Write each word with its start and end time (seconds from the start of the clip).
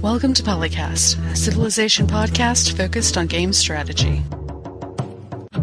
Welcome 0.00 0.34
to 0.34 0.44
Polycast, 0.44 1.32
a 1.32 1.34
civilization 1.34 2.06
podcast 2.06 2.76
focused 2.76 3.16
on 3.16 3.26
game 3.26 3.52
strategy. 3.52 4.22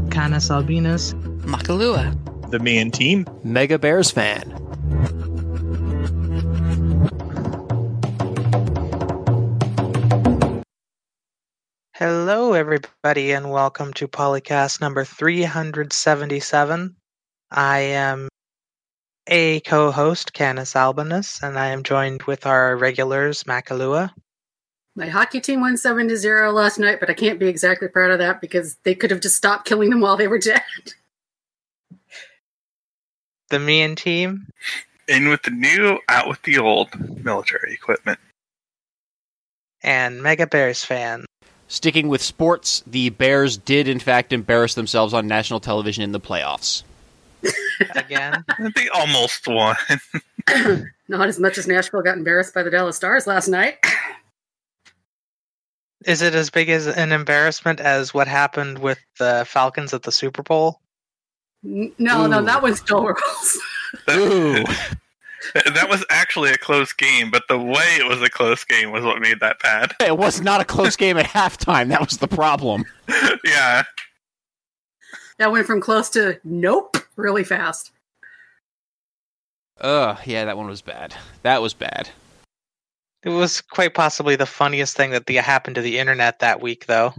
Canis 0.10 0.52
Albinus. 0.52 1.14
Makalua. 1.44 2.14
The 2.52 2.60
Man 2.60 2.92
Team. 2.92 3.26
Mega 3.46 3.80
Bears 3.80 4.12
fan. 4.12 4.52
Hello, 11.94 12.52
everybody, 12.52 13.32
and 13.32 13.50
welcome 13.50 13.94
to 13.94 14.10
Polycast 14.10 14.82
number 14.82 15.06
377. 15.06 16.98
I 17.50 17.80
am 17.80 18.28
a 19.28 19.60
co 19.62 19.92
host, 19.92 20.34
Canis 20.34 20.76
Albinus, 20.76 21.42
and 21.44 21.58
I 21.58 21.68
am 21.68 21.84
joined 21.84 22.24
with 22.24 22.46
our 22.46 22.76
regulars, 22.76 23.44
Makalua. 23.44 24.12
My 24.96 25.08
hockey 25.08 25.40
team 25.40 25.62
won 25.62 25.78
7 25.78 26.08
to 26.10 26.18
0 26.18 26.52
last 26.52 26.78
night, 26.78 27.00
but 27.00 27.10
I 27.10 27.14
can't 27.14 27.40
be 27.40 27.48
exactly 27.48 27.88
proud 27.88 28.12
of 28.12 28.20
that 28.20 28.42
because 28.42 28.76
they 28.84 28.94
could 28.94 29.10
have 29.10 29.22
just 29.22 29.38
stopped 29.38 29.66
killing 29.66 29.90
them 29.90 30.02
while 30.02 30.18
they 30.18 30.28
were 30.28 30.40
dead. 30.40 30.62
The 33.50 33.60
Mean 33.60 33.98
team. 33.98 34.48
In 35.10 35.28
with 35.28 35.44
the 35.44 35.52
new, 35.52 36.00
out 36.08 36.30
with 36.30 36.42
the 36.44 36.58
old 36.58 36.88
military 37.22 37.74
equipment. 37.74 38.18
And 39.84 40.24
Mega 40.24 40.48
Bears 40.48 40.86
fan. 40.86 41.26
Sticking 41.68 42.08
with 42.08 42.22
sports, 42.22 42.82
the 42.88 43.10
Bears 43.10 43.58
did 43.58 43.90
in 43.90 44.00
fact 44.00 44.32
embarrass 44.32 44.76
themselves 44.76 45.14
on 45.14 45.28
national 45.28 45.60
television 45.60 46.02
in 46.02 46.14
the 46.14 46.20
playoffs. 46.22 46.84
Again. 47.96 48.44
they 48.76 48.88
almost 48.90 49.48
won. 49.48 49.76
Not 51.08 51.28
as 51.28 51.40
much 51.40 51.58
as 51.58 51.68
Nashville 51.68 52.02
got 52.02 52.18
embarrassed 52.18 52.54
by 52.54 52.64
the 52.64 52.70
Dallas 52.70 52.96
Stars 52.96 53.28
last 53.28 53.48
night. 53.48 53.78
Is 56.06 56.22
it 56.22 56.34
as 56.34 56.50
big 56.50 56.70
as 56.70 56.88
an 56.88 57.12
embarrassment 57.12 57.80
as 57.80 58.14
what 58.14 58.28
happened 58.28 58.80
with 58.80 59.00
the 59.20 59.46
Falcons 59.48 59.94
at 59.94 60.04
the 60.04 60.12
Super 60.12 60.42
Bowl? 60.42 60.80
N- 61.64 61.94
No, 62.00 62.26
no, 62.26 62.42
that 62.44 62.62
was 62.64 62.80
still 62.80 63.04
rules. 63.06 63.60
Ooh. 64.10 64.64
that 65.54 65.88
was 65.90 66.04
actually 66.10 66.52
a 66.52 66.58
close 66.58 66.94
game, 66.94 67.30
but 67.30 67.44
the 67.50 67.58
way 67.58 67.98
it 68.00 68.08
was 68.08 68.22
a 68.22 68.30
close 68.30 68.64
game 68.64 68.92
was 68.92 69.04
what 69.04 69.20
made 69.20 69.40
that 69.42 69.58
bad. 69.62 69.94
it 70.00 70.18
was 70.18 70.42
not 70.42 70.62
a 70.62 70.66
close 70.66 70.96
game 70.96 71.18
at 71.18 71.26
halftime. 71.26 71.90
That 71.90 72.00
was 72.02 72.18
the 72.18 72.28
problem. 72.28 72.84
yeah. 73.44 73.84
that 75.38 75.52
went 75.52 75.68
from 75.68 75.82
close 75.82 76.10
to 76.12 76.40
nope 76.44 76.98
really 77.22 77.44
fast. 77.44 77.92
Ugh, 79.80 80.18
yeah, 80.26 80.46
that 80.46 80.58
one 80.58 80.68
was 80.68 80.82
bad. 80.82 81.16
That 81.44 81.62
was 81.62 81.74
bad. 81.74 82.10
It 83.24 83.30
was 83.30 83.62
quite 83.62 83.94
possibly 83.94 84.36
the 84.36 84.46
funniest 84.46 84.98
thing 84.98 85.12
that 85.12 85.26
the, 85.26 85.36
happened 85.36 85.76
to 85.76 85.82
the 85.82 86.00
internet 86.00 86.40
that 86.40 86.62
week, 86.62 86.86
though. 86.88 87.14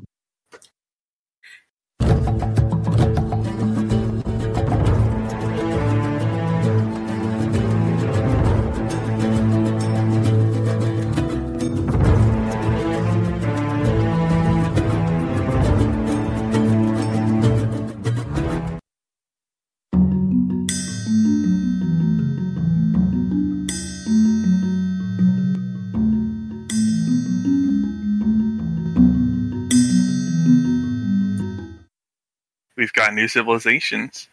We've 32.76 32.92
got 32.92 33.14
new 33.14 33.28
civilizations. 33.28 34.28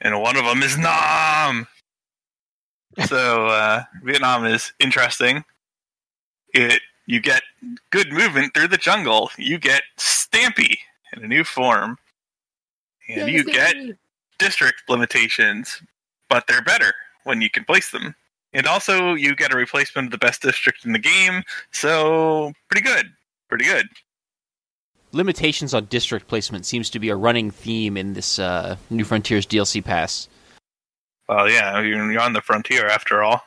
And 0.00 0.20
one 0.20 0.36
of 0.36 0.44
them 0.44 0.62
is 0.62 0.78
Nam! 0.78 1.66
so, 3.06 3.46
uh, 3.46 3.82
Vietnam 4.02 4.44
is 4.44 4.72
interesting. 4.78 5.44
It 6.54 6.80
You 7.06 7.20
get 7.20 7.42
good 7.90 8.12
movement 8.12 8.54
through 8.54 8.68
the 8.68 8.76
jungle. 8.76 9.30
You 9.38 9.58
get 9.58 9.82
Stampy 9.98 10.78
in 11.12 11.24
a 11.24 11.28
new 11.28 11.44
form. 11.44 11.98
And 13.08 13.30
you 13.30 13.44
get 13.44 13.74
district 14.38 14.82
limitations, 14.88 15.82
but 16.28 16.46
they're 16.46 16.62
better 16.62 16.92
when 17.24 17.40
you 17.40 17.48
can 17.48 17.64
place 17.64 17.90
them. 17.90 18.14
And 18.52 18.66
also, 18.66 19.14
you 19.14 19.34
get 19.34 19.52
a 19.52 19.56
replacement 19.56 20.06
of 20.06 20.12
the 20.12 20.18
best 20.18 20.42
district 20.42 20.84
in 20.84 20.92
the 20.92 20.98
game, 20.98 21.42
so 21.70 22.52
pretty 22.70 22.86
good. 22.86 23.12
Pretty 23.48 23.64
good. 23.64 23.88
Limitations 25.18 25.74
on 25.74 25.86
district 25.86 26.28
placement 26.28 26.64
seems 26.64 26.88
to 26.90 27.00
be 27.00 27.08
a 27.08 27.16
running 27.16 27.50
theme 27.50 27.96
in 27.96 28.12
this 28.12 28.38
uh, 28.38 28.76
New 28.88 29.02
Frontiers 29.02 29.44
DLC 29.44 29.84
pass. 29.84 30.28
Well, 31.28 31.50
yeah, 31.50 31.80
you're 31.80 32.12
you're 32.12 32.20
on 32.20 32.34
the 32.34 32.40
frontier 32.40 32.86
after 32.86 33.24
all. 33.24 33.42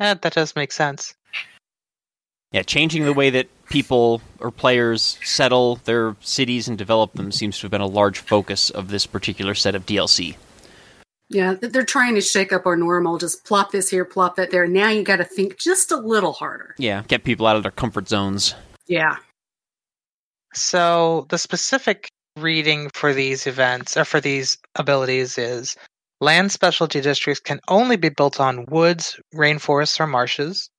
Eh, 0.00 0.14
that 0.14 0.32
does 0.32 0.56
make 0.56 0.72
sense. 0.72 1.12
Yeah, 2.50 2.62
changing 2.62 3.04
the 3.04 3.12
way 3.12 3.28
that 3.28 3.46
people 3.68 4.22
or 4.40 4.50
players 4.50 5.18
settle 5.22 5.76
their 5.84 6.16
cities 6.20 6.66
and 6.66 6.78
develop 6.78 7.12
them 7.12 7.30
seems 7.30 7.58
to 7.58 7.64
have 7.66 7.70
been 7.70 7.82
a 7.82 7.86
large 7.86 8.18
focus 8.18 8.70
of 8.70 8.88
this 8.88 9.04
particular 9.04 9.54
set 9.54 9.74
of 9.74 9.84
DLC. 9.84 10.34
Yeah, 11.28 11.56
they're 11.60 11.84
trying 11.84 12.14
to 12.14 12.22
shake 12.22 12.54
up 12.54 12.64
our 12.64 12.74
normal. 12.74 13.18
Just 13.18 13.44
plop 13.44 13.70
this 13.70 13.90
here, 13.90 14.06
plop 14.06 14.36
that 14.36 14.50
there. 14.50 14.66
Now 14.66 14.88
you 14.88 15.02
got 15.02 15.16
to 15.16 15.24
think 15.24 15.58
just 15.58 15.92
a 15.92 15.96
little 15.98 16.32
harder. 16.32 16.74
Yeah, 16.78 17.02
get 17.06 17.22
people 17.22 17.46
out 17.46 17.56
of 17.56 17.62
their 17.64 17.70
comfort 17.70 18.08
zones. 18.08 18.54
Yeah. 18.86 19.16
So 20.54 21.26
the 21.28 21.38
specific 21.38 22.08
reading 22.36 22.90
for 22.94 23.12
these 23.12 23.46
events 23.46 23.96
or 23.96 24.04
for 24.04 24.20
these 24.20 24.58
abilities 24.74 25.38
is 25.38 25.76
land 26.20 26.52
specialty 26.52 27.00
districts 27.00 27.40
can 27.40 27.60
only 27.68 27.96
be 27.96 28.08
built 28.08 28.40
on 28.40 28.66
woods, 28.66 29.18
rainforests, 29.34 30.00
or 30.00 30.06
marshes. 30.06 30.70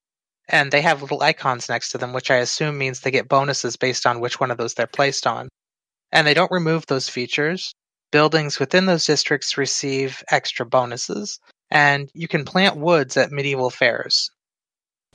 And 0.48 0.72
they 0.72 0.82
have 0.82 1.02
little 1.02 1.22
icons 1.22 1.70
next 1.70 1.90
to 1.90 1.98
them, 1.98 2.14
which 2.14 2.32
I 2.32 2.38
assume 2.38 2.78
means 2.78 3.00
they 3.00 3.12
get 3.12 3.28
bonuses 3.30 3.78
based 3.78 4.08
on 4.08 4.20
which 4.20 4.40
one 4.40 4.52
of 4.52 4.58
those 4.58 4.74
they're 4.74 4.88
placed 4.88 5.28
on. 5.28 5.50
And 6.12 6.26
they 6.26 6.34
don't 6.34 6.52
remove 6.52 6.88
those 6.88 7.08
features. 7.08 7.74
Buildings 8.12 8.60
within 8.60 8.88
those 8.88 9.06
districts 9.06 9.58
receive 9.58 10.24
extra 10.32 10.66
bonuses. 10.66 11.40
And 11.70 12.10
you 12.16 12.28
can 12.28 12.46
plant 12.46 12.78
woods 12.78 13.16
at 13.16 13.32
medieval 13.32 13.70
fairs. 13.70 14.32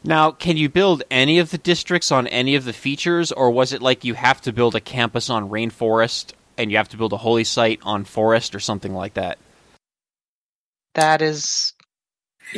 Now, 0.04 0.30
can 0.32 0.56
you 0.58 0.68
build 0.68 1.02
any 1.10 1.38
of 1.38 1.50
the 1.50 1.58
districts 1.58 2.12
on 2.12 2.26
any 2.26 2.54
of 2.56 2.64
the 2.64 2.74
features, 2.74 3.32
or 3.32 3.50
was 3.50 3.72
it 3.72 3.80
like 3.80 4.04
you 4.04 4.14
have 4.14 4.40
to 4.42 4.52
build 4.52 4.74
a 4.74 4.80
campus 4.80 5.30
on 5.30 5.48
rainforest 5.48 6.32
and 6.58 6.70
you 6.70 6.76
have 6.76 6.90
to 6.90 6.96
build 6.98 7.14
a 7.14 7.16
holy 7.16 7.44
site 7.44 7.80
on 7.82 8.04
forest 8.04 8.54
or 8.54 8.60
something 8.60 8.92
like 8.94 9.14
that? 9.14 9.38
That 10.94 11.22
is 11.22 11.72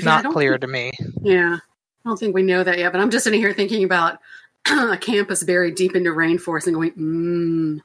not 0.03 0.25
don't 0.25 0.33
clear 0.33 0.53
think- 0.55 0.61
to 0.63 0.67
me. 0.67 0.93
Yeah. 1.23 1.59
I 2.05 2.09
don't 2.09 2.19
think 2.19 2.35
we 2.35 2.43
know 2.43 2.63
that 2.63 2.79
yet, 2.79 2.93
but 2.93 3.01
I'm 3.01 3.11
just 3.11 3.25
sitting 3.25 3.41
here 3.41 3.53
thinking 3.53 3.83
about 3.85 4.19
a 4.71 4.97
campus 4.97 5.43
buried 5.43 5.75
deep 5.77 5.97
into 5.97 6.11
rainforest 6.11 6.67
and 6.67 6.75
going, 6.75 6.93
mmm. 6.93 7.81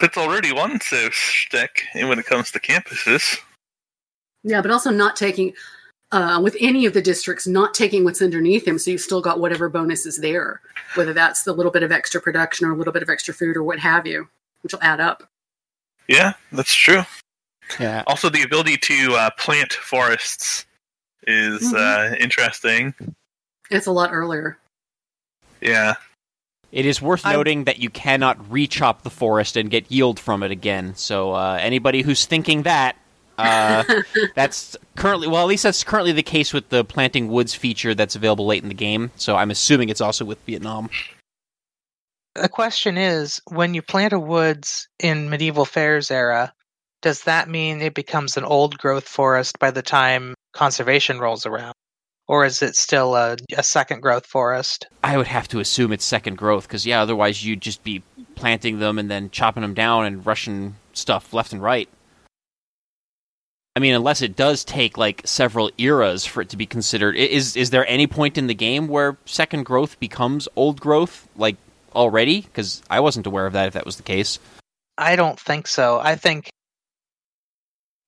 That's 0.00 0.16
already 0.16 0.52
one 0.52 0.80
so 0.80 1.08
shtick 1.10 1.84
when 1.94 2.18
it 2.18 2.26
comes 2.26 2.50
to 2.52 2.60
campuses. 2.60 3.38
Yeah, 4.44 4.62
but 4.62 4.70
also 4.70 4.90
not 4.90 5.16
taking, 5.16 5.54
uh, 6.12 6.40
with 6.42 6.56
any 6.60 6.86
of 6.86 6.92
the 6.94 7.02
districts, 7.02 7.46
not 7.46 7.74
taking 7.74 8.04
what's 8.04 8.22
underneath 8.22 8.64
them. 8.64 8.78
So 8.78 8.90
you've 8.90 9.00
still 9.00 9.20
got 9.20 9.40
whatever 9.40 9.68
bonus 9.68 10.06
is 10.06 10.18
there, 10.18 10.60
whether 10.94 11.12
that's 11.12 11.42
the 11.42 11.52
little 11.52 11.72
bit 11.72 11.82
of 11.82 11.92
extra 11.92 12.20
production 12.20 12.66
or 12.66 12.72
a 12.72 12.76
little 12.76 12.92
bit 12.92 13.02
of 13.02 13.10
extra 13.10 13.34
food 13.34 13.56
or 13.56 13.62
what 13.62 13.78
have 13.78 14.06
you, 14.06 14.28
which 14.62 14.72
will 14.72 14.82
add 14.82 15.00
up. 15.00 15.28
Yeah, 16.06 16.32
that's 16.52 16.72
true. 16.74 17.02
Yeah. 17.78 18.02
Also, 18.06 18.30
the 18.30 18.42
ability 18.42 18.78
to 18.78 19.14
uh, 19.14 19.30
plant 19.38 19.74
forests 19.74 20.64
is 21.26 21.60
Mhm. 21.72 22.12
uh, 22.12 22.16
interesting. 22.16 22.94
It's 23.70 23.86
a 23.86 23.92
lot 23.92 24.10
earlier. 24.12 24.56
Yeah. 25.60 25.96
It 26.72 26.86
is 26.86 27.02
worth 27.02 27.26
I'm- 27.26 27.34
noting 27.36 27.64
that 27.64 27.78
you 27.78 27.90
cannot 27.90 28.38
rechop 28.50 29.02
the 29.02 29.10
forest 29.10 29.56
and 29.56 29.70
get 29.70 29.90
yield 29.92 30.18
from 30.18 30.42
it 30.42 30.50
again. 30.50 30.94
So 30.96 31.32
uh, 31.34 31.58
anybody 31.60 32.00
who's 32.02 32.24
thinking 32.24 32.62
that, 32.62 32.96
uh, 33.38 33.84
that's 34.34 34.76
currently 34.96 35.28
well, 35.28 35.42
at 35.42 35.48
least 35.48 35.62
that's 35.62 35.84
currently 35.84 36.12
the 36.12 36.22
case 36.22 36.52
with 36.52 36.68
the 36.68 36.84
planting 36.84 37.28
woods 37.28 37.54
feature 37.54 37.94
that's 37.94 38.16
available 38.16 38.46
late 38.46 38.62
in 38.62 38.68
the 38.68 38.74
game. 38.74 39.10
So 39.16 39.36
I'm 39.36 39.50
assuming 39.50 39.88
it's 39.88 40.00
also 40.00 40.24
with 40.24 40.42
Vietnam. 40.44 40.90
The 42.34 42.48
question 42.48 42.98
is 42.98 43.40
when 43.50 43.74
you 43.74 43.82
plant 43.82 44.12
a 44.12 44.18
woods 44.18 44.88
in 44.98 45.30
medieval 45.30 45.64
fairs 45.64 46.10
era, 46.10 46.52
does 47.02 47.24
that 47.24 47.48
mean 47.48 47.80
it 47.80 47.94
becomes 47.94 48.36
an 48.36 48.44
old 48.44 48.78
growth 48.78 49.08
forest 49.08 49.58
by 49.58 49.70
the 49.70 49.82
time 49.82 50.34
conservation 50.52 51.18
rolls 51.18 51.46
around? 51.46 51.74
Or 52.26 52.44
is 52.44 52.60
it 52.62 52.76
still 52.76 53.16
a, 53.16 53.36
a 53.56 53.62
second 53.62 54.02
growth 54.02 54.26
forest? 54.26 54.86
I 55.02 55.16
would 55.16 55.28
have 55.28 55.48
to 55.48 55.60
assume 55.60 55.92
it's 55.92 56.04
second 56.04 56.36
growth 56.36 56.68
because 56.68 56.84
yeah, 56.84 57.00
otherwise 57.00 57.44
you'd 57.44 57.62
just 57.62 57.82
be 57.82 58.02
planting 58.34 58.80
them 58.80 58.98
and 58.98 59.10
then 59.10 59.30
chopping 59.30 59.62
them 59.62 59.74
down 59.74 60.04
and 60.04 60.26
rushing 60.26 60.76
stuff 60.92 61.32
left 61.32 61.52
and 61.52 61.62
right. 61.62 61.88
I 63.78 63.80
mean, 63.80 63.94
unless 63.94 64.22
it 64.22 64.34
does 64.34 64.64
take 64.64 64.98
like 64.98 65.22
several 65.24 65.70
eras 65.78 66.24
for 66.24 66.40
it 66.40 66.48
to 66.48 66.56
be 66.56 66.66
considered. 66.66 67.14
Is 67.14 67.54
is 67.54 67.70
there 67.70 67.86
any 67.86 68.08
point 68.08 68.36
in 68.36 68.48
the 68.48 68.54
game 68.54 68.88
where 68.88 69.16
second 69.24 69.66
growth 69.66 70.00
becomes 70.00 70.48
old 70.56 70.80
growth, 70.80 71.28
like 71.36 71.54
already? 71.94 72.40
Because 72.40 72.82
I 72.90 72.98
wasn't 72.98 73.28
aware 73.28 73.46
of 73.46 73.52
that. 73.52 73.68
If 73.68 73.74
that 73.74 73.86
was 73.86 73.96
the 73.96 74.02
case, 74.02 74.40
I 74.98 75.14
don't 75.14 75.38
think 75.38 75.68
so. 75.68 76.00
I 76.00 76.16
think 76.16 76.50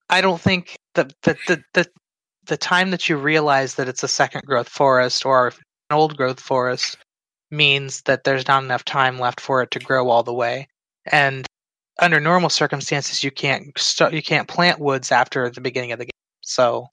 I 0.08 0.20
don't 0.22 0.40
think 0.40 0.74
the 0.94 1.04
the 1.22 1.38
the 1.46 1.62
the, 1.74 1.86
the 2.46 2.56
time 2.56 2.90
that 2.90 3.08
you 3.08 3.16
realize 3.16 3.76
that 3.76 3.86
it's 3.86 4.02
a 4.02 4.08
second 4.08 4.42
growth 4.46 4.68
forest 4.68 5.24
or 5.24 5.46
an 5.46 5.52
old 5.92 6.16
growth 6.16 6.40
forest 6.40 6.98
means 7.52 8.02
that 8.06 8.24
there's 8.24 8.48
not 8.48 8.64
enough 8.64 8.84
time 8.84 9.20
left 9.20 9.38
for 9.38 9.62
it 9.62 9.70
to 9.70 9.78
grow 9.78 10.10
all 10.10 10.24
the 10.24 10.34
way. 10.34 10.66
And 11.06 11.46
under 12.00 12.20
normal 12.20 12.50
circumstances, 12.50 13.22
you 13.22 13.30
can't 13.30 13.76
start, 13.78 14.12
you 14.12 14.22
can't 14.22 14.48
plant 14.48 14.78
woods 14.78 15.12
after 15.12 15.48
the 15.50 15.60
beginning 15.60 15.92
of 15.92 15.98
the 15.98 16.06
game. 16.06 16.10
So 16.40 16.88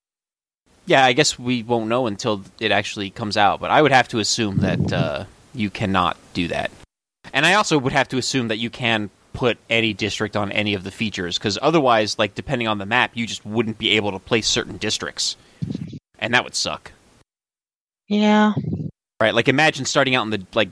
yeah, 0.85 1.03
I 1.03 1.13
guess 1.13 1.37
we 1.37 1.63
won't 1.63 1.87
know 1.87 2.07
until 2.07 2.43
it 2.59 2.71
actually 2.71 3.09
comes 3.09 3.37
out. 3.37 3.59
But 3.59 3.71
I 3.71 3.81
would 3.81 3.91
have 3.91 4.07
to 4.09 4.19
assume 4.19 4.57
that 4.57 4.93
uh, 4.93 5.25
you 5.53 5.69
cannot 5.69 6.17
do 6.33 6.47
that, 6.49 6.71
and 7.33 7.45
I 7.45 7.53
also 7.55 7.77
would 7.77 7.93
have 7.93 8.07
to 8.09 8.17
assume 8.17 8.47
that 8.49 8.57
you 8.57 8.69
can 8.69 9.09
put 9.33 9.57
any 9.69 9.93
district 9.93 10.35
on 10.35 10.51
any 10.51 10.73
of 10.73 10.83
the 10.83 10.91
features 10.91 11.37
because 11.37 11.59
otherwise, 11.61 12.17
like 12.17 12.35
depending 12.35 12.67
on 12.67 12.77
the 12.77 12.85
map, 12.85 13.11
you 13.13 13.27
just 13.27 13.45
wouldn't 13.45 13.77
be 13.77 13.91
able 13.91 14.11
to 14.11 14.19
place 14.19 14.47
certain 14.47 14.77
districts, 14.77 15.35
and 16.19 16.33
that 16.33 16.43
would 16.43 16.55
suck. 16.55 16.91
yeah, 18.07 18.53
Right, 19.19 19.33
like 19.33 19.47
imagine 19.47 19.85
starting 19.85 20.13
out 20.13 20.25
in 20.25 20.29
the 20.29 20.45
like 20.53 20.69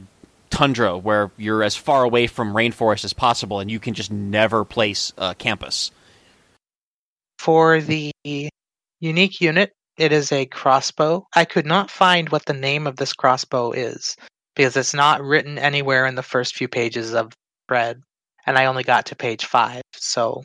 tundra 0.49 0.97
where 0.97 1.31
you're 1.37 1.63
as 1.63 1.75
far 1.75 2.03
away 2.03 2.27
from 2.27 2.53
rainforest 2.53 3.05
as 3.05 3.13
possible, 3.13 3.59
and 3.59 3.69
you 3.69 3.79
can 3.79 3.93
just 3.93 4.11
never 4.11 4.63
place 4.65 5.13
a 5.17 5.35
campus. 5.35 5.91
for 7.45 7.79
the 7.79 8.11
unique 8.99 9.39
unit, 9.39 9.71
it 9.97 10.11
is 10.11 10.31
a 10.31 10.47
crossbow. 10.47 11.25
I 11.35 11.45
could 11.45 11.65
not 11.65 11.91
find 11.91 12.29
what 12.29 12.45
the 12.45 12.53
name 12.53 12.87
of 12.87 12.95
this 12.95 13.13
crossbow 13.13 13.71
is 13.71 14.15
because 14.55 14.75
it's 14.75 14.93
not 14.95 15.21
written 15.21 15.59
anywhere 15.59 16.07
in 16.07 16.15
the 16.15 16.23
first 16.23 16.55
few 16.55 16.67
pages 16.67 17.13
of 17.13 17.33
thread, 17.67 18.01
and 18.47 18.57
I 18.57 18.65
only 18.65 18.83
got 18.83 19.05
to 19.07 19.15
page 19.15 19.45
five. 19.45 19.83
So 19.93 20.43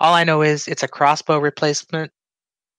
all 0.00 0.14
I 0.14 0.24
know 0.24 0.42
is 0.42 0.66
it's 0.66 0.82
a 0.82 0.88
crossbow 0.88 1.38
replacement, 1.38 2.10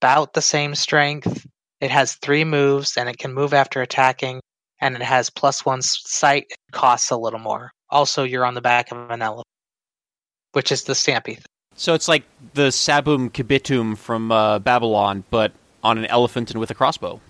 about 0.02 0.34
the 0.34 0.42
same 0.42 0.74
strength. 0.74 1.46
It 1.80 1.90
has 1.90 2.16
three 2.16 2.44
moves, 2.44 2.96
and 2.98 3.08
it 3.08 3.16
can 3.18 3.32
move 3.32 3.54
after 3.54 3.80
attacking, 3.80 4.40
and 4.80 4.94
it 4.96 5.02
has 5.02 5.30
plus 5.30 5.64
one 5.64 5.78
s- 5.78 6.00
sight. 6.04 6.46
It 6.50 6.72
costs 6.72 7.10
a 7.10 7.16
little 7.16 7.38
more. 7.40 7.72
Also, 7.90 8.24
you're 8.24 8.44
on 8.44 8.54
the 8.54 8.60
back 8.60 8.90
of 8.92 9.10
an 9.10 9.22
elephant, 9.22 9.46
which 10.52 10.72
is 10.72 10.84
the 10.84 10.92
Stampy. 10.94 11.38
So 11.76 11.94
it's 11.94 12.08
like 12.08 12.22
the 12.54 12.68
Sabum 12.70 13.30
Kibittum 13.30 13.96
from 13.96 14.30
uh, 14.32 14.58
Babylon, 14.60 15.24
but 15.30 15.52
on 15.82 15.98
an 15.98 16.06
elephant 16.06 16.50
and 16.50 16.60
with 16.60 16.70
a 16.70 16.74
crossbow. 16.74 17.20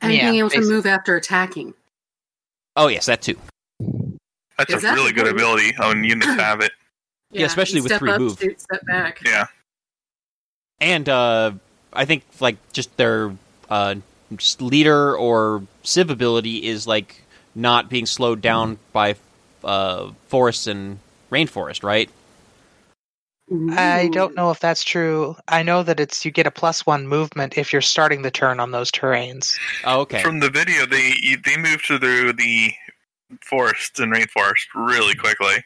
And 0.00 0.12
Yeah, 0.12 0.30
being 0.30 0.38
able 0.40 0.50
to 0.50 0.60
move 0.60 0.86
after 0.86 1.16
attacking. 1.16 1.74
Oh 2.76 2.88
yes, 2.88 3.06
that 3.06 3.22
too. 3.22 3.36
That's 4.58 4.72
Is 4.72 4.82
a 4.84 4.86
that 4.86 4.94
really 4.94 5.12
good 5.12 5.26
important? 5.26 5.70
ability 5.70 5.72
when 5.78 6.04
units 6.04 6.26
have 6.40 6.60
it. 6.60 6.72
Yeah, 7.30 7.46
especially 7.46 7.78
you 7.78 7.82
with 7.84 7.92
three 7.98 8.10
up, 8.12 8.20
move. 8.20 8.38
shoot, 8.40 8.60
step 8.60 8.84
back. 8.86 9.20
Yeah. 9.24 9.46
And 10.80 11.08
uh, 11.08 11.52
I 11.92 12.04
think 12.04 12.24
like 12.40 12.56
just 12.72 12.94
their 12.96 13.34
uh, 13.68 13.96
just 13.96 14.02
leader 14.60 15.16
or 15.16 15.62
civ 15.82 16.10
ability 16.10 16.64
is 16.64 16.86
like 16.86 17.22
not 17.54 17.88
being 17.88 18.06
slowed 18.06 18.40
down 18.40 18.78
by 18.92 19.16
uh, 19.64 20.10
forests 20.28 20.66
and 20.66 20.98
rainforest, 21.30 21.82
right? 21.82 22.10
I 23.70 24.08
don't 24.12 24.34
know 24.34 24.50
if 24.50 24.58
that's 24.58 24.82
true. 24.82 25.36
I 25.46 25.62
know 25.62 25.84
that 25.84 26.00
it's 26.00 26.24
you 26.24 26.32
get 26.32 26.48
a 26.48 26.50
plus 26.50 26.84
one 26.84 27.06
movement 27.06 27.56
if 27.56 27.72
you're 27.72 27.80
starting 27.80 28.22
the 28.22 28.30
turn 28.30 28.58
on 28.58 28.72
those 28.72 28.90
terrains. 28.90 29.56
Oh, 29.84 30.00
okay. 30.00 30.20
From 30.20 30.40
the 30.40 30.50
video, 30.50 30.84
they 30.84 31.14
they 31.44 31.56
move 31.56 31.80
through 31.80 32.32
the 32.32 32.72
forests 33.42 34.00
and 34.00 34.12
rainforest 34.12 34.66
really 34.74 35.14
quickly. 35.14 35.62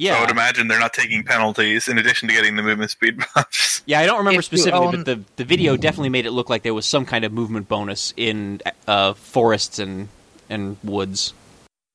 So 0.00 0.14
I 0.14 0.20
would 0.22 0.30
imagine 0.30 0.68
they're 0.68 0.80
not 0.80 0.94
taking 0.94 1.22
penalties 1.24 1.86
in 1.88 1.98
addition 1.98 2.28
to 2.28 2.34
getting 2.34 2.56
the 2.56 2.62
movement 2.62 2.90
speed 2.90 3.18
buffs. 3.34 3.82
yeah. 3.86 4.00
I 4.00 4.06
don't 4.06 4.18
remember 4.18 4.38
If 4.38 4.46
specifically, 4.46 4.86
own- 4.86 4.96
but 4.96 5.04
the 5.04 5.20
the 5.36 5.44
video 5.44 5.76
definitely 5.76 6.08
made 6.08 6.24
it 6.26 6.30
look 6.30 6.48
like 6.48 6.62
there 6.62 6.74
was 6.74 6.86
some 6.86 7.04
kind 7.04 7.24
of 7.24 7.32
movement 7.32 7.68
bonus 7.68 8.14
in 8.16 8.60
uh, 8.88 9.12
forests 9.14 9.78
and 9.78 10.08
and 10.48 10.76
woods. 10.82 11.34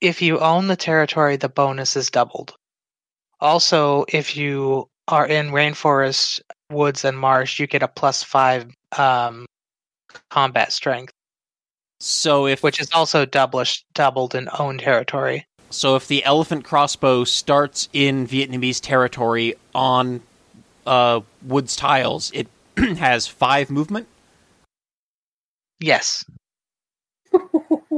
If 0.02 0.22
you 0.22 0.40
own 0.40 0.68
the 0.68 0.75
territory, 0.75 1.36
the 1.38 1.50
bonus 1.50 1.96
is 1.96 2.10
doubled. 2.12 2.54
Also, 3.40 4.06
if 4.10 4.38
you 4.38 4.88
are 5.07 5.25
in 5.28 5.50
rainforest, 5.52 6.42
woods, 6.72 7.04
and 7.06 7.18
marsh, 7.18 7.60
you 7.60 7.68
get 7.68 7.84
a 7.84 7.88
plus 7.88 8.24
five 8.24 8.68
um, 8.98 9.46
combat 10.30 10.72
strength, 10.72 11.12
So 12.00 12.46
if 12.48 12.62
which 12.63 12.80
is 12.80 12.90
also 12.94 13.25
doublish, 13.25 13.84
doubled 13.94 14.36
in 14.36 14.48
own 14.60 14.78
territory. 14.78 15.46
So 15.69 15.95
if 15.95 16.07
the 16.07 16.23
elephant 16.23 16.63
crossbow 16.63 17.23
starts 17.23 17.89
in 17.91 18.27
Vietnamese 18.27 18.79
territory 18.81 19.56
on 19.73 20.21
uh, 20.85 21.21
woods 21.44 21.75
tiles, 21.75 22.31
it 22.33 22.47
has 22.97 23.27
five 23.27 23.69
movement. 23.69 24.07
Yes, 25.79 26.23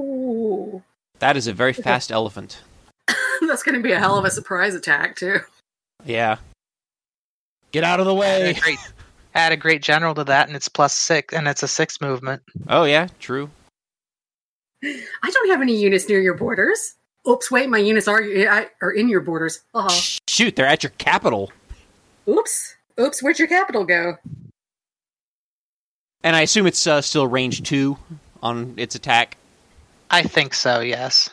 That 1.20 1.36
is 1.36 1.48
a 1.48 1.54
very 1.54 1.74
fast 1.74 2.12
elephant. 2.12 2.62
That's 3.42 3.64
going 3.64 3.76
to 3.76 3.82
be 3.82 3.92
a 3.92 4.00
hell 4.00 4.18
of 4.18 4.26
a 4.26 4.32
surprise 4.32 4.76
attack, 4.76 5.16
too. 5.16 5.40
Yeah. 6.06 6.38
Get 7.72 7.84
out 7.84 8.00
of 8.00 8.06
the 8.06 8.14
add 8.14 8.20
way. 8.20 8.50
a 8.52 8.54
great, 8.54 8.80
add 9.34 9.52
a 9.52 9.58
great 9.58 9.82
general 9.82 10.14
to 10.16 10.24
that, 10.26 10.48
and 10.48 10.56
it's 10.56 10.70
plus 10.70 10.94
six, 10.94 11.34
and 11.34 11.48
it's 11.48 11.64
a 11.64 11.68
six 11.68 12.00
movement. 12.00 12.42
Oh 12.70 12.84
yeah, 12.84 13.08
true. 13.20 13.50
I 14.84 15.32
don't 15.32 15.50
have 15.50 15.62
any 15.62 15.76
units 15.76 16.08
near 16.08 16.22
your 16.22 16.36
borders. 16.36 16.94
Oops, 17.28 17.52
wait, 17.52 17.70
my 17.70 17.78
units 17.78 18.08
are, 18.08 18.22
are 18.82 18.92
in 18.92 19.10
your 19.10 19.22
borders. 19.22 19.62
Uh-huh. 19.74 19.90
Shoot, 20.28 20.56
they're 20.56 20.66
at 20.66 20.84
your 20.84 20.92
capital. 20.98 21.52
Oops. 22.28 22.76
Oops, 23.00 23.24
where'd 23.24 23.40
your 23.40 23.48
capital 23.48 23.86
go? 23.86 24.18
And 26.24 26.36
I 26.36 26.42
assume 26.42 26.68
it's 26.68 26.88
uh, 26.88 27.02
still 27.02 27.28
range 27.28 27.64
two 27.64 27.98
on 28.42 28.74
its 28.78 28.96
attack. 28.96 29.38
I 30.10 30.24
think 30.24 30.54
so. 30.54 30.80
Yes. 30.80 31.30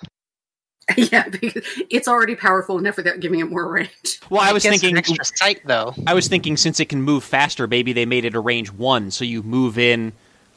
yeah, 0.97 1.29
because 1.29 1.63
it's 1.91 2.09
already 2.09 2.35
powerful 2.35 2.79
enough 2.79 2.97
without 2.97 3.21
giving 3.21 3.41
it 3.41 3.51
more 3.51 3.67
range. 3.69 4.21
Well, 4.29 4.43
I 4.43 4.53
was 4.53 4.63
Gets 4.63 4.75
an 4.75 4.81
thinking 4.81 4.99
extra 4.99 5.25
sight 5.25 5.63
though. 5.65 5.95
I 6.07 6.13
was 6.13 6.29
thinking 6.29 6.57
since 6.57 6.79
it 6.81 6.91
can 6.91 7.01
move 7.01 7.25
faster, 7.25 7.67
maybe 7.67 7.93
they 7.93 8.05
made 8.05 8.25
it 8.25 8.35
a 8.35 8.41
range 8.41 8.71
one, 8.71 9.11
so 9.11 9.25
you 9.25 9.43
move 9.43 9.79
in, 9.79 10.13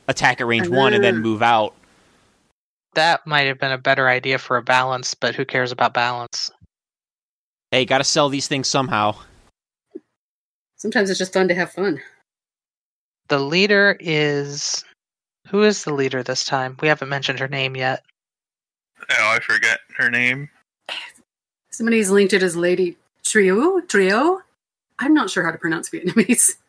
attack 0.07 0.41
at 0.41 0.47
range 0.47 0.67
one, 0.67 0.93
and 0.93 1.03
then 1.03 1.19
move 1.19 1.41
out. 1.41 1.73
That 2.97 3.27
might 3.27 3.45
have 3.45 3.59
been 3.59 3.71
a 3.71 3.77
better 3.77 4.09
idea 4.09 4.39
for 4.39 4.57
a 4.57 4.63
balance, 4.63 5.13
but 5.13 5.35
who 5.35 5.45
cares 5.45 5.71
about 5.71 5.93
balance? 5.93 6.49
Hey, 7.69 7.85
gotta 7.85 8.03
sell 8.03 8.27
these 8.27 8.47
things 8.47 8.67
somehow. 8.67 9.15
Sometimes 10.77 11.11
it's 11.11 11.19
just 11.19 11.31
fun 11.31 11.47
to 11.47 11.53
have 11.53 11.71
fun. 11.71 12.01
The 13.27 13.37
leader 13.37 13.97
is 13.99 14.83
who 15.47 15.61
is 15.61 15.83
the 15.83 15.93
leader 15.93 16.23
this 16.23 16.43
time? 16.43 16.75
We 16.81 16.87
haven't 16.87 17.09
mentioned 17.09 17.37
her 17.37 17.47
name 17.47 17.75
yet. 17.75 18.03
Oh, 19.11 19.29
I 19.29 19.41
forget 19.41 19.77
her 19.97 20.09
name. 20.09 20.49
Somebody's 21.69 22.09
linked 22.09 22.33
it 22.33 22.41
as 22.41 22.55
Lady 22.55 22.97
Trio. 23.23 23.79
Trio. 23.81 24.41
I'm 24.97 25.13
not 25.13 25.29
sure 25.29 25.43
how 25.43 25.51
to 25.51 25.59
pronounce 25.59 25.91
Vietnamese. 25.91 26.55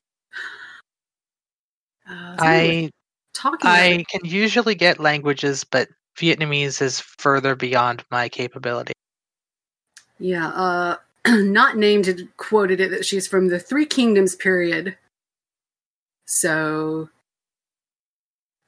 Uh, 2.11 2.37
I 2.39 2.91
talking. 3.35 3.69
I 3.69 4.03
can 4.09 4.25
usually 4.25 4.75
get 4.75 4.99
languages, 4.99 5.63
but 5.63 5.91
Vietnamese 6.19 6.83
is 6.83 7.01
further 7.01 7.55
beyond 7.55 8.05
my 8.11 8.29
capability. 8.29 8.93
Yeah, 10.19 10.49
uh, 10.49 10.97
not 11.27 11.77
named 11.77 12.29
quoted 12.37 12.81
it 12.81 12.91
that 12.91 13.07
she's 13.07 13.27
from 13.27 13.49
the 13.49 13.61
Three 13.61 13.87
Kingdoms 13.87 14.35
period. 14.35 14.97
So 16.27 17.09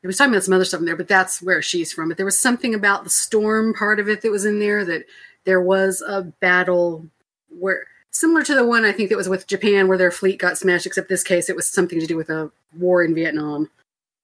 it 0.02 0.06
was 0.06 0.16
talking 0.16 0.32
about 0.32 0.44
some 0.44 0.54
other 0.54 0.64
stuff 0.64 0.80
in 0.80 0.86
there, 0.86 0.96
but 0.96 1.08
that's 1.08 1.42
where 1.42 1.60
she's 1.60 1.92
from. 1.92 2.08
But 2.08 2.16
there 2.16 2.26
was 2.26 2.38
something 2.38 2.74
about 2.74 3.04
the 3.04 3.10
storm 3.10 3.74
part 3.74 4.00
of 4.00 4.08
it 4.08 4.22
that 4.22 4.30
was 4.30 4.44
in 4.44 4.58
there 4.58 4.84
that 4.84 5.04
there 5.44 5.60
was 5.60 6.02
a 6.06 6.22
battle 6.22 7.06
where 7.48 7.86
similar 8.10 8.42
to 8.44 8.54
the 8.54 8.64
one 8.64 8.84
I 8.84 8.92
think 8.92 9.08
that 9.10 9.18
was 9.18 9.28
with 9.28 9.46
Japan 9.46 9.88
where 9.88 9.98
their 9.98 10.10
fleet 10.10 10.38
got 10.38 10.56
smashed, 10.56 10.86
except 10.86 11.08
this 11.08 11.22
case 11.22 11.48
it 11.48 11.56
was 11.56 11.68
something 11.68 12.00
to 12.00 12.06
do 12.06 12.16
with 12.16 12.30
a 12.30 12.50
war 12.78 13.02
in 13.04 13.14
Vietnam. 13.14 13.70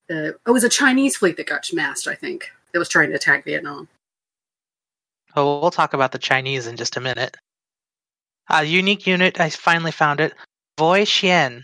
Uh, 0.09 0.33
it 0.47 0.51
was 0.51 0.65
a 0.65 0.69
Chinese 0.69 1.17
fleet 1.17 1.37
that 1.37 1.47
got 1.47 1.65
smashed, 1.67 2.07
I 2.07 2.15
think, 2.15 2.51
that 2.77 2.81
was 2.81 2.91
trying 2.91 3.09
to 3.09 3.17
attack 3.17 3.47
Vietnam. 3.47 3.89
Oh, 5.35 5.61
we'll 5.61 5.71
talk 5.71 5.95
about 5.95 6.13
the 6.13 6.19
Chinese 6.19 6.67
in 6.67 6.77
just 6.77 6.99
a 6.99 7.01
minute. 7.01 7.35
A 8.51 8.65
unique 8.65 9.07
unit, 9.07 9.41
I 9.41 9.49
finally 9.49 9.93
found 9.93 10.21
it. 10.21 10.35
Voi 10.77 11.07
Chiến. 11.07 11.63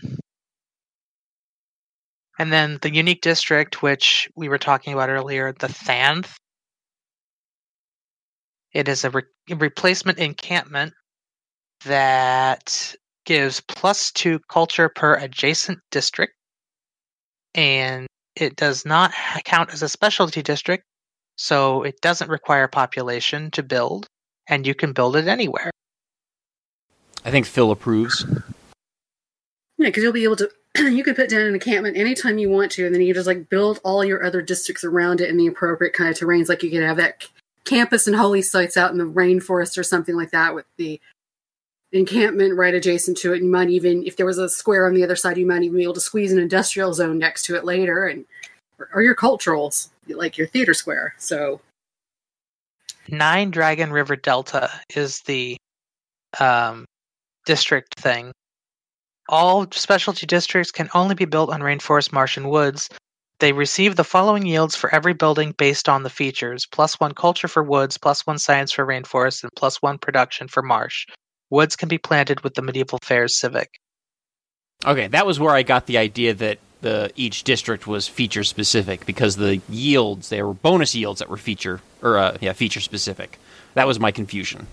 And 2.39 2.51
then 2.51 2.79
the 2.81 2.91
unique 2.91 3.21
district, 3.21 3.83
which 3.83 4.27
we 4.35 4.49
were 4.49 4.57
talking 4.57 4.91
about 4.91 5.09
earlier, 5.09 5.53
the 5.59 5.67
Thành. 5.67 6.25
It 8.73 8.87
is 8.87 9.03
a 9.03 9.11
re- 9.11 9.21
replacement 9.55 10.17
encampment 10.17 10.93
that 11.85 12.95
gives 13.25 13.61
plus 13.61 14.11
two 14.11 14.39
culture 14.49 14.89
per 14.89 15.13
adjacent 15.13 15.77
district, 15.91 16.33
and 17.53 18.07
it 18.35 18.55
does 18.55 18.83
not 18.83 19.13
count 19.45 19.71
as 19.71 19.83
a 19.83 19.89
specialty 19.89 20.41
district, 20.41 20.85
so 21.35 21.83
it 21.83 22.01
doesn't 22.01 22.29
require 22.29 22.67
population 22.67 23.51
to 23.51 23.63
build, 23.63 24.07
and 24.47 24.67
you 24.67 24.75
can 24.75 24.93
build 24.93 25.15
it 25.15 25.27
anywhere. 25.27 25.71
I 27.25 27.31
think 27.31 27.45
Phil 27.45 27.71
approves. 27.71 28.25
Yeah, 29.77 29.87
because 29.89 30.03
you'll 30.03 30.13
be 30.13 30.23
able 30.23 30.35
to. 30.37 30.49
you 30.77 31.03
can 31.03 31.15
put 31.15 31.29
down 31.29 31.41
an 31.41 31.53
encampment 31.53 31.97
anytime 31.97 32.37
you 32.37 32.49
want 32.49 32.71
to, 32.73 32.85
and 32.85 32.93
then 32.93 33.01
you 33.01 33.07
can 33.07 33.15
just 33.15 33.27
like 33.27 33.49
build 33.49 33.79
all 33.83 34.03
your 34.03 34.23
other 34.23 34.41
districts 34.41 34.83
around 34.83 35.21
it 35.21 35.29
in 35.29 35.37
the 35.37 35.47
appropriate 35.47 35.93
kind 35.93 36.09
of 36.09 36.17
terrains. 36.17 36.49
Like 36.49 36.63
you 36.63 36.71
could 36.71 36.83
have 36.83 36.97
that 36.97 37.27
campus 37.65 38.07
and 38.07 38.15
holy 38.15 38.41
sites 38.41 38.77
out 38.77 38.91
in 38.91 38.97
the 38.97 39.03
rainforest 39.05 39.77
or 39.77 39.83
something 39.83 40.15
like 40.15 40.31
that 40.31 40.53
with 40.53 40.65
the 40.77 40.99
encampment 41.91 42.57
right 42.57 42.73
adjacent 42.73 43.17
to 43.17 43.33
it. 43.33 43.37
And 43.37 43.45
you 43.45 43.51
might 43.51 43.69
even, 43.69 44.03
if 44.03 44.17
there 44.17 44.25
was 44.25 44.39
a 44.39 44.49
square 44.49 44.87
on 44.87 44.93
the 44.93 45.03
other 45.03 45.15
side, 45.15 45.37
you 45.37 45.45
might 45.45 45.63
even 45.63 45.77
be 45.77 45.83
able 45.83 45.93
to 45.93 46.01
squeeze 46.01 46.31
an 46.31 46.39
industrial 46.39 46.93
zone 46.93 47.19
next 47.19 47.45
to 47.45 47.55
it 47.55 47.63
later, 47.63 48.07
and 48.07 48.25
or, 48.79 48.89
or 48.95 49.01
your 49.01 49.15
culturals, 49.15 49.89
like 50.07 50.37
your 50.37 50.47
theater 50.47 50.73
square. 50.73 51.15
So 51.17 51.61
Nine 53.07 53.51
Dragon 53.51 53.91
River 53.91 54.15
Delta 54.15 54.69
is 54.95 55.21
the 55.21 55.57
um, 56.39 56.85
district 57.45 57.99
thing. 57.99 58.31
All 59.29 59.67
specialty 59.71 60.25
districts 60.25 60.71
can 60.71 60.89
only 60.93 61.15
be 61.15 61.25
built 61.25 61.49
on 61.49 61.61
rainforest, 61.61 62.11
marsh, 62.11 62.37
and 62.37 62.49
woods. 62.49 62.89
They 63.39 63.51
receive 63.51 63.95
the 63.95 64.03
following 64.03 64.45
yields 64.45 64.75
for 64.75 64.93
every 64.93 65.13
building 65.13 65.53
based 65.57 65.89
on 65.89 66.03
the 66.03 66.09
features 66.09 66.65
plus 66.65 66.99
one 66.99 67.13
culture 67.13 67.47
for 67.47 67.63
woods, 67.63 67.97
plus 67.97 68.25
one 68.25 68.39
science 68.39 68.71
for 68.71 68.85
rainforest, 68.85 69.43
and 69.43 69.51
plus 69.55 69.81
one 69.81 69.97
production 69.97 70.47
for 70.47 70.61
marsh. 70.61 71.05
Woods 71.49 71.75
can 71.75 71.89
be 71.89 71.97
planted 71.97 72.41
with 72.41 72.53
the 72.53 72.61
Medieval 72.61 72.99
Faires 73.03 73.37
Civic. 73.37 73.69
Okay, 74.85 75.07
that 75.07 75.25
was 75.25 75.39
where 75.39 75.53
I 75.53 75.63
got 75.63 75.85
the 75.85 75.97
idea 75.97 76.33
that 76.33 76.59
the 76.83 77.11
each 77.15 77.43
district 77.43 77.87
was 77.87 78.07
feature 78.07 78.43
specific 78.43 79.05
because 79.05 79.37
the 79.37 79.59
yields 79.69 80.29
they 80.29 80.43
were 80.43 80.53
bonus 80.53 80.93
yields 80.93 81.19
that 81.19 81.29
were 81.29 81.37
feature 81.37 81.81
or 82.03 82.17
uh, 82.17 82.37
yeah 82.41 82.53
feature 82.53 82.79
specific. 82.79 83.39
That 83.73 83.87
was 83.87 83.99
my 83.99 84.11
confusion. 84.11 84.67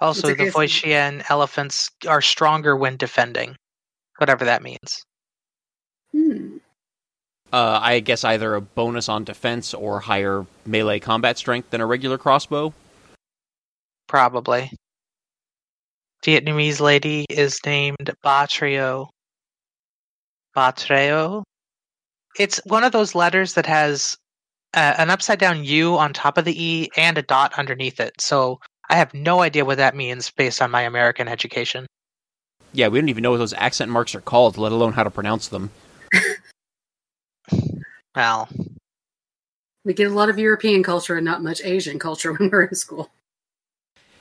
Also, 0.00 0.28
the 0.28 0.34
good- 0.34 1.24
elephants 1.30 1.90
are 2.06 2.20
stronger 2.20 2.76
when 2.76 2.96
defending, 2.96 3.56
whatever 4.18 4.44
that 4.44 4.62
means. 4.62 5.02
hmm. 6.12 6.58
Uh, 7.52 7.78
I 7.80 8.00
guess 8.00 8.24
either 8.24 8.56
a 8.56 8.60
bonus 8.60 9.08
on 9.08 9.24
defense 9.24 9.72
or 9.72 10.00
higher 10.00 10.44
melee 10.66 10.98
combat 11.00 11.38
strength 11.38 11.70
than 11.70 11.80
a 11.80 11.86
regular 11.86 12.18
crossbow. 12.18 12.74
Probably. 14.08 14.70
Vietnamese 16.24 16.80
lady 16.80 17.24
is 17.30 17.60
named 17.64 18.10
Bà 18.22 18.46
Triệu. 18.46 19.08
Bà 20.56 20.72
Triệu. 20.72 21.42
It's 22.38 22.60
one 22.64 22.82
of 22.82 22.92
those 22.92 23.14
letters 23.14 23.52
that 23.54 23.66
has 23.66 24.16
uh, 24.72 24.94
an 24.96 25.10
upside 25.10 25.38
down 25.38 25.64
U 25.64 25.98
on 25.98 26.14
top 26.14 26.38
of 26.38 26.46
the 26.46 26.64
E 26.64 26.88
and 26.96 27.18
a 27.18 27.22
dot 27.22 27.52
underneath 27.58 28.00
it. 28.00 28.20
So 28.20 28.58
I 28.88 28.96
have 28.96 29.12
no 29.12 29.42
idea 29.42 29.66
what 29.66 29.76
that 29.76 29.94
means 29.94 30.30
based 30.30 30.62
on 30.62 30.70
my 30.70 30.82
American 30.82 31.28
education. 31.28 31.86
Yeah, 32.72 32.88
we 32.88 32.98
don't 32.98 33.10
even 33.10 33.22
know 33.22 33.32
what 33.32 33.38
those 33.38 33.52
accent 33.52 33.90
marks 33.90 34.14
are 34.14 34.20
called, 34.22 34.56
let 34.56 34.72
alone 34.72 34.94
how 34.94 35.04
to 35.04 35.10
pronounce 35.10 35.48
them. 35.48 35.70
Well, 38.14 38.48
we 39.84 39.92
get 39.92 40.10
a 40.10 40.14
lot 40.14 40.30
of 40.30 40.38
European 40.38 40.82
culture 40.82 41.16
and 41.16 41.24
not 41.26 41.42
much 41.42 41.60
Asian 41.62 41.98
culture 41.98 42.32
when 42.38 42.48
we're 42.48 42.64
in 42.64 42.74
school. 42.74 43.10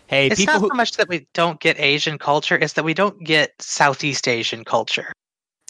Hey, 0.07 0.27
it's 0.27 0.35
people 0.35 0.55
not 0.55 0.61
who 0.63 0.67
so 0.67 0.75
much 0.75 0.97
that 0.97 1.07
we 1.07 1.27
don't 1.33 1.61
get 1.61 1.79
Asian 1.79 2.17
culture; 2.17 2.57
it's 2.57 2.73
that 2.73 2.83
we 2.83 2.93
don't 2.93 3.23
get 3.23 3.53
Southeast 3.61 4.27
Asian 4.27 4.65
culture 4.65 5.13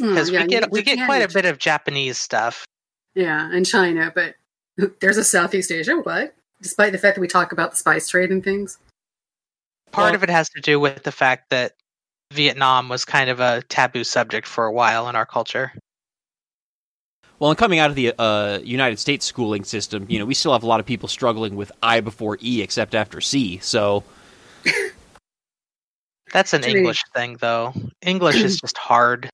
Oh, 0.01 0.09
because 0.09 0.29
yeah, 0.29 0.41
we 0.41 0.47
get 0.47 0.71
we 0.71 0.81
get 0.81 1.05
quite 1.05 1.21
a 1.21 1.33
bit 1.33 1.45
of 1.45 1.57
Japanese 1.57 2.17
stuff. 2.17 2.65
Yeah, 3.13 3.49
and 3.51 3.65
China, 3.65 4.11
but 4.13 4.35
there's 4.99 5.17
a 5.17 5.23
Southeast 5.23 5.71
Asia. 5.71 5.97
What? 5.97 6.35
Despite 6.61 6.91
the 6.91 6.97
fact 6.97 7.15
that 7.15 7.21
we 7.21 7.27
talk 7.27 7.51
about 7.51 7.71
the 7.71 7.77
spice 7.77 8.07
trade 8.09 8.31
and 8.31 8.43
things. 8.43 8.77
Part 9.91 10.07
Well- 10.07 10.15
of 10.15 10.23
it 10.23 10.29
has 10.29 10.49
to 10.49 10.61
do 10.61 10.79
with 10.79 11.03
the 11.03 11.11
fact 11.11 11.49
that 11.49 11.73
Vietnam 12.33 12.89
was 12.89 13.05
kind 13.05 13.29
of 13.29 13.39
a 13.39 13.61
taboo 13.69 14.03
subject 14.03 14.47
for 14.47 14.65
a 14.65 14.71
while 14.71 15.07
in 15.07 15.15
our 15.15 15.25
culture. 15.25 15.71
Well, 17.39 17.49
and 17.51 17.57
coming 17.57 17.79
out 17.79 17.89
of 17.89 17.95
the 17.95 18.13
uh, 18.17 18.59
United 18.63 18.97
States 18.97 19.25
schooling 19.25 19.65
system, 19.65 20.05
you 20.09 20.19
know, 20.19 20.25
we 20.25 20.33
still 20.33 20.53
have 20.53 20.63
a 20.63 20.67
lot 20.67 20.79
of 20.79 20.85
people 20.85 21.09
struggling 21.09 21.55
with 21.55 21.71
I 21.83 21.99
before 21.99 22.37
E 22.41 22.61
except 22.61 22.95
after 22.95 23.19
C. 23.19 23.59
So, 23.59 24.03
That's 26.31 26.53
an 26.53 26.63
English 26.63 27.03
thing, 27.13 27.37
though. 27.39 27.73
English 28.01 28.37
is 28.37 28.59
just 28.59 28.77
hard. 28.77 29.29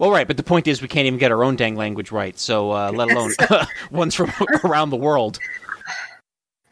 Well, 0.00 0.10
right, 0.10 0.26
but 0.26 0.38
the 0.38 0.42
point 0.42 0.66
is 0.66 0.80
we 0.80 0.88
can't 0.88 1.06
even 1.06 1.18
get 1.18 1.30
our 1.30 1.44
own 1.44 1.56
dang 1.56 1.76
language 1.76 2.10
right. 2.10 2.38
So, 2.38 2.70
uh, 2.70 2.90
let 2.90 3.10
alone 3.10 3.32
ones 3.90 4.14
from 4.14 4.32
around 4.64 4.88
the 4.88 4.96
world. 4.96 5.38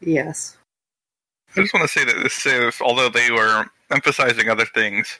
Yes. 0.01 0.57
I 1.55 1.61
just 1.61 1.71
want 1.71 1.87
to 1.87 1.93
say 1.93 2.03
that 2.03 2.23
this 2.23 2.33
Civ, 2.33 2.81
although 2.81 3.07
they 3.07 3.29
were 3.29 3.65
emphasizing 3.91 4.49
other 4.49 4.65
things, 4.65 5.19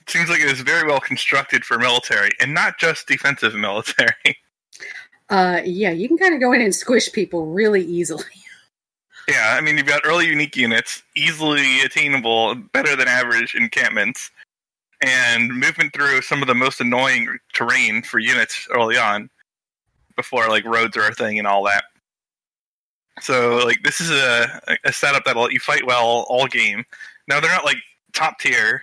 it 0.00 0.08
seems 0.08 0.30
like 0.30 0.38
it 0.38 0.52
is 0.52 0.60
very 0.60 0.86
well 0.86 1.00
constructed 1.00 1.64
for 1.64 1.80
military, 1.80 2.30
and 2.40 2.54
not 2.54 2.78
just 2.78 3.08
defensive 3.08 3.54
military. 3.56 4.38
Uh, 5.28 5.62
yeah, 5.64 5.90
you 5.90 6.06
can 6.06 6.18
kind 6.18 6.34
of 6.34 6.40
go 6.40 6.52
in 6.52 6.60
and 6.60 6.74
squish 6.74 7.10
people 7.10 7.46
really 7.46 7.82
easily. 7.84 8.24
yeah, 9.28 9.56
I 9.58 9.60
mean, 9.60 9.76
you've 9.78 9.86
got 9.86 10.02
early 10.04 10.26
unique 10.26 10.56
units, 10.56 11.02
easily 11.16 11.80
attainable, 11.80 12.54
better 12.54 12.94
than 12.94 13.08
average 13.08 13.56
encampments, 13.56 14.30
and 15.02 15.50
movement 15.52 15.92
through 15.92 16.22
some 16.22 16.42
of 16.42 16.48
the 16.48 16.54
most 16.54 16.80
annoying 16.80 17.38
terrain 17.52 18.02
for 18.02 18.18
units 18.18 18.68
early 18.74 18.96
on, 18.96 19.28
before 20.16 20.48
like 20.48 20.64
roads 20.64 20.96
are 20.96 21.08
a 21.08 21.14
thing 21.14 21.38
and 21.38 21.46
all 21.46 21.64
that. 21.64 21.84
So, 23.20 23.58
like, 23.58 23.82
this 23.82 24.00
is 24.00 24.10
a, 24.10 24.60
a 24.84 24.92
setup 24.92 25.24
that'll 25.24 25.42
let 25.42 25.52
you 25.52 25.60
fight 25.60 25.86
well 25.86 26.24
all 26.28 26.46
game. 26.46 26.84
Now, 27.28 27.40
they're 27.40 27.50
not 27.50 27.64
like 27.64 27.76
top 28.14 28.38
tier, 28.38 28.82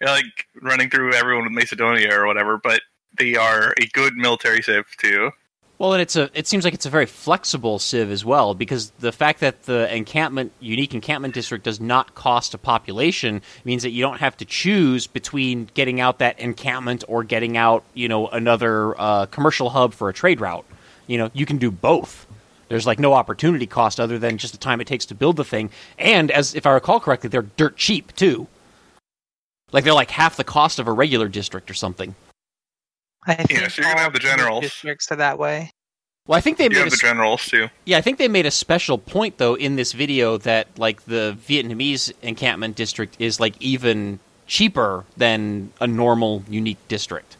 like 0.00 0.46
running 0.60 0.90
through 0.90 1.14
everyone 1.14 1.44
with 1.44 1.52
Macedonia 1.52 2.12
or 2.14 2.26
whatever, 2.26 2.58
but 2.58 2.82
they 3.18 3.34
are 3.34 3.72
a 3.80 3.86
good 3.94 4.14
military 4.14 4.62
civ 4.62 4.84
too. 4.98 5.30
Well, 5.78 5.92
and 5.92 6.00
it's 6.00 6.16
a 6.16 6.30
it 6.32 6.46
seems 6.46 6.64
like 6.64 6.72
it's 6.72 6.86
a 6.86 6.90
very 6.90 7.04
flexible 7.04 7.78
civ 7.78 8.10
as 8.10 8.24
well 8.24 8.54
because 8.54 8.90
the 8.98 9.12
fact 9.12 9.40
that 9.40 9.64
the 9.64 9.94
encampment 9.94 10.52
unique 10.58 10.94
encampment 10.94 11.34
district 11.34 11.64
does 11.64 11.80
not 11.80 12.14
cost 12.14 12.54
a 12.54 12.58
population 12.58 13.42
means 13.64 13.82
that 13.82 13.90
you 13.90 14.00
don't 14.00 14.18
have 14.18 14.38
to 14.38 14.46
choose 14.46 15.06
between 15.06 15.68
getting 15.74 16.00
out 16.00 16.18
that 16.20 16.38
encampment 16.40 17.04
or 17.08 17.24
getting 17.24 17.58
out, 17.58 17.84
you 17.92 18.08
know, 18.08 18.26
another 18.28 18.98
uh, 18.98 19.26
commercial 19.26 19.68
hub 19.68 19.92
for 19.92 20.08
a 20.08 20.14
trade 20.14 20.40
route. 20.40 20.64
You 21.08 21.18
know, 21.18 21.30
you 21.34 21.44
can 21.44 21.58
do 21.58 21.70
both. 21.70 22.26
There's 22.68 22.86
like 22.86 22.98
no 22.98 23.12
opportunity 23.12 23.66
cost 23.66 24.00
other 24.00 24.18
than 24.18 24.38
just 24.38 24.52
the 24.52 24.58
time 24.58 24.80
it 24.80 24.86
takes 24.86 25.04
to 25.06 25.14
build 25.14 25.36
the 25.36 25.44
thing. 25.44 25.70
And 25.98 26.30
as 26.30 26.54
if 26.54 26.64
I 26.64 26.70
recall 26.70 27.00
correctly, 27.00 27.28
they're 27.28 27.42
dirt 27.42 27.76
cheap 27.76 28.16
too. 28.16 28.48
Like 29.72 29.84
they're 29.84 29.92
like 29.92 30.10
half 30.10 30.36
the 30.36 30.44
cost 30.44 30.78
of 30.78 30.88
a 30.88 30.92
regular 30.92 31.28
district 31.28 31.70
or 31.70 31.74
something. 31.74 32.14
I 33.26 33.34
think 33.34 33.60
Yeah, 33.60 33.68
so 33.68 33.82
you're 33.82 33.90
gonna 33.90 34.00
have 34.00 34.12
the 34.12 34.20
unique 34.20 34.36
generals. 34.36 34.62
districts 34.62 35.10
are 35.12 35.16
that 35.16 35.38
way. 35.38 35.70
Well, 36.26 36.36
I 36.36 36.40
think 36.40 36.58
they 36.58 36.64
You 36.64 36.70
made 36.70 36.78
have 36.78 36.86
a 36.88 36.90
the 36.90 36.96
generals 36.96 37.44
too. 37.46 37.68
Yeah, 37.84 37.98
I 37.98 38.00
think 38.00 38.18
they 38.18 38.28
made 38.28 38.46
a 38.46 38.50
special 38.50 38.98
point 38.98 39.38
though 39.38 39.54
in 39.54 39.76
this 39.76 39.92
video 39.92 40.38
that 40.38 40.66
like 40.78 41.04
the 41.04 41.36
Vietnamese 41.48 42.12
encampment 42.22 42.74
district 42.76 43.16
is 43.18 43.38
like 43.38 43.54
even 43.60 44.18
cheaper 44.46 45.04
than 45.16 45.72
a 45.80 45.86
normal 45.86 46.42
unique 46.48 46.78
district. 46.88 47.36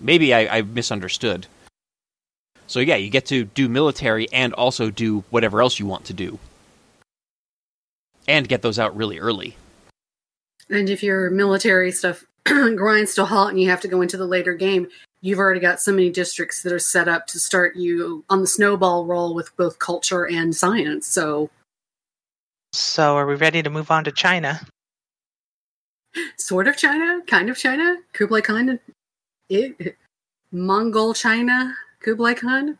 Maybe 0.00 0.32
I, 0.34 0.58
I 0.58 0.62
misunderstood. 0.62 1.46
So 2.66 2.80
yeah, 2.80 2.96
you 2.96 3.10
get 3.10 3.26
to 3.26 3.44
do 3.44 3.68
military 3.68 4.30
and 4.32 4.52
also 4.54 4.90
do 4.90 5.24
whatever 5.30 5.60
else 5.62 5.78
you 5.78 5.86
want 5.86 6.04
to 6.06 6.12
do, 6.12 6.38
and 8.26 8.48
get 8.48 8.62
those 8.62 8.78
out 8.78 8.96
really 8.96 9.18
early. 9.18 9.56
And 10.68 10.90
if 10.90 11.02
your 11.02 11.30
military 11.30 11.92
stuff 11.92 12.24
grinds 12.46 13.14
to 13.14 13.22
a 13.22 13.26
halt 13.26 13.50
and 13.50 13.60
you 13.60 13.68
have 13.68 13.80
to 13.80 13.88
go 13.88 14.00
into 14.00 14.16
the 14.16 14.26
later 14.26 14.54
game, 14.54 14.88
you've 15.20 15.38
already 15.38 15.60
got 15.60 15.80
so 15.80 15.92
many 15.92 16.10
districts 16.10 16.62
that 16.62 16.72
are 16.72 16.78
set 16.78 17.08
up 17.08 17.26
to 17.26 17.38
start 17.38 17.76
you 17.76 18.24
on 18.30 18.40
the 18.40 18.46
snowball 18.46 19.04
roll 19.04 19.34
with 19.34 19.54
both 19.56 19.78
culture 19.78 20.26
and 20.26 20.54
science. 20.54 21.06
So, 21.06 21.50
So, 22.72 23.16
are 23.16 23.26
we 23.26 23.34
ready 23.34 23.62
to 23.62 23.70
move 23.70 23.90
on 23.90 24.04
to 24.04 24.12
China? 24.12 24.60
sort 26.38 26.66
of 26.66 26.76
China, 26.76 27.20
kind 27.26 27.50
of 27.50 27.58
China, 27.58 27.96
Kublai 28.14 28.40
Khan, 28.40 28.80
it, 29.50 29.96
Mongol 30.52 31.12
China, 31.14 31.74
Kublai 32.00 32.34
Khan. 32.34 32.78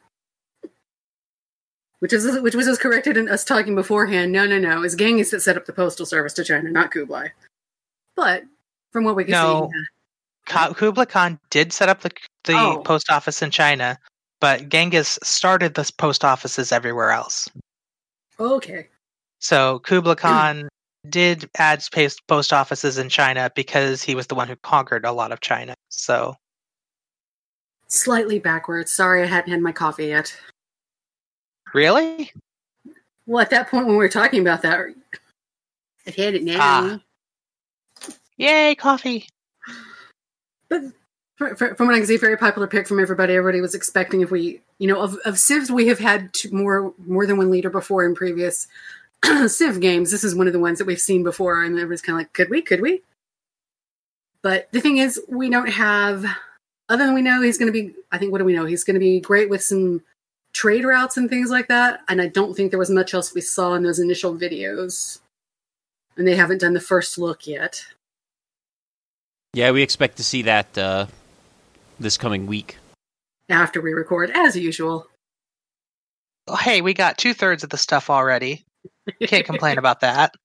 Which 2.00 2.12
is 2.12 2.40
which 2.40 2.54
was 2.54 2.68
as 2.68 2.78
corrected 2.78 3.16
in 3.16 3.28
us 3.28 3.42
talking 3.42 3.75
beforehand. 3.75 4.30
No, 4.30 4.46
no, 4.46 4.58
no. 4.58 4.82
It's 4.82 4.94
Genghis 4.94 5.30
that 5.30 5.40
set 5.40 5.56
up 5.56 5.64
the 5.64 5.73
postal 5.73 6.04
service 6.04 6.35
to 6.35 6.44
China, 6.44 6.70
not 6.70 6.90
Kublai. 6.92 7.28
But 8.14 8.44
from 8.96 9.04
what 9.04 9.14
we 9.14 9.24
can 9.24 9.32
No. 9.32 9.70
see, 10.48 10.74
Kublai 10.74 11.04
Khan 11.04 11.38
did 11.50 11.70
set 11.70 11.90
up 11.90 12.00
the 12.00 12.10
the 12.44 12.54
Oh. 12.54 12.82
post 12.82 13.10
office 13.10 13.42
in 13.42 13.50
China, 13.50 13.98
but 14.40 14.70
Genghis 14.70 15.18
started 15.22 15.74
the 15.74 15.90
post 15.98 16.24
offices 16.24 16.72
everywhere 16.72 17.10
else. 17.10 17.46
okay. 18.40 18.88
So 19.38 19.80
Kublai 19.80 20.14
Khan 20.14 20.70
did 21.10 21.50
add 21.58 21.84
post 21.92 22.26
post 22.26 22.54
offices 22.54 22.96
in 22.96 23.10
China 23.10 23.50
because 23.54 24.02
he 24.02 24.14
was 24.14 24.28
the 24.28 24.34
one 24.34 24.48
who 24.48 24.56
conquered 24.56 25.04
a 25.04 25.12
lot 25.12 25.30
of 25.30 25.40
China. 25.40 25.74
So 25.90 26.34
Slightly 27.88 28.38
backwards. 28.38 28.90
Sorry, 28.90 29.22
I 29.22 29.26
hadn't 29.26 29.50
had 29.50 29.60
my 29.60 29.72
coffee 29.72 30.06
yet. 30.06 30.34
really, 31.74 32.32
Well, 33.26 33.42
at 33.42 33.50
that 33.50 33.68
point 33.68 33.84
when 33.84 33.96
we 33.96 33.98
were 33.98 34.08
talking 34.08 34.40
about 34.40 34.62
that, 34.62 34.80
I've 36.06 36.14
had 36.14 36.34
it 36.34 36.44
now. 36.44 36.56
Ah. 36.58 37.00
Yay, 38.36 38.74
coffee! 38.74 39.28
But 40.68 40.82
fr- 41.36 41.54
fr- 41.54 41.74
from 41.74 41.86
what 41.86 41.94
I 41.94 41.98
can 41.98 42.06
see, 42.06 42.16
very 42.16 42.36
popular 42.36 42.66
pick 42.66 42.86
from 42.86 43.00
everybody. 43.00 43.34
Everybody 43.34 43.60
was 43.60 43.74
expecting 43.74 44.20
if 44.20 44.30
we, 44.30 44.60
you 44.78 44.88
know, 44.88 45.00
of, 45.00 45.16
of 45.24 45.38
civs 45.38 45.70
we 45.70 45.86
have 45.88 45.98
had 45.98 46.32
two, 46.32 46.50
more 46.50 46.92
more 47.06 47.26
than 47.26 47.36
one 47.36 47.50
leader 47.50 47.70
before 47.70 48.04
in 48.04 48.14
previous 48.14 48.66
civ 49.46 49.80
games. 49.80 50.10
This 50.10 50.24
is 50.24 50.34
one 50.34 50.46
of 50.46 50.52
the 50.52 50.60
ones 50.60 50.78
that 50.78 50.86
we've 50.86 51.00
seen 51.00 51.22
before, 51.22 51.62
and 51.62 51.74
everybody's 51.74 52.02
kind 52.02 52.16
of 52.16 52.20
like, 52.20 52.32
could 52.32 52.50
we? 52.50 52.62
Could 52.62 52.80
we? 52.80 53.02
But 54.42 54.68
the 54.72 54.80
thing 54.80 54.98
is, 54.98 55.20
we 55.28 55.50
don't 55.50 55.68
have. 55.68 56.24
Other 56.88 57.04
than 57.04 57.14
we 57.14 57.22
know 57.22 57.42
he's 57.42 57.58
going 57.58 57.72
to 57.72 57.72
be, 57.72 57.94
I 58.12 58.18
think 58.18 58.30
what 58.30 58.38
do 58.38 58.44
we 58.44 58.54
know? 58.54 58.64
He's 58.64 58.84
going 58.84 58.94
to 58.94 59.00
be 59.00 59.18
great 59.18 59.50
with 59.50 59.60
some 59.60 60.02
trade 60.52 60.84
routes 60.84 61.16
and 61.16 61.28
things 61.28 61.50
like 61.50 61.66
that. 61.66 62.00
And 62.08 62.22
I 62.22 62.28
don't 62.28 62.54
think 62.54 62.70
there 62.70 62.78
was 62.78 62.90
much 62.90 63.12
else 63.12 63.34
we 63.34 63.40
saw 63.40 63.74
in 63.74 63.82
those 63.82 63.98
initial 63.98 64.36
videos. 64.36 65.18
And 66.16 66.26
they 66.28 66.36
haven't 66.36 66.60
done 66.60 66.74
the 66.74 66.80
first 66.80 67.18
look 67.18 67.46
yet. 67.46 67.84
Yeah, 69.56 69.70
we 69.70 69.80
expect 69.80 70.18
to 70.18 70.22
see 70.22 70.42
that 70.42 70.76
uh, 70.76 71.06
this 71.98 72.18
coming 72.18 72.46
week. 72.46 72.76
After 73.48 73.80
we 73.80 73.94
record, 73.94 74.30
as 74.34 74.54
usual. 74.54 75.06
Well, 76.46 76.58
hey, 76.58 76.82
we 76.82 76.92
got 76.92 77.16
two 77.16 77.32
thirds 77.32 77.64
of 77.64 77.70
the 77.70 77.78
stuff 77.78 78.10
already. 78.10 78.66
Can't 79.22 79.46
complain 79.46 79.78
about 79.78 80.00
that. 80.00 80.34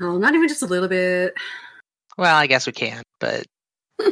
Oh, 0.00 0.16
not 0.16 0.32
even 0.32 0.46
just 0.46 0.62
a 0.62 0.66
little 0.66 0.86
bit. 0.86 1.34
Well, 2.16 2.36
I 2.36 2.46
guess 2.46 2.68
we 2.68 2.72
can, 2.72 3.02
but 3.18 3.44
but 3.98 4.06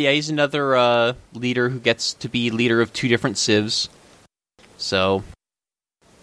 yeah, 0.00 0.10
he's 0.10 0.30
another 0.30 0.74
uh, 0.74 1.12
leader 1.32 1.68
who 1.68 1.78
gets 1.78 2.12
to 2.14 2.28
be 2.28 2.50
leader 2.50 2.80
of 2.80 2.92
two 2.92 3.06
different 3.06 3.38
civs. 3.38 3.88
So 4.78 5.22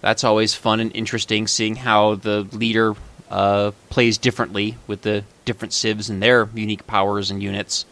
that's 0.02 0.26
always 0.26 0.54
fun 0.54 0.82
and 0.82 0.94
interesting 0.94 1.48
seeing 1.48 1.78
how 1.78 2.16
the 2.16 2.42
leader 2.52 2.98
uh, 3.30 3.72
plays 3.90 4.18
differently 4.18 4.78
with 4.88 5.02
the 5.04 5.24
different 5.46 5.74
civs 5.74 6.10
and 6.10 6.22
their 6.22 6.50
unique 6.54 6.86
powers 6.88 7.32
and 7.32 7.42
units. 7.42 7.86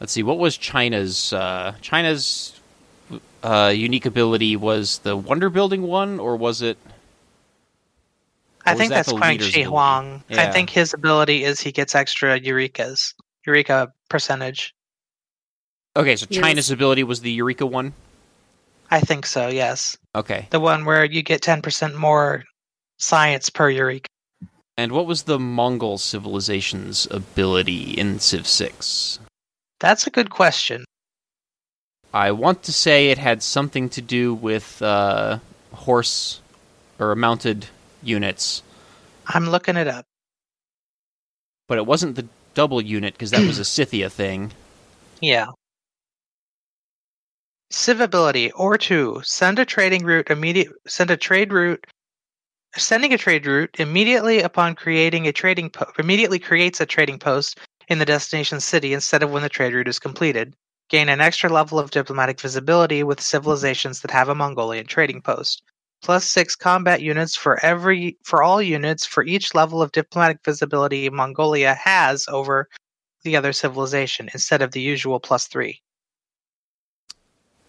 Let's 0.00 0.12
see, 0.12 0.22
what 0.22 0.38
was 0.38 0.56
China's 0.56 1.32
uh, 1.32 1.74
China's 1.80 2.58
uh, 3.42 3.72
unique 3.74 4.06
ability? 4.06 4.56
Was 4.56 4.98
the 4.98 5.16
wonder 5.16 5.48
building 5.48 5.82
one, 5.82 6.20
or 6.20 6.36
was 6.36 6.60
it? 6.62 6.76
I 8.66 8.70
or 8.70 8.74
was 8.74 8.78
think 8.78 8.90
that 8.90 8.96
that's 8.96 9.08
the 9.08 9.16
Quang 9.16 9.32
leader's 9.32 9.46
Shi 9.48 9.62
ability? 9.62 9.70
Huang. 9.70 10.24
I 10.30 10.50
think 10.50 10.70
his 10.70 10.92
ability 10.92 11.44
is 11.44 11.60
he 11.60 11.72
gets 11.72 11.94
extra 11.94 12.38
Eurekas, 12.38 13.14
Eureka 13.46 13.92
percentage. 14.10 14.74
Okay, 15.96 16.16
so 16.16 16.26
Yes. 16.28 16.42
China's 16.42 16.70
ability 16.70 17.04
was 17.04 17.20
the 17.20 17.30
Eureka 17.30 17.64
one. 17.64 17.94
I 18.90 19.00
think 19.00 19.24
so. 19.24 19.48
Yes, 19.48 19.96
Okay, 20.14 20.46
the 20.50 20.60
one 20.60 20.84
where 20.84 21.04
you 21.04 21.22
get 21.22 21.40
ten 21.42 21.62
percent 21.62 21.96
more 21.96 22.44
science 22.98 23.50
per 23.50 23.70
Eureka. 23.70 24.08
and 24.76 24.92
what 24.92 25.06
was 25.06 25.22
the 25.24 25.38
Mongol 25.38 25.98
civilization's 25.98 27.06
ability 27.10 27.92
in 27.92 28.18
Civ 28.20 28.46
Six? 28.46 29.18
That's 29.80 30.06
a 30.06 30.10
good 30.10 30.30
question. 30.30 30.84
I 32.14 32.30
want 32.32 32.62
to 32.64 32.72
say 32.72 33.08
it 33.10 33.18
had 33.18 33.42
something 33.42 33.88
to 33.90 34.00
do 34.00 34.32
with 34.34 34.80
uh, 34.80 35.38
horse 35.72 36.40
or 36.98 37.14
mounted 37.14 37.66
units, 38.02 38.62
I'm 39.26 39.50
looking 39.50 39.76
it 39.76 39.88
up. 39.88 40.04
but 41.68 41.76
it 41.78 41.86
wasn't 41.86 42.16
the 42.16 42.26
double 42.54 42.80
unit 42.80 43.12
because 43.14 43.32
that 43.32 43.46
was 43.46 43.58
a 43.58 43.64
Scythia 43.74 44.08
thing. 44.08 44.52
Yeah. 45.20 45.48
Civ 47.70 48.00
ability 48.00 48.52
or 48.52 48.78
two. 48.78 49.20
Send 49.24 49.58
a 49.58 49.64
trading 49.64 50.04
route 50.04 50.30
immediate. 50.30 50.72
Send 50.86 51.10
a 51.10 51.16
trade 51.16 51.52
route. 51.52 51.84
Sending 52.78 53.14
a 53.14 53.18
trade 53.18 53.46
route 53.46 53.74
immediately 53.78 54.40
upon 54.40 54.74
creating 54.74 55.26
a 55.26 55.32
trading 55.32 55.72
immediately 55.98 56.38
creates 56.38 56.78
a 56.80 56.86
trading 56.86 57.18
post 57.18 57.58
in 57.88 57.98
the 57.98 58.04
destination 58.04 58.60
city 58.60 58.92
instead 58.92 59.22
of 59.22 59.30
when 59.30 59.42
the 59.42 59.48
trade 59.48 59.72
route 59.72 59.88
is 59.88 59.98
completed. 59.98 60.54
Gain 60.90 61.08
an 61.08 61.20
extra 61.22 61.48
level 61.48 61.78
of 61.78 61.90
diplomatic 61.90 62.38
visibility 62.38 63.02
with 63.02 63.20
civilizations 63.20 64.00
that 64.00 64.10
have 64.10 64.28
a 64.28 64.34
Mongolian 64.34 64.86
trading 64.86 65.22
post. 65.22 65.62
Plus 66.02 66.28
six 66.28 66.54
combat 66.54 67.00
units 67.00 67.34
for 67.34 67.58
every 67.64 68.18
for 68.24 68.42
all 68.42 68.60
units 68.60 69.06
for 69.06 69.24
each 69.24 69.54
level 69.54 69.80
of 69.80 69.92
diplomatic 69.92 70.40
visibility 70.44 71.08
Mongolia 71.08 71.74
has 71.74 72.26
over 72.28 72.68
the 73.24 73.36
other 73.36 73.54
civilization 73.54 74.28
instead 74.34 74.60
of 74.60 74.72
the 74.72 74.82
usual 74.82 75.18
plus 75.18 75.46
three. 75.46 75.80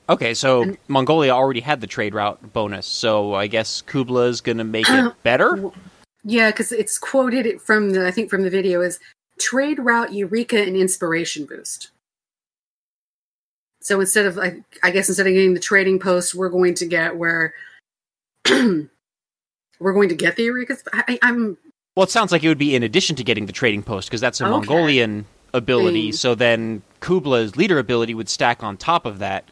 Okay, 0.09 0.33
so 0.33 0.61
And- 0.63 0.77
Mongolia 0.87 1.31
already 1.31 1.59
had 1.59 1.81
the 1.81 1.87
trade 1.87 2.13
route 2.13 2.53
bonus, 2.53 2.85
so 2.85 3.33
I 3.33 3.47
guess 3.47 3.81
Kublai 3.81 4.27
is 4.27 4.41
going 4.41 4.57
to 4.57 4.63
make 4.63 4.87
it 4.89 4.93
uh, 4.99 5.11
better. 5.23 5.69
Yeah, 6.23 6.51
because 6.51 6.71
it's 6.71 6.97
quoted 6.97 7.61
from 7.61 7.91
the 7.91 8.07
I 8.07 8.11
think 8.11 8.29
from 8.29 8.43
the 8.43 8.49
video 8.49 8.81
is 8.81 8.99
trade 9.39 9.79
route 9.79 10.13
Eureka 10.13 10.61
and 10.61 10.75
inspiration 10.75 11.45
boost. 11.45 11.91
So 13.81 13.99
instead 14.01 14.25
of 14.25 14.37
I, 14.37 14.63
I 14.83 14.91
guess 14.91 15.07
instead 15.07 15.27
of 15.27 15.33
getting 15.33 15.53
the 15.53 15.59
trading 15.59 15.99
post, 15.99 16.35
we're 16.35 16.49
going 16.49 16.73
to 16.75 16.85
get 16.85 17.15
where 17.17 17.53
we're 18.49 18.87
going 19.93 20.09
to 20.09 20.15
get 20.15 20.35
the 20.35 20.47
Eurekas. 20.47 20.83
I, 20.93 21.19
I'm 21.21 21.57
Well, 21.95 22.03
it 22.05 22.09
sounds 22.09 22.31
like 22.31 22.43
it 22.43 22.47
would 22.49 22.57
be 22.57 22.75
in 22.75 22.83
addition 22.83 23.15
to 23.17 23.23
getting 23.23 23.45
the 23.45 23.53
trading 23.53 23.83
post 23.83 24.09
because 24.09 24.21
that's 24.21 24.41
a 24.41 24.45
Okay. 24.45 24.51
Mongolian 24.51 25.25
ability. 25.53 26.07
Thing. 26.11 26.13
So 26.13 26.35
then 26.35 26.81
Kublai's 26.99 27.55
leader 27.55 27.79
ability 27.79 28.13
would 28.13 28.29
stack 28.29 28.63
on 28.63 28.75
top 28.77 29.05
of 29.05 29.19
that. 29.19 29.45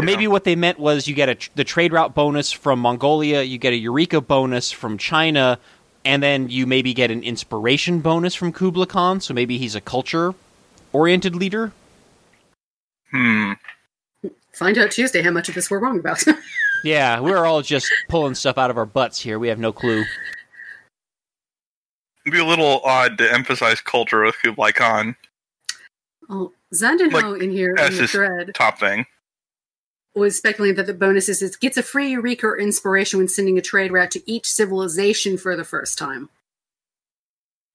Or 0.00 0.02
maybe 0.02 0.22
Yeah. 0.22 0.28
what 0.30 0.44
they 0.44 0.56
meant 0.56 0.78
was 0.78 1.06
you 1.06 1.14
get 1.14 1.28
a, 1.28 1.36
the 1.56 1.64
trade 1.64 1.92
route 1.92 2.14
bonus 2.14 2.50
from 2.52 2.78
Mongolia, 2.78 3.42
you 3.42 3.58
get 3.58 3.74
a 3.74 3.76
Eureka 3.76 4.22
bonus 4.22 4.72
from 4.72 4.96
China, 4.96 5.58
and 6.06 6.22
then 6.22 6.48
you 6.48 6.66
maybe 6.66 6.94
get 6.94 7.10
an 7.10 7.22
inspiration 7.22 8.00
bonus 8.00 8.34
from 8.34 8.50
Kublai 8.50 8.86
Khan. 8.86 9.20
So 9.20 9.34
maybe 9.34 9.58
he's 9.58 9.74
a 9.74 9.80
culture 9.80 10.34
oriented 10.94 11.36
leader. 11.36 11.72
Hmm. 13.10 13.52
find 14.54 14.78
out 14.78 14.90
Tuesday 14.90 15.20
how 15.20 15.30
much 15.32 15.48
of 15.48 15.54
this 15.54 15.70
we're 15.70 15.80
wrong 15.80 15.98
about. 15.98 16.22
Yeah, 16.82 17.20
we're 17.20 17.44
all 17.44 17.60
just 17.60 17.92
pulling 18.08 18.34
stuff 18.34 18.56
out 18.56 18.70
of 18.70 18.78
our 18.78 18.86
butts 18.86 19.20
here. 19.20 19.38
We 19.38 19.48
have 19.48 19.58
no 19.58 19.70
clue. 19.70 20.02
It'd 22.24 22.32
be 22.32 22.38
a 22.38 22.44
little 22.46 22.80
odd 22.84 23.18
to 23.18 23.30
emphasize 23.30 23.82
culture 23.82 24.22
with 24.22 24.36
Kublai 24.42 24.72
Khan. 24.72 25.14
oh, 26.30 26.52
Zandenho 26.74 27.38
in 27.38 27.50
here 27.50 27.70
in 27.70 27.74
that's 27.76 27.98
the 27.98 28.06
thread 28.08 28.52
Top 28.54 28.78
thing. 28.78 29.04
Was 30.14 30.36
speculating 30.36 30.76
that 30.76 30.86
the 30.86 30.94
bonus 30.94 31.28
is 31.28 31.42
it 31.42 31.60
gets 31.60 31.76
a 31.76 31.82
free 31.82 32.10
Eureka 32.10 32.48
or 32.48 32.58
inspiration 32.58 33.18
when 33.18 33.28
sending 33.28 33.58
a 33.58 33.62
trade 33.62 33.92
route 33.92 34.10
to 34.10 34.30
each 34.30 34.46
civilization 34.46 35.38
for 35.38 35.56
the 35.56 35.64
first 35.64 35.98
time. 35.98 36.28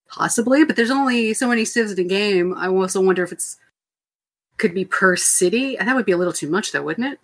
Possibly, 0.10 0.64
but 0.64 0.76
there's 0.76 0.92
only 0.92 1.34
so 1.34 1.48
many 1.48 1.66
civs 1.66 1.92
in 1.92 2.00
a 2.00 2.04
game. 2.04 2.54
I 2.56 2.68
also 2.68 3.02
wonder 3.02 3.24
if 3.24 3.32
it's 3.32 3.58
could 4.58 4.74
be 4.74 4.86
per 4.86 5.16
city. 5.16 5.76
That 5.78 5.96
would 5.96 6.06
be 6.06 6.12
a 6.12 6.18
little 6.18 6.34
too 6.34 6.50
much, 6.50 6.72
though, 6.72 6.84
wouldn't 6.84 7.14
it? 7.14 7.20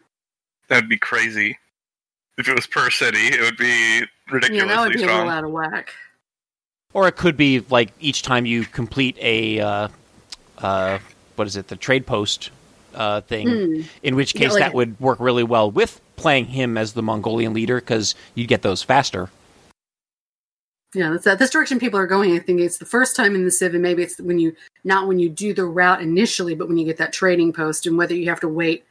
That'd 0.67 0.89
be 0.89 0.97
crazy. 0.97 1.57
If 2.37 2.47
it 2.47 2.55
was 2.55 2.67
per 2.67 2.89
city, 2.89 3.27
it 3.27 3.41
would 3.41 3.57
be 3.57 4.05
ridiculously 4.29 4.57
Yeah, 4.57 4.63
ridiculously 4.63 4.67
that 4.67 4.81
would 4.81 4.93
be 4.93 5.03
a 5.03 5.05
little 5.05 5.29
out 5.29 5.43
of 5.43 5.51
whack. 5.51 5.93
Or 6.93 7.07
it 7.07 7.15
could 7.15 7.37
be 7.37 7.61
like 7.69 7.91
each 7.99 8.21
time 8.21 8.45
you 8.45 8.65
complete 8.65 9.17
a 9.21 9.59
uh, 9.59 9.87
uh, 10.57 10.99
what 11.35 11.47
is 11.47 11.55
it, 11.55 11.67
the 11.67 11.75
trade 11.75 12.05
post 12.05 12.51
uh, 12.93 13.21
thing. 13.21 13.47
Hmm. 13.47 13.81
In 14.03 14.15
which 14.15 14.35
Yeah, 14.35 14.41
case, 14.41 14.51
like- 14.53 14.59
that 14.59 14.73
would 14.73 14.99
work 14.99 15.19
really 15.19 15.43
well 15.43 15.69
with 15.71 16.01
playing 16.15 16.45
him 16.45 16.77
as 16.77 16.93
the 16.93 17.01
Mongolian 17.01 17.53
leader 17.53 17.79
because 17.79 18.15
you'd 18.35 18.47
get 18.47 18.61
those 18.61 18.83
faster. 18.83 19.29
Yeah, 20.93 21.11
that's 21.11 21.23
that. 21.23 21.39
This 21.39 21.51
direction 21.51 21.79
people 21.79 21.99
are 21.99 22.07
going. 22.07 22.33
I 22.35 22.39
think 22.39 22.59
it's 22.59 22.77
the 22.77 22.85
first 22.85 23.15
time 23.15 23.33
in 23.33 23.45
the 23.45 23.51
Civ, 23.51 23.73
and 23.73 23.81
maybe 23.81 24.03
it's 24.03 24.19
when 24.19 24.39
you 24.39 24.53
not 24.83 25.07
when 25.07 25.19
you 25.19 25.29
do 25.29 25.53
the 25.53 25.63
route 25.63 26.01
initially, 26.01 26.53
but 26.53 26.67
when 26.67 26.77
you 26.77 26.85
get 26.85 26.97
that 26.97 27.13
trading 27.13 27.53
post, 27.53 27.87
and 27.87 27.97
whether 27.97 28.13
you 28.13 28.29
have 28.29 28.41
to 28.41 28.49
wait 28.49 28.83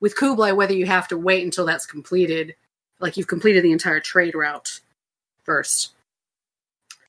with 0.00 0.16
Kublai, 0.16 0.50
whether 0.50 0.74
you 0.74 0.86
have 0.86 1.06
to 1.08 1.16
wait 1.16 1.44
until 1.44 1.64
that's 1.64 1.86
completed, 1.86 2.56
like 2.98 3.16
you've 3.16 3.28
completed 3.28 3.62
the 3.62 3.70
entire 3.70 4.00
trade 4.00 4.34
route 4.34 4.80
first. 5.44 5.92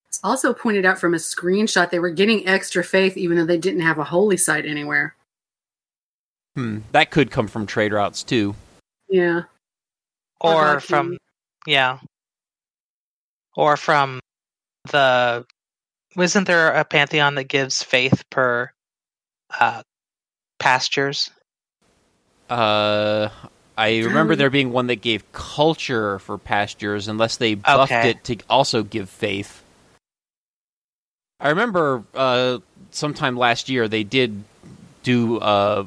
It's 0.07 0.19
also 0.23 0.53
pointed 0.53 0.85
out 0.85 0.99
from 0.99 1.13
a 1.13 1.17
screenshot 1.17 1.89
they 1.89 1.99
were 1.99 2.09
getting 2.11 2.47
extra 2.47 2.83
faith 2.83 3.17
even 3.17 3.37
though 3.37 3.45
they 3.45 3.57
didn't 3.57 3.81
have 3.81 3.97
a 3.97 4.03
holy 4.03 4.37
site 4.37 4.65
anywhere. 4.65 5.15
Hmm. 6.55 6.79
That 6.93 7.11
could 7.11 7.31
come 7.31 7.47
from 7.47 7.65
trade 7.65 7.93
routes 7.93 8.23
too. 8.23 8.55
Yeah, 9.09 9.41
Or 10.39 10.53
or 10.53 10.65
Valkyrie. 10.79 10.79
from 10.81 11.17
yeah 11.67 11.99
or 13.55 13.77
from 13.77 14.19
the 14.91 15.45
wasn't 16.15 16.47
there 16.47 16.71
a 16.71 16.85
pantheon 16.85 17.35
that 17.35 17.45
gives 17.45 17.83
faith 17.83 18.23
per 18.29 18.71
uh 19.59 19.81
pastures 20.59 21.29
Uh, 22.49 23.29
I 23.77 23.97
remember 23.99 24.33
Um, 24.33 24.37
there 24.39 24.49
being 24.49 24.71
one 24.71 24.87
that 24.87 25.01
gave 25.01 25.29
culture 25.33 26.19
for 26.19 26.37
pastures, 26.37 27.07
unless 27.07 27.37
they 27.37 27.55
buffed 27.55 27.91
Okay. 27.91 28.09
it 28.11 28.23
to 28.25 28.37
also 28.49 28.83
give 28.83 29.09
faith. 29.09 29.63
I 31.39 31.49
remember 31.49 32.03
uh, 32.13 32.59
sometime 32.91 33.35
last 33.35 33.67
year 33.67 33.87
they 33.87 34.03
did 34.03 34.43
do 35.03 35.39
uh, 35.39 35.85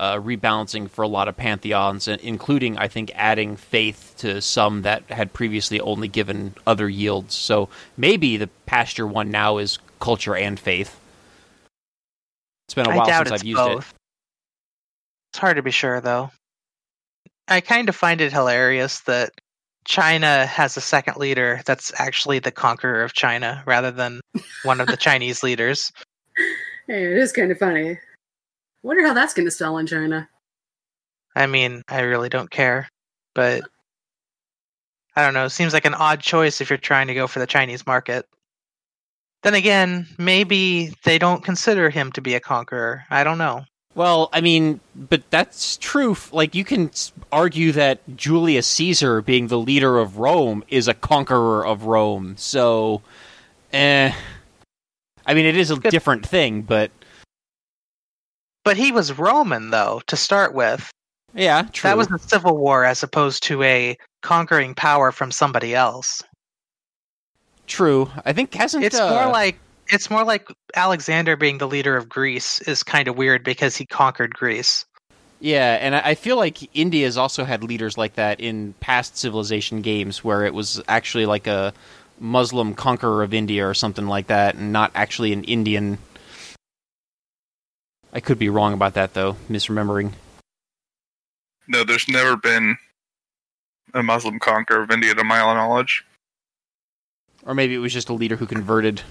uh, 0.00 0.16
rebalancing 0.16 0.88
for 0.88 1.02
a 1.02 1.08
lot 1.08 1.28
of 1.28 1.36
pantheons, 1.36 2.08
including 2.08 2.78
I 2.78 2.88
think 2.88 3.12
adding 3.14 3.54
faith 3.54 4.14
to 4.16 4.40
some 4.40 4.80
that 4.82 5.04
had 5.10 5.34
previously 5.34 5.78
only 5.78 6.08
given 6.08 6.54
other 6.66 6.88
yields. 6.88 7.34
So 7.34 7.68
maybe 7.98 8.38
the 8.38 8.48
pasture 8.64 9.06
one 9.06 9.30
now 9.30 9.58
is 9.58 9.78
culture 10.00 10.34
and 10.34 10.58
faith. 10.58 10.98
It's 12.66 12.74
been 12.74 12.86
a 12.86 12.96
while 12.96 13.06
doubt 13.06 13.28
since 13.28 13.42
I've 13.42 13.46
used 13.46 13.60
it. 13.60 13.74
both. 13.74 13.94
It's 15.32 15.38
hard 15.38 15.56
to 15.56 15.62
be 15.62 15.70
sure, 15.70 16.00
though. 16.00 16.30
I 17.46 17.60
kind 17.60 17.90
of 17.90 17.94
find 17.94 18.22
it 18.22 18.32
hilarious 18.32 19.00
that 19.00 19.32
China 19.84 20.46
has 20.46 20.78
a 20.78 20.80
second 20.80 21.18
leader 21.18 21.60
that's 21.66 21.92
actually 22.00 22.38
the 22.38 22.50
conqueror 22.50 23.02
of 23.02 23.12
China 23.12 23.62
rather 23.66 23.90
than 23.90 24.22
one 24.62 24.80
of 24.80 24.86
the 24.86 24.96
Chinese 24.96 25.42
leaders. 25.42 25.92
Hey, 26.86 27.04
it 27.04 27.18
is 27.18 27.32
kind 27.32 27.52
of 27.52 27.58
funny. 27.58 27.98
Wonder 28.82 29.06
how 29.06 29.14
that's 29.14 29.34
going 29.34 29.46
to 29.46 29.50
sell 29.50 29.78
in 29.78 29.86
China. 29.86 30.28
I 31.34 31.46
mean, 31.46 31.82
I 31.88 32.00
really 32.00 32.28
don't 32.28 32.50
care, 32.50 32.88
but 33.34 33.62
I 35.14 35.24
don't 35.24 35.34
know. 35.34 35.44
It 35.44 35.50
seems 35.50 35.72
like 35.72 35.84
an 35.84 35.94
odd 35.94 36.20
choice 36.20 36.60
if 36.60 36.70
you're 36.70 36.78
trying 36.78 37.08
to 37.08 37.14
go 37.14 37.26
for 37.26 37.38
the 37.38 37.46
Chinese 37.46 37.86
market. 37.86 38.26
Then 39.42 39.54
again, 39.54 40.06
maybe 40.18 40.94
they 41.04 41.18
don't 41.18 41.44
consider 41.44 41.90
him 41.90 42.12
to 42.12 42.20
be 42.20 42.34
a 42.34 42.40
conqueror. 42.40 43.04
I 43.10 43.24
don't 43.24 43.38
know. 43.38 43.64
Well, 43.94 44.28
I 44.32 44.40
mean, 44.40 44.80
but 44.94 45.22
that's 45.30 45.76
true. 45.76 46.16
Like, 46.30 46.54
you 46.54 46.64
can 46.64 46.90
argue 47.32 47.72
that 47.72 48.00
Julius 48.16 48.66
Caesar, 48.68 49.20
being 49.20 49.48
the 49.48 49.58
leader 49.58 49.98
of 49.98 50.18
Rome, 50.18 50.62
is 50.68 50.86
a 50.88 50.94
conqueror 50.94 51.66
of 51.66 51.84
Rome. 51.84 52.34
So, 52.36 53.02
eh. 53.72 54.12
I 55.26 55.34
mean, 55.34 55.44
it 55.44 55.56
is 55.56 55.70
a 55.70 55.76
Good. 55.76 55.90
different 55.90 56.24
thing, 56.24 56.62
but 56.62 56.92
But 58.64 58.76
he 58.76 58.92
was 58.92 59.18
Roman, 59.18 59.70
though, 59.70 60.02
to 60.06 60.16
start 60.16 60.54
with. 60.54 60.90
yeah, 61.34 61.62
true. 61.72 61.88
That 61.88 61.96
was 61.96 62.10
a 62.10 62.18
civil 62.18 62.56
war 62.56 62.84
as 62.84 63.02
opposed 63.02 63.42
to 63.44 63.62
a 63.62 63.96
conquering 64.22 64.74
power 64.74 65.12
from 65.12 65.30
somebody 65.30 65.74
else. 65.74 66.22
true. 67.66 68.10
I 68.24 68.32
think 68.32 68.52
hasn't 68.54 68.84
It's 68.84 68.98
uh, 68.98 69.10
more 69.10 69.32
like 69.32 69.58
it's 69.88 70.10
more 70.10 70.24
like 70.24 70.48
Alexander 70.76 71.36
being 71.36 71.58
the 71.58 71.68
leader 71.68 71.96
of 71.96 72.08
Greece 72.08 72.60
is 72.62 72.82
kind 72.82 73.08
of 73.08 73.16
weird 73.16 73.42
because 73.44 73.76
he 73.76 73.86
conquered 73.86 74.34
Greece. 74.34 74.84
Yeah, 75.40 75.78
and 75.80 75.96
I 75.96 76.00
I 76.10 76.14
feel 76.14 76.36
like 76.36 76.68
India's 76.76 77.16
also 77.16 77.44
had 77.44 77.64
leaders 77.64 77.96
like 77.96 78.14
that 78.14 78.40
in 78.40 78.74
past 78.80 79.16
civilization 79.16 79.80
games, 79.80 80.22
where 80.22 80.44
it 80.44 80.54
was 80.54 80.80
actually 80.88 81.26
like 81.26 81.46
a 81.46 81.72
Muslim 82.18 82.74
conqueror 82.74 83.22
of 83.22 83.32
India 83.32 83.66
or 83.66 83.74
something 83.74 84.06
like 84.06 84.26
that, 84.26 84.54
and 84.56 84.72
not 84.72 84.90
actually 84.94 85.32
an 85.32 85.44
Indian. 85.44 85.98
I 88.12 88.20
could 88.20 88.38
be 88.38 88.48
wrong 88.48 88.72
about 88.72 88.94
that, 88.94 89.14
though, 89.14 89.36
misremembering. 89.48 90.12
No, 91.68 91.84
there's 91.84 92.08
never 92.08 92.36
been 92.36 92.76
a 93.94 94.02
Muslim 94.02 94.38
conqueror 94.38 94.82
of 94.82 94.90
India 94.90 95.14
to 95.14 95.22
my 95.24 95.38
knowledge. 95.38 96.04
Or 97.44 97.54
maybe 97.54 97.74
it 97.74 97.78
was 97.78 97.92
just 97.92 98.08
a 98.08 98.12
leader 98.12 98.36
who 98.36 98.46
converted. 98.46 99.02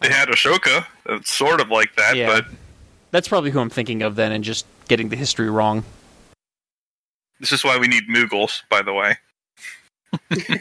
They 0.00 0.10
had 0.10 0.28
Ashoka, 0.28 0.84
that's 1.06 1.30
sort 1.30 1.60
of 1.60 1.70
like 1.70 1.96
that, 1.96 2.16
Yeah. 2.16 2.26
but 2.26 2.46
That's 3.10 3.28
probably 3.28 3.50
who 3.50 3.60
I'm 3.60 3.70
thinking 3.70 4.02
of 4.02 4.16
then, 4.16 4.32
and 4.32 4.44
just 4.44 4.66
getting 4.88 5.08
the 5.08 5.16
history 5.16 5.48
wrong. 5.48 5.84
this 7.40 7.52
is 7.52 7.64
why 7.64 7.78
we 7.78 7.86
need 7.88 8.04
Mughals, 8.08 8.62
by 8.68 8.82
the 8.82 8.92
way. 8.92 9.16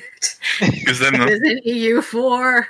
Because 0.59 0.99
then, 0.99 1.13
the, 1.19 1.27
Isn't 1.27 1.65
EU 1.65 2.01
four? 2.01 2.67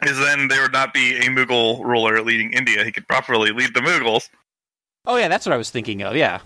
Because 0.00 0.18
then 0.18 0.48
there 0.48 0.62
would 0.62 0.72
not 0.72 0.92
be 0.92 1.16
a 1.16 1.22
Mughal 1.22 1.84
ruler 1.84 2.20
leading 2.22 2.52
India. 2.52 2.84
He 2.84 2.92
could 2.92 3.06
properly 3.08 3.50
lead 3.52 3.74
the 3.74 3.80
Mughals. 3.80 4.28
Oh 5.06 5.16
yeah, 5.16 5.28
that's 5.28 5.46
what 5.46 5.52
I 5.52 5.56
was 5.56 5.70
thinking 5.70 6.02
of. 6.02 6.16
Yeah. 6.16 6.40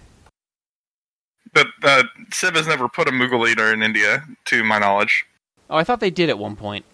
But 1.53 1.67
uh, 1.83 2.05
Civ 2.33 2.55
has 2.55 2.67
never 2.67 2.89
put 2.89 3.09
a 3.09 3.11
Mughal 3.11 3.41
leader 3.41 3.73
in 3.73 3.83
India, 3.83 4.25
to 4.47 4.63
my 4.63 4.79
knowledge. 4.79 5.25
Oh, 5.69 5.77
I 5.77 5.85
thought 5.85 6.01
they 6.01 6.11
did 6.11 6.29
at 6.29 6.39
one 6.39 6.57
point. 6.57 6.85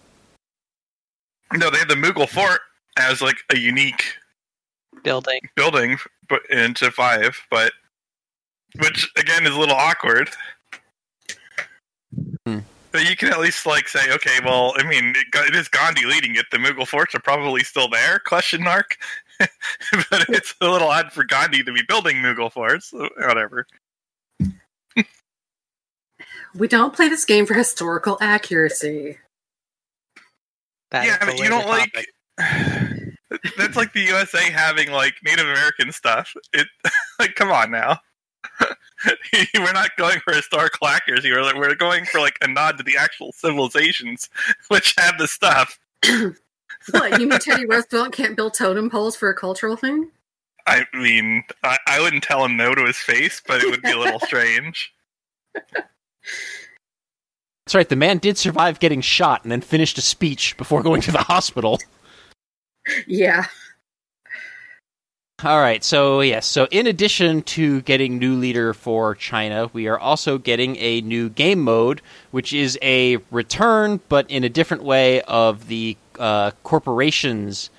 No, 1.53 1.69
they 1.69 1.77
had 1.77 1.89
the 1.89 1.95
Mughal 1.95 2.27
fort 2.27 2.61
as 2.97 3.21
like 3.21 3.37
a 3.51 3.57
unique 3.57 4.03
Building. 5.03 5.39
building, 5.55 5.97
but 6.27 6.41
into 6.49 6.89
five, 6.91 7.39
but 7.51 7.71
which 8.79 9.09
again 9.17 9.45
is 9.45 9.53
a 9.55 9.59
little 9.59 9.75
awkward. 9.75 10.29
Hmm. 12.45 12.59
But 12.97 13.07
you 13.07 13.15
can 13.15 13.31
at 13.31 13.39
least 13.39 13.67
like 13.67 13.87
say, 13.87 14.11
okay, 14.11 14.39
well, 14.43 14.73
I 14.75 14.83
mean, 14.83 15.13
it, 15.15 15.27
it 15.31 15.55
is 15.55 15.67
Gandhi 15.67 16.05
leading 16.05 16.35
it. 16.35 16.47
The 16.49 16.57
Mughal 16.57 16.87
forts 16.87 17.13
are 17.13 17.19
probably 17.19 17.63
still 17.63 17.87
there? 17.87 18.17
Question 18.17 18.63
mark. 18.63 18.97
but 19.39 20.25
it's 20.29 20.55
a 20.61 20.67
little 20.67 20.87
odd 20.87 21.11
for 21.11 21.23
Gandhi 21.23 21.61
to 21.61 21.71
be 21.71 21.83
building 21.87 22.17
Mughal 22.17 22.51
forts. 22.51 22.91
Whatever. 22.91 23.67
We 26.55 26.67
don't 26.67 26.91
play 26.91 27.07
this 27.07 27.23
game 27.23 27.45
for 27.45 27.53
historical 27.53 28.17
accuracy. 28.19 29.19
That 30.89 31.05
yeah, 31.05 31.13
is 31.13 31.19
the 31.19 31.25
but 31.27 31.37
you 31.37 31.49
don't 31.49 31.67
like. 31.67 32.07
That's 33.59 33.75
like 33.75 33.93
the 33.93 34.05
USA 34.07 34.49
having 34.49 34.89
like 34.89 35.13
Native 35.23 35.45
American 35.45 35.91
stuff. 35.91 36.33
It 36.51 36.65
like, 37.19 37.35
come 37.35 37.51
on 37.51 37.69
now. 37.69 37.99
we're 39.55 39.73
not 39.73 39.95
going 39.97 40.19
for 40.19 40.33
historical 40.33 40.87
accuracy. 40.87 41.31
We're 41.31 41.43
like, 41.43 41.55
we're 41.55 41.75
going 41.75 42.05
for 42.05 42.19
like 42.19 42.37
a 42.41 42.47
nod 42.47 42.77
to 42.77 42.83
the 42.83 42.97
actual 42.97 43.31
civilizations 43.31 44.29
which 44.67 44.95
have 44.97 45.17
the 45.17 45.27
stuff. 45.27 45.79
What, 46.91 47.19
you 47.19 47.27
mean 47.27 47.39
Teddy 47.39 47.65
Roosevelt 47.65 48.13
can't 48.13 48.35
build 48.35 48.53
totem 48.53 48.89
poles 48.89 49.15
for 49.15 49.29
a 49.29 49.35
cultural 49.35 49.75
thing? 49.75 50.09
I 50.67 50.85
mean, 50.93 51.43
I, 51.63 51.77
I 51.87 51.99
wouldn't 51.99 52.23
tell 52.23 52.45
him 52.45 52.55
no 52.55 52.73
to 52.73 52.85
his 52.85 52.97
face, 52.97 53.41
but 53.45 53.61
it 53.61 53.69
would 53.69 53.81
be 53.81 53.91
a 53.91 53.97
little 53.97 54.19
strange. 54.25 54.93
That's 55.53 55.87
right. 57.73 57.89
The 57.89 57.95
man 57.95 58.19
did 58.19 58.37
survive 58.37 58.79
getting 58.79 59.01
shot 59.01 59.43
and 59.43 59.51
then 59.51 59.61
finished 59.61 59.97
a 59.97 60.01
speech 60.01 60.55
before 60.55 60.83
going 60.83 61.01
to 61.01 61.11
the 61.11 61.19
hospital. 61.19 61.79
Yeah. 63.05 63.45
All 65.43 65.59
right, 65.59 65.83
so 65.83 66.21
yes, 66.21 66.47
so 66.47 66.67
in 66.71 66.87
addition 66.87 67.43
to 67.43 67.81
getting 67.81 68.17
new 68.17 68.33
leader 68.33 68.73
for 68.73 69.13
China, 69.13 69.69
we 69.71 69.87
are 69.87 69.99
also 69.99 70.39
getting 70.39 70.75
a 70.77 71.01
new 71.01 71.29
game 71.29 71.61
mode, 71.61 72.01
which 72.31 72.53
is 72.53 72.75
a 72.81 73.17
return, 73.29 73.99
but 74.09 74.27
in 74.31 74.43
a 74.43 74.49
different 74.49 74.81
way, 74.81 75.21
of 75.21 75.67
the 75.67 75.95
uh, 76.17 76.49
corporations 76.63 77.69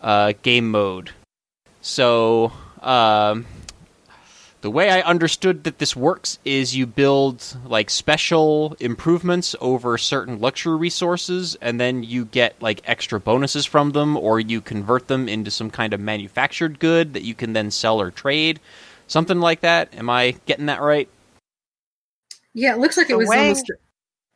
uh, 0.00 0.34
game 0.42 0.70
mode. 0.70 1.12
So 1.80 2.52
um, 2.82 3.46
the 4.66 4.70
way 4.72 4.90
I 4.90 5.00
understood 5.02 5.62
that 5.62 5.78
this 5.78 5.94
works 5.94 6.40
is 6.44 6.74
you 6.74 6.88
build 6.88 7.56
like 7.66 7.88
special 7.88 8.76
improvements 8.80 9.54
over 9.60 9.96
certain 9.96 10.40
luxury 10.40 10.76
resources, 10.76 11.56
and 11.60 11.78
then 11.80 12.02
you 12.02 12.24
get 12.24 12.60
like 12.60 12.80
extra 12.84 13.20
bonuses 13.20 13.64
from 13.64 13.90
them, 13.92 14.16
or 14.16 14.40
you 14.40 14.60
convert 14.60 15.06
them 15.06 15.28
into 15.28 15.52
some 15.52 15.70
kind 15.70 15.94
of 15.94 16.00
manufactured 16.00 16.80
good 16.80 17.14
that 17.14 17.22
you 17.22 17.32
can 17.32 17.52
then 17.52 17.70
sell 17.70 18.00
or 18.00 18.10
trade. 18.10 18.58
Something 19.06 19.38
like 19.38 19.60
that. 19.60 19.94
Am 19.94 20.10
I 20.10 20.34
getting 20.46 20.66
that 20.66 20.80
right? 20.80 21.08
Yeah, 22.52 22.72
it 22.74 22.78
looks 22.80 22.96
like 22.96 23.06
it 23.06 23.10
The 23.10 23.18
was 23.18 23.28
way- 23.28 23.38
almost 23.38 23.70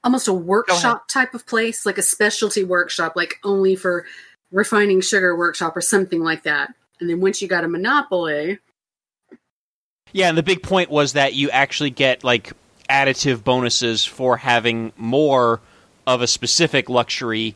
almost 0.05 0.29
a 0.29 0.33
workshop 0.33 1.09
type 1.09 1.35
of 1.35 1.45
place, 1.45 1.85
like 1.85 1.99
a 1.99 2.03
specialty 2.03 2.63
workshop, 2.63 3.15
like 3.17 3.35
only 3.43 3.75
for 3.75 4.07
refining 4.53 5.01
sugar 5.01 5.37
workshop 5.37 5.77
or 5.77 5.81
something 5.81 6.23
like 6.23 6.45
that. 6.45 6.73
And 7.01 7.11
then 7.11 7.21
once 7.21 7.43
you 7.43 7.49
got 7.49 7.65
a 7.65 7.69
monopoly, 7.69 8.61
Yeah, 10.13 10.29
and 10.29 10.37
the 10.37 10.43
big 10.43 10.63
point 10.63 10.91
was 10.91 11.13
that 11.13 11.35
you 11.35 11.51
actually 11.51 11.91
get 11.91 12.25
like 12.25 12.53
additive 12.89 13.45
bonuses 13.45 14.05
for 14.05 14.37
having 14.37 14.93
more 14.97 15.61
of 16.07 16.23
a 16.23 16.27
specific 16.27 16.89
luxury 16.89 17.55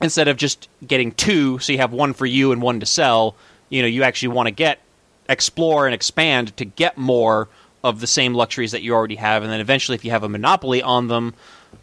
instead 0.00 0.28
of 0.28 0.36
just 0.36 0.68
getting 0.86 1.10
two, 1.12 1.58
so 1.58 1.72
you 1.72 1.78
have 1.78 1.92
one 1.92 2.12
for 2.12 2.26
you 2.26 2.52
and 2.52 2.62
one 2.62 2.80
to 2.80 2.86
sell. 2.86 3.34
You 3.68 3.82
know, 3.82 3.88
you 3.88 4.04
actually 4.04 4.28
want 4.28 4.46
to 4.46 4.52
get 4.52 4.78
explore 5.28 5.86
and 5.86 5.94
expand 5.94 6.56
to 6.56 6.64
get 6.64 6.96
more 6.96 7.48
of 7.82 8.00
the 8.00 8.06
same 8.06 8.34
luxuries 8.34 8.72
that 8.72 8.82
you 8.82 8.94
already 8.94 9.16
have, 9.16 9.42
and 9.42 9.50
then 9.50 9.60
eventually, 9.60 9.96
if 9.96 10.04
you 10.04 10.10
have 10.12 10.22
a 10.22 10.28
monopoly 10.28 10.82
on 10.82 11.08
them, 11.08 11.34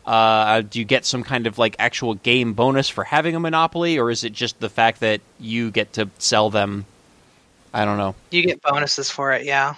uh, 0.06 0.62
do 0.62 0.80
you 0.80 0.86
get 0.86 1.06
some 1.06 1.24
kind 1.24 1.48
of 1.48 1.58
like 1.58 1.76
actual 1.80 2.14
game 2.16 2.54
bonus 2.54 2.88
for 2.88 3.04
having 3.04 3.36
a 3.36 3.40
monopoly, 3.40 3.98
or 3.98 4.10
is 4.10 4.24
it 4.24 4.32
just 4.32 4.60
the 4.60 4.70
fact 4.70 5.02
that 5.02 5.22
you 5.40 5.72
get 5.72 5.94
to 5.94 6.10
sell 6.20 6.50
them? 6.50 6.86
I 7.74 7.86
don't 7.86 7.98
know. 7.98 8.16
You 8.32 8.44
get 8.44 8.62
bonuses 8.62 9.10
for 9.10 9.32
it, 9.32 9.46
yeah. 9.46 9.76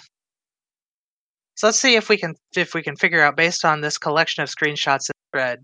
So 1.55 1.67
let's 1.67 1.79
see 1.79 1.95
if 1.95 2.09
we 2.09 2.17
can 2.17 2.35
if 2.55 2.73
we 2.73 2.83
can 2.83 2.97
figure 2.97 3.21
out 3.21 3.37
based 3.37 3.63
on 3.63 3.79
this 3.81 3.97
collection 3.97 4.43
of 4.43 4.49
screenshots 4.49 5.09
and 5.09 5.15
thread, 5.31 5.59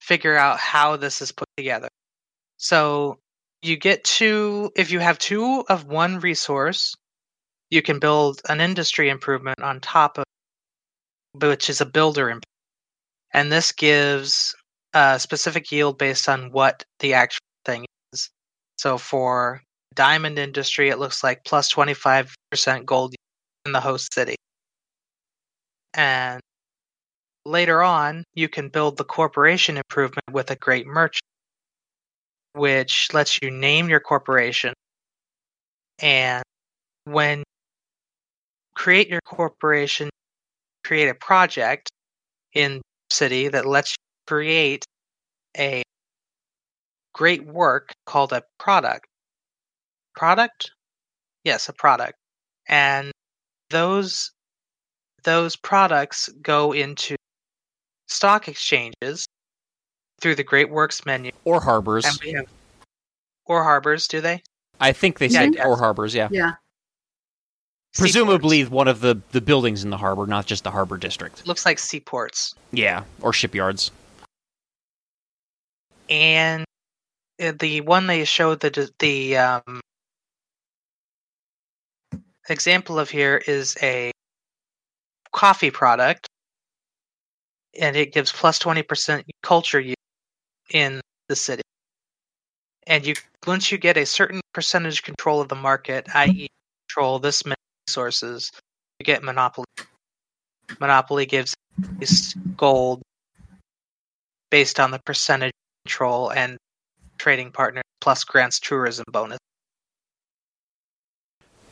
figure 0.00 0.36
out 0.36 0.58
how 0.58 0.96
this 0.96 1.20
is 1.20 1.32
put 1.32 1.48
together. 1.58 1.88
So 2.56 3.18
you 3.60 3.76
get 3.76 4.04
two 4.04 4.72
if 4.74 4.90
you 4.90 5.00
have 5.00 5.18
two 5.18 5.64
of 5.68 5.84
one 5.84 6.20
resource, 6.20 6.94
you 7.70 7.82
can 7.82 7.98
build 7.98 8.40
an 8.48 8.60
industry 8.60 9.10
improvement 9.10 9.60
on 9.62 9.80
top 9.80 10.16
of, 10.16 10.24
which 11.34 11.68
is 11.68 11.82
a 11.82 11.86
builder. 11.86 12.40
And 13.34 13.52
this 13.52 13.72
gives 13.72 14.54
a 14.94 15.18
specific 15.20 15.70
yield 15.70 15.98
based 15.98 16.28
on 16.28 16.52
what 16.52 16.84
the 17.00 17.12
actual 17.14 17.40
thing 17.66 17.84
is. 18.14 18.30
So 18.78 18.96
for 18.96 19.60
diamond 19.94 20.38
industry, 20.38 20.88
it 20.88 20.98
looks 20.98 21.22
like 21.22 21.44
plus 21.44 21.72
25% 21.72 22.84
gold 22.84 23.14
in 23.66 23.72
the 23.72 23.80
host 23.80 24.12
city. 24.12 24.36
And 25.94 26.40
later 27.44 27.82
on, 27.82 28.24
you 28.34 28.48
can 28.48 28.68
build 28.68 28.96
the 28.96 29.04
corporation 29.04 29.76
improvement 29.76 30.24
with 30.32 30.50
a 30.50 30.56
great 30.56 30.86
merchant, 30.86 31.22
which 32.54 33.08
lets 33.12 33.40
you 33.42 33.50
name 33.50 33.88
your 33.88 34.00
corporation. 34.00 34.72
And 36.00 36.42
when 37.04 37.38
you 37.38 37.44
create 38.74 39.08
your 39.08 39.20
corporation, 39.24 40.10
create 40.84 41.08
a 41.08 41.14
project 41.14 41.90
in 42.54 42.82
city 43.10 43.48
that 43.48 43.66
lets 43.66 43.92
you 43.92 43.96
create 44.26 44.84
a 45.56 45.82
great 47.12 47.46
work 47.46 47.92
called 48.06 48.32
a 48.32 48.42
product. 48.58 49.06
Product? 50.14 50.70
Yes, 51.44 51.68
a 51.68 51.72
product. 51.72 52.14
And 52.68 53.10
those 53.70 54.30
those 55.24 55.56
products 55.56 56.28
go 56.42 56.72
into 56.72 57.16
stock 58.08 58.46
exchanges 58.48 59.26
through 60.20 60.34
the 60.34 60.44
Great 60.44 60.70
Works 60.70 61.04
menu. 61.06 61.32
Or 61.44 61.60
harbors. 61.60 62.04
And 62.04 62.18
we 62.24 62.32
have 62.32 62.46
or 63.46 63.62
harbors, 63.62 64.06
do 64.08 64.20
they? 64.20 64.42
I 64.80 64.92
think 64.92 65.18
they 65.18 65.26
Yeah, 65.26 65.40
said 65.44 65.54
yes. 65.56 65.66
or 65.66 65.76
harbors, 65.76 66.14
yeah. 66.14 66.28
Yeah. 66.30 66.52
Presumably 67.94 68.58
Seaports. 68.60 68.72
one 68.72 68.88
of 68.88 69.00
the, 69.00 69.20
the 69.32 69.40
buildings 69.40 69.84
in 69.84 69.90
the 69.90 69.96
harbor, 69.96 70.26
not 70.26 70.46
just 70.46 70.64
the 70.64 70.70
harbor 70.70 70.96
district. 70.96 71.46
looks 71.46 71.64
like 71.64 71.78
seaports. 71.78 72.54
Yeah, 72.72 73.04
or 73.20 73.32
shipyards. 73.32 73.90
and 76.10 76.64
uh, 77.42 77.52
the 77.58 77.80
one 77.82 78.06
they 78.06 78.24
showed 78.24 78.60
the 78.60 78.90
the 78.98 79.36
um, 79.36 79.80
example 82.48 82.98
of 82.98 83.10
here 83.10 83.42
is 83.46 83.76
a 83.82 84.10
coffee 85.32 85.70
product, 85.70 86.26
and 87.80 87.96
it 87.96 88.12
gives 88.12 88.30
plus 88.30 88.40
plus 88.40 88.58
twenty 88.58 88.82
percent 88.82 89.26
culture 89.42 89.80
use 89.80 89.94
in 90.70 91.00
the 91.28 91.36
city. 91.36 91.62
And 92.86 93.06
you 93.06 93.14
once 93.46 93.72
you 93.72 93.78
get 93.78 93.96
a 93.96 94.06
certain 94.06 94.40
percentage 94.52 95.02
control 95.02 95.40
of 95.40 95.48
the 95.48 95.54
market, 95.54 96.06
i.e., 96.14 96.48
control 96.88 97.18
this 97.18 97.44
many 97.44 97.56
resources, 97.88 98.50
you 98.98 99.04
get 99.04 99.22
monopoly. 99.22 99.66
Monopoly 100.80 101.26
gives 101.26 101.54
gold 102.56 103.02
based 104.50 104.78
on 104.78 104.90
the 104.90 105.00
percentage 105.04 105.52
control 105.84 106.30
and 106.30 106.56
trading 107.18 107.50
partner 107.50 107.82
plus 108.00 108.24
grants 108.24 108.60
tourism 108.60 109.04
bonus. 109.10 109.38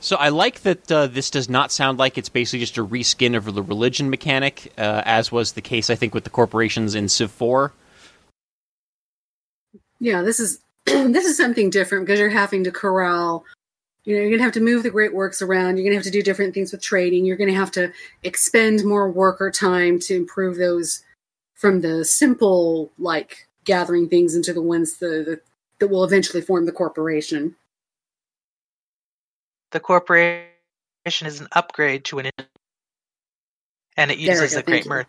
So 0.03 0.17
I 0.17 0.31
like 0.31 0.63
that 0.63 0.91
uh, 0.91 1.07
this 1.07 1.31
does 1.31 1.49
not 1.49 1.71
sound 1.71 1.97
like 1.97 2.19
it's 2.19 2.29
basically 2.29 2.59
just 2.59 2.77
a 2.77 2.85
reskin 2.85 3.37
of 3.37 3.55
the 3.55 3.63
religion 3.63 4.11
mechanic, 4.11 4.73
uh, 4.77 5.03
as 5.05 5.31
was 5.31 5.53
the 5.53 5.61
case, 5.61 5.91
I 5.91 5.95
think, 5.95 6.13
with 6.13 6.25
the 6.25 6.31
corporations 6.31 6.97
in 6.97 7.09
Civ 7.09 7.31
4. 7.31 7.73
Yeah, 10.01 10.23
this 10.23 10.41
is 10.41 10.59
this 10.87 11.25
is 11.25 11.37
something 11.37 11.71
different 11.71 12.05
because 12.05 12.19
you're 12.19 12.31
having 12.31 12.65
to 12.65 12.73
corral. 12.73 13.45
You 14.05 14.17
know, 14.17 14.23
you're 14.23 14.33
gonna 14.33 14.43
have 14.43 14.55
to 14.55 14.61
move 14.61 14.83
the 14.83 14.91
great 14.91 15.15
works 15.15 15.41
around. 15.41 15.77
You're 15.77 15.85
gonna 15.85 15.95
have 15.95 16.05
to 16.05 16.11
do 16.11 16.21
different 16.21 16.53
things 16.53 16.73
with 16.73 16.83
trading. 16.83 17.25
You're 17.25 17.37
gonna 17.37 17.53
have 17.53 17.71
to 17.73 17.93
expend 18.25 18.85
more 18.85 19.09
worker 19.09 19.53
time 19.53 20.01
to 20.01 20.17
improve 20.17 20.57
those 20.57 21.05
from 21.55 21.81
the 21.81 22.05
simple 22.05 22.91
like 22.99 23.47
gathering 23.65 24.09
things 24.09 24.35
into 24.35 24.53
the 24.53 24.63
ones 24.63 24.99
the, 24.99 25.07
the 25.07 25.41
that 25.79 25.87
will 25.87 26.03
eventually 26.03 26.43
form 26.43 26.67
the 26.67 26.73
corporation. 26.73 27.55
The 29.73 29.81
corporation 29.81 30.47
is 31.27 31.41
an 31.41 31.49
upgrade 31.53 32.05
to 32.07 32.21
an 32.21 32.31
and 33.97 34.11
it 34.11 34.19
uses 34.19 34.55
the 34.55 34.63
great 34.63 34.87
merchant. 34.87 35.09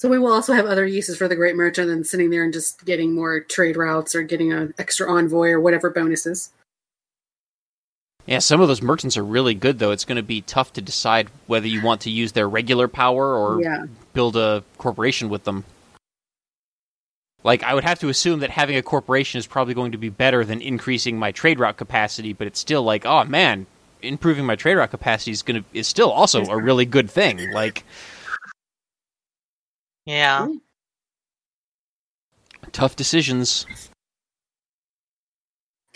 So 0.00 0.08
we 0.08 0.18
will 0.18 0.32
also 0.32 0.52
have 0.52 0.66
other 0.66 0.84
uses 0.84 1.16
for 1.16 1.28
the 1.28 1.36
great 1.36 1.56
merchant 1.56 1.88
than 1.88 2.04
sitting 2.04 2.30
there 2.30 2.44
and 2.44 2.52
just 2.52 2.84
getting 2.84 3.14
more 3.14 3.40
trade 3.40 3.76
routes 3.76 4.14
or 4.14 4.22
getting 4.22 4.52
an 4.52 4.74
extra 4.78 5.10
envoy 5.10 5.48
or 5.50 5.60
whatever 5.60 5.88
bonuses. 5.88 6.50
Yeah, 8.26 8.38
some 8.38 8.60
of 8.60 8.68
those 8.68 8.82
merchants 8.82 9.16
are 9.16 9.24
really 9.24 9.54
good, 9.54 9.78
though. 9.78 9.90
It's 9.90 10.06
going 10.06 10.16
to 10.16 10.22
be 10.22 10.40
tough 10.40 10.72
to 10.74 10.80
decide 10.80 11.28
whether 11.46 11.66
you 11.66 11.82
want 11.82 12.00
to 12.02 12.10
use 12.10 12.32
their 12.32 12.48
regular 12.48 12.88
power 12.88 13.34
or 13.34 13.62
Yeah. 13.62 13.84
build 14.14 14.36
a 14.36 14.64
corporation 14.78 15.28
with 15.28 15.44
them. 15.44 15.64
Like, 17.44 17.62
I 17.62 17.74
would 17.74 17.84
have 17.84 17.98
to 18.00 18.08
assume 18.08 18.40
that 18.40 18.50
having 18.50 18.76
a 18.76 18.82
corporation 18.82 19.38
is 19.38 19.46
probably 19.46 19.74
going 19.74 19.92
to 19.92 19.98
be 19.98 20.08
better 20.08 20.44
than 20.44 20.60
increasing 20.60 21.18
my 21.18 21.30
trade 21.30 21.60
route 21.60 21.76
capacity, 21.76 22.32
but 22.32 22.46
it's 22.46 22.58
still 22.58 22.82
like, 22.82 23.04
oh 23.04 23.24
man, 23.24 23.66
improving 24.02 24.46
my 24.46 24.56
trade 24.56 24.76
route 24.76 24.90
capacity 24.90 25.30
is 25.30 25.42
going 25.42 25.62
to 25.62 25.68
is 25.78 25.86
still 25.86 26.10
also 26.10 26.44
a 26.46 26.56
really 26.56 26.86
good 26.86 27.10
thing. 27.10 27.52
Like, 27.52 27.84
Yeah. 30.06 30.48
Tough 32.72 32.96
decisions. 32.96 33.66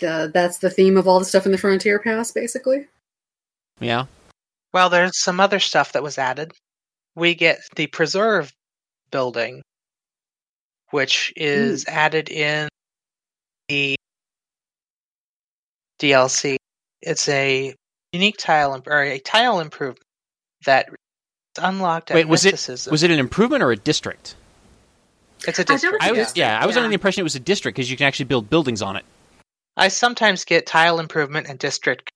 Uh, 0.01 0.27
that's 0.27 0.59
the 0.59 0.69
theme 0.69 0.97
of 0.97 1.07
all 1.07 1.19
the 1.19 1.25
stuff 1.25 1.45
in 1.45 1.51
the 1.51 1.57
Frontier 1.57 1.99
Pass, 1.99 2.31
basically. 2.31 2.87
Yeah. 3.79 4.05
Well, 4.73 4.89
there's 4.89 5.19
some 5.19 5.39
other 5.39 5.59
stuff 5.59 5.91
that 5.91 6.03
was 6.03 6.17
added. 6.17 6.53
We 7.15 7.35
get 7.35 7.59
the 7.75 7.87
preserve 7.87 8.53
building, 9.11 9.61
which 10.91 11.33
hmm. 11.37 11.43
is 11.43 11.85
added 11.87 12.29
in 12.29 12.67
the 13.67 13.95
DLC. 15.99 16.57
It's 17.01 17.29
a 17.29 17.73
unique 18.13 18.37
tile 18.37 18.73
imp- 18.73 18.87
or 18.87 19.01
a 19.01 19.19
tile 19.19 19.59
improvement 19.59 20.03
that 20.65 20.89
is 20.89 21.63
unlocked. 21.63 22.11
At 22.11 22.15
Wait, 22.15 22.27
was 22.27 22.45
it 22.45 22.53
was 22.91 23.03
it 23.03 23.11
an 23.11 23.19
improvement 23.19 23.63
or 23.63 23.71
a 23.71 23.77
district? 23.77 24.35
It's 25.47 25.59
a 25.59 25.61
I 25.61 25.65
never 25.75 25.75
district. 25.75 26.03
I 26.03 26.11
was 26.11 26.17
District, 26.19 26.37
yeah, 26.37 26.59
I 26.61 26.65
was 26.65 26.75
under 26.75 26.89
the 26.89 26.93
impression 26.93 27.21
it 27.21 27.23
was 27.23 27.35
a 27.35 27.39
district 27.39 27.75
because 27.77 27.89
you 27.89 27.95
can 27.95 28.07
actually 28.07 28.25
build 28.25 28.49
buildings 28.49 28.81
on 28.81 28.95
it. 28.95 29.05
I 29.77 29.87
sometimes 29.87 30.43
get 30.43 30.65
tile 30.65 30.99
improvement 30.99 31.47
and 31.47 31.57
district 31.57 32.11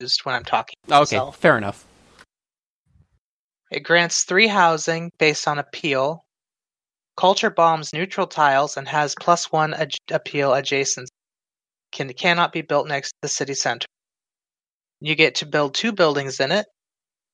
used 0.00 0.24
when 0.24 0.36
I'm 0.36 0.44
talking. 0.44 0.76
to 0.86 0.94
Okay, 0.94 1.16
myself. 1.16 1.36
fair 1.38 1.58
enough. 1.58 1.84
It 3.70 3.80
grants 3.80 4.22
three 4.22 4.46
housing 4.46 5.10
based 5.18 5.48
on 5.48 5.58
appeal, 5.58 6.24
culture 7.18 7.50
bombs 7.50 7.92
neutral 7.92 8.28
tiles, 8.28 8.76
and 8.76 8.86
has 8.86 9.16
plus 9.20 9.50
one 9.50 9.74
ad- 9.74 9.90
appeal 10.12 10.54
adjacent. 10.54 11.10
Can 11.90 12.12
cannot 12.12 12.52
be 12.52 12.62
built 12.62 12.86
next 12.86 13.08
to 13.08 13.18
the 13.22 13.28
city 13.28 13.54
center. 13.54 13.86
You 15.00 15.16
get 15.16 15.34
to 15.36 15.46
build 15.46 15.74
two 15.74 15.90
buildings 15.90 16.38
in 16.38 16.52
it. 16.52 16.66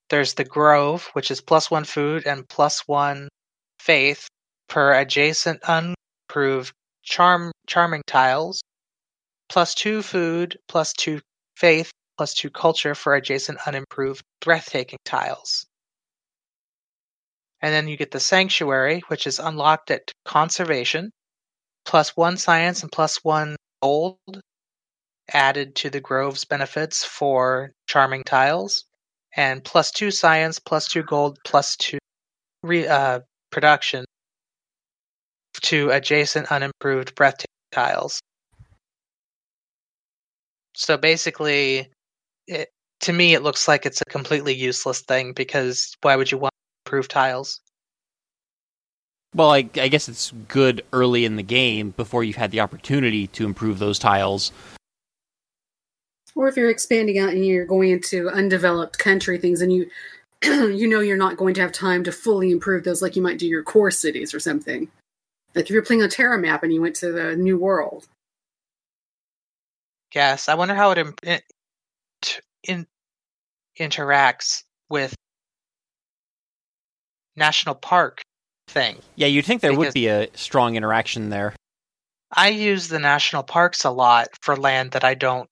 There's 0.08 0.34
the 0.34 0.44
Grove, 0.44 1.10
which 1.12 1.30
is 1.30 1.42
plus 1.42 1.70
one 1.70 1.84
food 1.84 2.26
and 2.26 2.48
plus 2.48 2.80
one 2.86 3.28
faith 3.78 4.26
per 4.68 4.94
adjacent 4.94 5.62
unimproved 5.64 6.72
charm 7.02 7.52
charming 7.66 8.02
tiles, 8.06 8.62
plus 9.50 9.74
two 9.74 10.00
food, 10.00 10.56
plus 10.66 10.94
two 10.94 11.20
faith, 11.56 11.90
plus 12.16 12.32
two 12.32 12.48
culture 12.48 12.94
for 12.94 13.14
adjacent 13.14 13.58
unimproved 13.66 14.22
breathtaking 14.40 14.98
tiles. 15.04 15.66
And 17.64 17.72
then 17.72 17.88
you 17.88 17.96
get 17.96 18.10
the 18.10 18.20
Sanctuary, 18.20 19.02
which 19.08 19.26
is 19.26 19.38
unlocked 19.38 19.90
at 19.90 20.12
Conservation, 20.26 21.10
plus 21.86 22.14
one 22.14 22.36
science 22.36 22.82
and 22.82 22.92
plus 22.92 23.16
one 23.24 23.56
gold 23.80 24.18
added 25.32 25.74
to 25.76 25.88
the 25.88 25.98
Grove's 25.98 26.44
benefits 26.44 27.06
for 27.06 27.72
charming 27.86 28.22
tiles, 28.22 28.84
and 29.34 29.64
plus 29.64 29.90
two 29.90 30.10
science, 30.10 30.58
plus 30.58 30.88
two 30.88 31.04
gold, 31.04 31.38
plus 31.46 31.74
two 31.76 31.96
re, 32.62 32.86
uh, 32.86 33.20
production 33.50 34.04
to 35.62 35.88
adjacent 35.88 36.52
unimproved 36.52 37.14
breathtaking 37.14 37.48
tiles. 37.72 38.20
So 40.74 40.98
basically, 40.98 41.88
it, 42.46 42.68
to 43.00 43.14
me, 43.14 43.32
it 43.32 43.42
looks 43.42 43.66
like 43.66 43.86
it's 43.86 44.02
a 44.02 44.10
completely 44.10 44.52
useless 44.52 45.00
thing 45.00 45.32
because 45.32 45.94
why 46.02 46.16
would 46.16 46.30
you 46.30 46.36
want 46.36 46.53
to 46.84 46.90
improve 46.90 47.08
tiles? 47.08 47.60
Well, 49.34 49.50
I, 49.50 49.68
I 49.76 49.88
guess 49.88 50.08
it's 50.08 50.32
good 50.48 50.84
early 50.92 51.24
in 51.24 51.36
the 51.36 51.42
game 51.42 51.90
before 51.90 52.22
you've 52.22 52.36
had 52.36 52.52
the 52.52 52.60
opportunity 52.60 53.26
to 53.28 53.44
improve 53.44 53.78
those 53.78 53.98
tiles. 53.98 54.52
Or 56.36 56.48
if 56.48 56.56
you're 56.56 56.70
expanding 56.70 57.18
out 57.18 57.30
and 57.30 57.44
you're 57.44 57.66
going 57.66 57.90
into 57.90 58.28
undeveloped 58.28 58.98
country 58.98 59.38
things 59.38 59.60
and 59.60 59.72
you 59.72 59.88
you 60.42 60.88
know 60.88 61.00
you're 61.00 61.16
not 61.16 61.36
going 61.36 61.54
to 61.54 61.60
have 61.60 61.72
time 61.72 62.04
to 62.04 62.12
fully 62.12 62.50
improve 62.50 62.84
those 62.84 63.02
like 63.02 63.16
you 63.16 63.22
might 63.22 63.38
do 63.38 63.46
your 63.46 63.62
core 63.62 63.90
cities 63.90 64.34
or 64.34 64.40
something. 64.40 64.88
Like 65.54 65.66
if 65.66 65.70
you're 65.70 65.82
playing 65.82 66.02
a 66.02 66.08
Terra 66.08 66.38
map 66.38 66.62
and 66.62 66.72
you 66.72 66.80
went 66.82 66.96
to 66.96 67.12
the 67.12 67.36
new 67.36 67.58
world. 67.58 68.06
Yes, 70.14 70.48
I 70.48 70.54
wonder 70.54 70.74
how 70.74 70.92
it 70.92 70.98
im- 70.98 71.14
it- 71.22 71.44
in 72.66 72.86
interacts 73.78 74.62
with 74.88 75.14
national 77.36 77.74
park 77.74 78.22
thing. 78.68 78.96
Yeah, 79.16 79.26
you'd 79.26 79.44
think 79.44 79.60
there 79.60 79.76
would 79.76 79.94
be 79.94 80.08
a 80.08 80.28
strong 80.34 80.76
interaction 80.76 81.30
there. 81.30 81.54
I 82.32 82.48
use 82.48 82.88
the 82.88 82.98
national 82.98 83.44
parks 83.44 83.84
a 83.84 83.90
lot 83.90 84.28
for 84.42 84.56
land 84.56 84.92
that 84.92 85.04
I 85.04 85.14
don't 85.14 85.48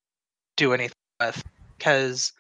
do 0.57 0.73
anything 0.73 0.97
with 1.21 1.43
because 1.79 2.33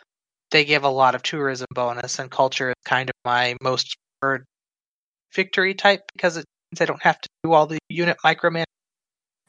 they 0.50 0.64
give 0.64 0.84
a 0.84 0.88
lot 0.88 1.14
of 1.14 1.22
tourism 1.22 1.66
bonus 1.74 2.18
and 2.18 2.30
culture 2.30 2.70
is 2.70 2.74
kind 2.84 3.08
of 3.08 3.14
my 3.24 3.56
most 3.62 3.96
preferred 4.20 4.44
victory 5.34 5.74
type 5.74 6.02
because 6.12 6.36
it 6.36 6.44
means 6.70 6.80
I 6.80 6.84
don't 6.84 7.02
have 7.02 7.20
to 7.20 7.28
do 7.44 7.52
all 7.52 7.66
the 7.66 7.78
unit 7.88 8.16
microman. 8.24 8.64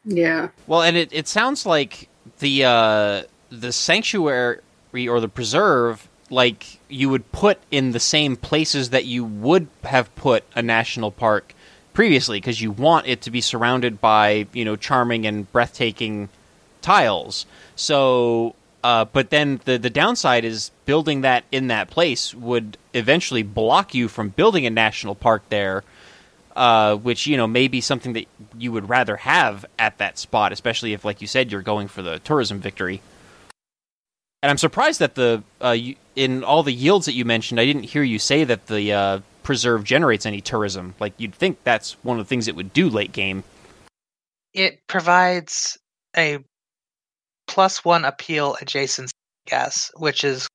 Yeah. 0.05 0.49
Well, 0.67 0.81
and 0.81 0.97
it, 0.97 1.09
it 1.11 1.27
sounds 1.27 1.65
like 1.65 2.09
the 2.39 2.65
uh, 2.65 3.23
the 3.49 3.71
sanctuary 3.71 4.59
or 5.07 5.19
the 5.19 5.29
preserve, 5.29 6.07
like 6.33 6.79
you 6.89 7.09
would 7.09 7.31
put 7.31 7.59
in 7.71 7.91
the 7.91 7.99
same 7.99 8.35
places 8.35 8.89
that 8.89 9.05
you 9.05 9.23
would 9.23 9.67
have 9.83 10.13
put 10.15 10.43
a 10.55 10.61
national 10.61 11.11
park 11.11 11.53
previously, 11.93 12.39
because 12.39 12.61
you 12.61 12.71
want 12.71 13.07
it 13.07 13.21
to 13.21 13.31
be 13.31 13.41
surrounded 13.41 14.01
by 14.01 14.47
you 14.53 14.65
know 14.65 14.75
charming 14.75 15.25
and 15.25 15.51
breathtaking 15.51 16.29
tiles. 16.81 17.45
So, 17.75 18.55
uh, 18.83 19.05
but 19.05 19.29
then 19.29 19.61
the 19.65 19.77
the 19.77 19.89
downside 19.89 20.43
is 20.43 20.71
building 20.85 21.21
that 21.21 21.43
in 21.51 21.67
that 21.67 21.89
place 21.89 22.33
would 22.33 22.77
eventually 22.93 23.43
block 23.43 23.93
you 23.93 24.07
from 24.07 24.29
building 24.29 24.65
a 24.65 24.69
national 24.69 25.15
park 25.15 25.43
there 25.49 25.83
uh, 26.55 26.95
which 26.95 27.25
you 27.27 27.37
know 27.37 27.47
may 27.47 27.67
be 27.67 27.81
something 27.81 28.13
that 28.13 28.27
you 28.57 28.71
would 28.71 28.89
rather 28.89 29.17
have 29.17 29.65
at 29.79 29.97
that 29.97 30.17
spot, 30.17 30.51
especially 30.51 30.93
if, 30.93 31.03
like 31.03 31.21
you 31.21 31.27
said, 31.27 31.51
you're 31.51 31.61
going 31.61 31.87
for 31.87 32.01
the 32.01 32.19
tourism 32.19 32.59
victory. 32.59 33.01
And 34.43 34.49
I'm 34.49 34.57
surprised 34.57 34.99
that 34.99 35.15
the 35.15 35.41
uh, 35.63 35.71
you, 35.71 35.95
in 36.17 36.43
all 36.43 36.63
the 36.63 36.73
yields 36.73 37.05
that 37.05 37.13
you 37.13 37.23
mentioned, 37.23 37.61
I 37.61 37.65
didn't 37.65 37.83
hear 37.83 38.03
you 38.03 38.19
say 38.19 38.43
that 38.43 38.67
the 38.67 38.91
uh, 38.91 39.19
preserve 39.41 39.85
generates 39.85 40.25
any 40.25 40.41
tourism. 40.41 40.95
Like 40.99 41.13
you'd 41.17 41.33
think 41.33 41.63
that's 41.63 41.93
one 42.03 42.19
of 42.19 42.25
the 42.25 42.27
things 42.27 42.49
it 42.49 42.55
would 42.57 42.73
do 42.73 42.89
late 42.89 43.13
game. 43.13 43.45
It 44.53 44.85
provides 44.87 45.77
a 46.17 46.39
plus 47.47 47.85
one 47.85 48.03
appeal 48.03 48.57
adjacent 48.61 49.11
guess, 49.47 49.89
which 49.95 50.25
is 50.25 50.45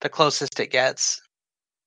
the 0.00 0.08
closest 0.08 0.58
it 0.58 0.72
gets. 0.72 1.22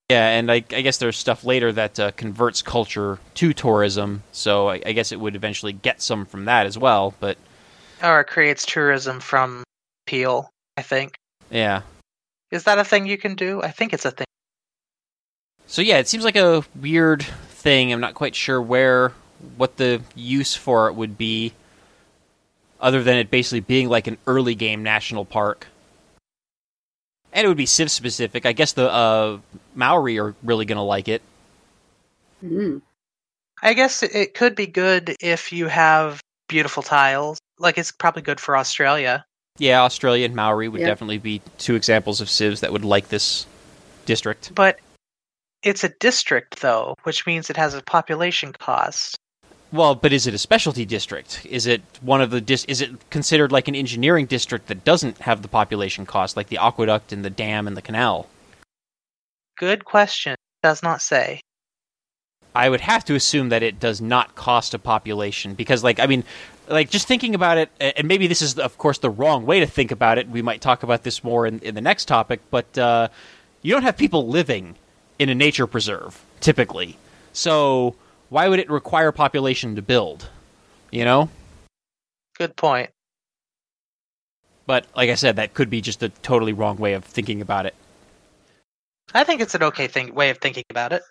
Yeah, 0.10 0.30
and 0.30 0.50
I, 0.50 0.56
I 0.56 0.82
guess 0.82 1.00
there's 1.00 1.18
stuff 1.18 1.44
later 1.44 1.74
that 1.74 2.00
uh, 2.00 2.12
converts 2.12 2.62
culture 2.62 3.20
to 3.34 3.54
tourism, 3.54 4.24
so 4.32 4.70
I, 4.70 4.82
I 4.86 4.94
guess 4.94 5.12
it 5.12 5.20
would 5.20 5.36
eventually 5.36 5.74
get 5.74 6.02
some 6.02 6.26
from 6.26 6.46
that 6.46 6.66
as 6.66 6.78
well. 6.78 7.14
But 7.20 7.38
Or 8.02 8.22
it 8.22 8.28
creates 8.28 8.66
tourism 8.66 9.20
from 9.20 9.64
appeal, 10.08 10.50
I 10.78 10.82
think. 10.82 11.16
Yeah, 11.50 11.82
Is 12.52 12.64
that 12.64 12.80
a 12.80 12.84
thing 12.84 13.06
you 13.06 13.18
can 13.18 13.36
do? 13.36 13.62
I 13.62 13.72
think 13.72 13.94
it's 13.94 14.06
a 14.06 14.12
thing. 14.12 14.26
So 15.68 15.82
yeah, 15.82 15.98
it 15.98 16.08
seems 16.08 16.24
like 16.24 16.36
a 16.36 16.64
weird 16.80 17.24
thing. 17.50 17.92
I'm 17.92 18.00
not 18.00 18.14
quite 18.14 18.36
sure 18.36 18.62
where 18.62 19.14
what 19.58 19.78
the 19.78 20.02
use 20.16 20.56
for 20.56 20.88
it 20.88 20.94
would 20.94 21.18
be 21.18 21.54
other 22.80 23.04
than 23.04 23.18
it 23.18 23.30
basically 23.32 23.60
being 23.62 23.90
like 23.90 24.08
an 24.08 24.18
early 24.28 24.56
game 24.56 24.84
national 24.84 25.26
park. 25.26 25.68
And 27.34 27.44
it 27.46 27.48
would 27.48 27.58
be 27.58 27.66
Civ 27.66 27.92
specific. 27.92 28.46
I 28.46 28.54
guess 28.54 28.74
the 28.74 28.90
uh, 28.92 29.40
Maori 29.76 30.20
are 30.20 30.36
really 30.44 30.66
going 30.66 30.78
to 30.78 30.82
like 30.84 31.08
it. 31.08 31.22
Mm. 32.44 32.82
I 33.62 33.74
guess 33.74 34.04
it- 34.04 34.16
it 34.16 34.34
could 34.36 34.56
be 34.56 34.68
good 34.68 35.16
if 35.20 35.52
you 35.52 35.68
have 35.68 36.22
beautiful 36.48 36.84
tiles. 36.84 37.38
Like 37.60 37.78
it's 37.78 37.92
probably 37.92 38.22
good 38.22 38.40
for 38.40 38.56
Australia. 38.56 39.26
Yeah, 39.58 39.84
Australia 39.84 40.26
and 40.26 40.36
Maori 40.36 40.68
would 40.68 40.82
Yeah. 40.82 40.88
definitely 40.88 41.18
be 41.18 41.42
two 41.58 41.76
examples 41.76 42.22
of 42.22 42.30
civs 42.30 42.62
that 42.62 42.72
would 42.74 42.84
like 42.86 43.10
this 43.10 43.46
district. 44.06 44.54
But 44.54 44.80
it's 45.64 45.84
a 45.84 45.90
district 46.00 46.62
though, 46.62 46.96
which 47.04 47.26
means 47.26 47.50
it 47.50 47.58
has 47.58 47.74
a 47.74 47.82
population 47.82 48.54
cost. 48.54 49.18
Well, 49.72 49.96
but 49.96 50.14
is 50.14 50.28
it 50.28 50.34
a 50.34 50.38
specialty 50.38 50.86
district? 50.86 51.46
Is 51.50 51.66
it 51.66 51.82
one 52.02 52.22
of 52.22 52.30
the 52.30 52.40
dis- 52.40 52.66
is 52.66 52.82
it 52.82 53.10
considered 53.10 53.52
like 53.52 53.68
an 53.68 53.76
engineering 53.76 54.26
district 54.26 54.68
that 54.68 54.84
doesn't 54.86 55.20
have 55.20 55.42
the 55.42 55.48
population 55.48 56.06
cost 56.06 56.38
like 56.38 56.48
the 56.48 56.58
aqueduct 56.58 57.12
and 57.12 57.26
the 57.26 57.30
dam 57.30 57.68
and 57.68 57.76
the 57.76 57.82
canal? 57.82 58.28
Good 59.58 59.86
question. 59.86 60.36
Does 60.62 60.84
not 60.84 61.02
say. 61.02 61.42
I 62.54 62.70
would 62.70 62.82
have 62.82 63.04
to 63.06 63.16
assume 63.16 63.50
that 63.50 63.64
it 63.64 63.80
does 63.80 64.00
not 64.00 64.36
cost 64.36 64.74
a 64.74 64.80
population 64.80 65.56
because, 65.56 65.84
like, 65.84 66.00
I 66.00 66.06
mean, 66.08 66.24
like 66.68 66.90
just 66.90 67.08
thinking 67.08 67.36
about 67.36 67.58
it, 67.58 67.70
and 67.80 68.08
maybe 68.08 68.28
this 68.28 68.42
is, 68.42 68.58
of 68.58 68.78
course, 68.78 68.98
the 68.98 69.10
wrong 69.10 69.46
way 69.46 69.60
to 69.60 69.66
think 69.66 69.92
about 69.92 70.18
it. 70.18 70.30
We 70.30 70.42
might 70.42 70.62
talk 70.62 70.84
about 70.84 71.04
this 71.04 71.24
more 71.24 71.46
in, 71.46 71.60
in 71.60 71.76
the 71.76 71.82
next 71.82 72.06
topic, 72.06 72.42
but 72.50 72.78
uh, 72.78 73.10
you 73.62 73.72
don't 73.72 73.84
have 73.84 73.98
people 73.98 74.28
living 74.28 74.76
in 75.20 75.30
a 75.30 75.36
nature 75.36 75.68
preserve 75.68 76.22
typically. 76.40 76.98
So 77.34 77.96
why 78.30 78.48
would 78.48 78.60
it 78.60 78.70
require 78.70 79.12
population 79.12 79.76
to 79.76 79.82
build? 79.82 80.30
You 80.92 81.06
know. 81.06 81.30
Good 82.38 82.56
point. 82.56 82.90
But 84.66 84.86
like 84.96 85.10
I 85.10 85.16
said, 85.16 85.36
that 85.36 85.54
could 85.54 85.70
be 85.70 85.82
just 85.82 86.04
a 86.04 86.10
totally 86.10 86.54
wrong 86.54 86.78
way 86.78 86.94
of 86.94 87.04
thinking 87.04 87.42
about 87.42 87.66
it. 87.66 87.76
I 89.14 89.24
think 89.24 89.42
it's 89.42 89.56
an 89.56 89.64
okay 89.64 89.88
thing 89.88 90.14
way 90.14 90.30
of 90.30 90.40
thinking 90.40 90.64
about 90.70 90.92
it. 90.92 91.04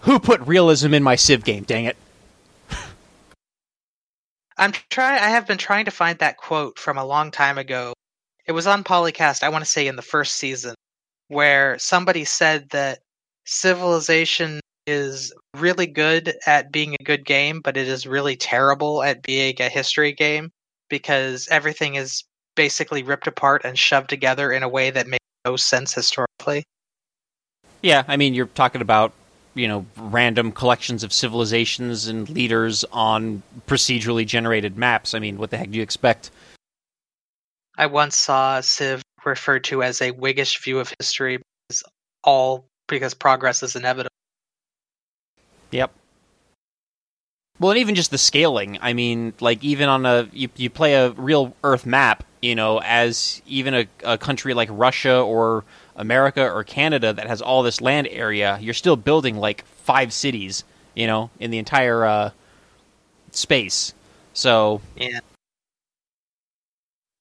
Who 0.00 0.18
put 0.18 0.40
realism 0.42 0.94
in 0.94 1.02
my 1.02 1.16
Civ 1.16 1.44
game? 1.44 1.64
Dang 1.64 1.84
it! 1.84 1.96
I'm 4.62 4.72
trying. 4.90 5.20
I 5.20 5.28
have 5.28 5.48
been 5.48 5.58
trying 5.58 5.86
to 5.86 5.90
find 5.90 6.16
that 6.20 6.36
quote 6.36 6.78
from 6.78 6.96
a 6.96 7.04
long 7.04 7.32
time 7.32 7.58
ago. 7.58 7.94
It 8.46 8.52
was 8.52 8.68
on 8.68 8.84
Polycast. 8.84 9.42
I 9.42 9.48
want 9.48 9.64
to 9.64 9.70
say 9.70 9.88
in 9.88 9.96
the 9.96 10.02
first 10.02 10.36
season, 10.36 10.76
where 11.26 11.76
somebody 11.80 12.24
said 12.24 12.70
that 12.70 13.00
Civilization 13.44 14.60
is 14.86 15.32
really 15.56 15.88
good 15.88 16.34
at 16.46 16.70
being 16.70 16.94
a 16.94 17.02
good 17.02 17.26
game, 17.26 17.60
but 17.60 17.76
it 17.76 17.88
is 17.88 18.06
really 18.06 18.36
terrible 18.36 19.02
at 19.02 19.24
being 19.24 19.56
a 19.58 19.68
history 19.68 20.12
game 20.12 20.50
because 20.88 21.48
everything 21.50 21.96
is 21.96 22.22
basically 22.54 23.02
ripped 23.02 23.26
apart 23.26 23.62
and 23.64 23.76
shoved 23.76 24.08
together 24.08 24.52
in 24.52 24.62
a 24.62 24.68
way 24.68 24.90
that 24.90 25.08
makes 25.08 25.24
no 25.44 25.56
sense 25.56 25.92
historically. 25.92 26.62
Yeah, 27.82 28.04
I 28.06 28.16
mean, 28.16 28.32
you're 28.32 28.46
talking 28.46 28.80
about 28.80 29.12
you 29.54 29.68
know 29.68 29.86
random 29.96 30.52
collections 30.52 31.02
of 31.04 31.12
civilizations 31.12 32.06
and 32.06 32.28
leaders 32.28 32.84
on 32.92 33.42
procedurally 33.66 34.26
generated 34.26 34.76
maps. 34.76 35.14
I 35.14 35.18
mean, 35.18 35.38
what 35.38 35.50
the 35.50 35.58
heck 35.58 35.70
do 35.70 35.76
you 35.76 35.82
expect? 35.82 36.30
I 37.76 37.86
once 37.86 38.16
saw 38.16 38.60
Civ 38.60 39.02
referred 39.24 39.64
to 39.64 39.82
as 39.82 40.00
a 40.00 40.10
Whiggish 40.10 40.62
view 40.62 40.78
of 40.78 40.92
history 40.98 41.38
because 41.68 41.82
all 42.24 42.66
because 42.88 43.14
progress 43.14 43.62
is 43.62 43.76
inevitable. 43.76 44.10
Yep. 45.70 45.92
Well, 47.58 47.70
and 47.70 47.80
even 47.80 47.94
just 47.94 48.10
the 48.10 48.18
scaling. 48.18 48.78
I 48.80 48.92
mean, 48.92 49.34
like 49.40 49.62
even 49.62 49.88
on 49.88 50.04
a 50.04 50.28
you 50.32 50.48
you 50.56 50.68
play 50.68 50.94
a 50.94 51.10
real 51.10 51.54
Earth 51.64 51.86
map, 51.86 52.24
you 52.40 52.54
know, 52.54 52.80
as 52.80 53.40
even 53.46 53.74
a, 53.74 53.86
a 54.04 54.18
country 54.18 54.52
like 54.54 54.68
Russia 54.72 55.20
or 55.20 55.64
America 55.96 56.48
or 56.50 56.64
Canada 56.64 57.12
that 57.12 57.26
has 57.26 57.42
all 57.42 57.62
this 57.62 57.80
land 57.80 58.08
area, 58.10 58.58
you're 58.60 58.74
still 58.74 58.96
building 58.96 59.36
like 59.36 59.64
five 59.66 60.12
cities, 60.12 60.64
you 60.94 61.06
know, 61.06 61.30
in 61.40 61.50
the 61.50 61.58
entire 61.58 62.04
uh, 62.04 62.30
space. 63.30 63.94
So 64.34 64.80
Yeah. 64.96 65.20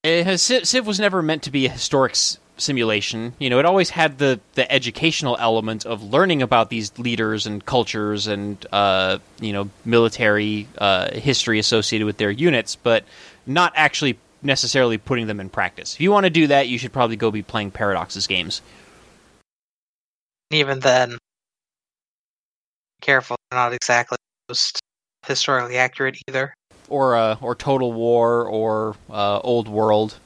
it 0.03 0.25
has, 0.25 0.41
Civ, 0.41 0.87
was 0.87 0.99
never 0.99 1.21
meant 1.21 1.43
to 1.43 1.51
be 1.51 1.65
a 1.65 1.69
historic 1.69 2.13
s- 2.13 2.37
simulation. 2.57 3.33
You 3.39 3.49
know, 3.49 3.59
it 3.59 3.65
always 3.65 3.91
had 3.91 4.17
the 4.17 4.39
the 4.55 4.71
educational 4.71 5.37
element 5.39 5.85
of 5.85 6.01
learning 6.03 6.41
about 6.41 6.69
these 6.69 6.97
leaders 6.97 7.45
and 7.45 7.63
cultures 7.65 8.27
and 8.27 8.63
uh, 8.71 9.19
you 9.39 9.53
know 9.53 9.69
military 9.85 10.67
uh, 10.77 11.11
history 11.11 11.59
associated 11.59 12.05
with 12.05 12.17
their 12.17 12.31
units, 12.31 12.75
but 12.75 13.03
not 13.45 13.73
actually 13.75 14.17
necessarily 14.41 14.97
putting 14.97 15.27
them 15.27 15.39
in 15.39 15.49
practice. 15.49 15.93
If 15.93 16.01
you 16.01 16.11
want 16.11 16.25
to 16.25 16.29
do 16.29 16.47
that, 16.47 16.67
you 16.67 16.77
should 16.77 16.93
probably 16.93 17.15
go 17.15 17.31
be 17.31 17.43
playing 17.43 17.71
Paradox's 17.71 18.27
games. 18.27 18.61
Even 20.51 20.79
then, 20.79 21.17
careful, 23.01 23.37
they're 23.49 23.59
not 23.59 23.73
exactly 23.73 24.17
most 24.49 24.79
historically 25.25 25.77
accurate 25.77 26.17
either. 26.27 26.53
Or 26.89 27.15
uh, 27.15 27.37
or 27.41 27.55
Total 27.55 27.91
War 27.91 28.45
or 28.45 28.95
uh, 29.09 29.39
Old 29.39 29.67
World. 29.69 30.17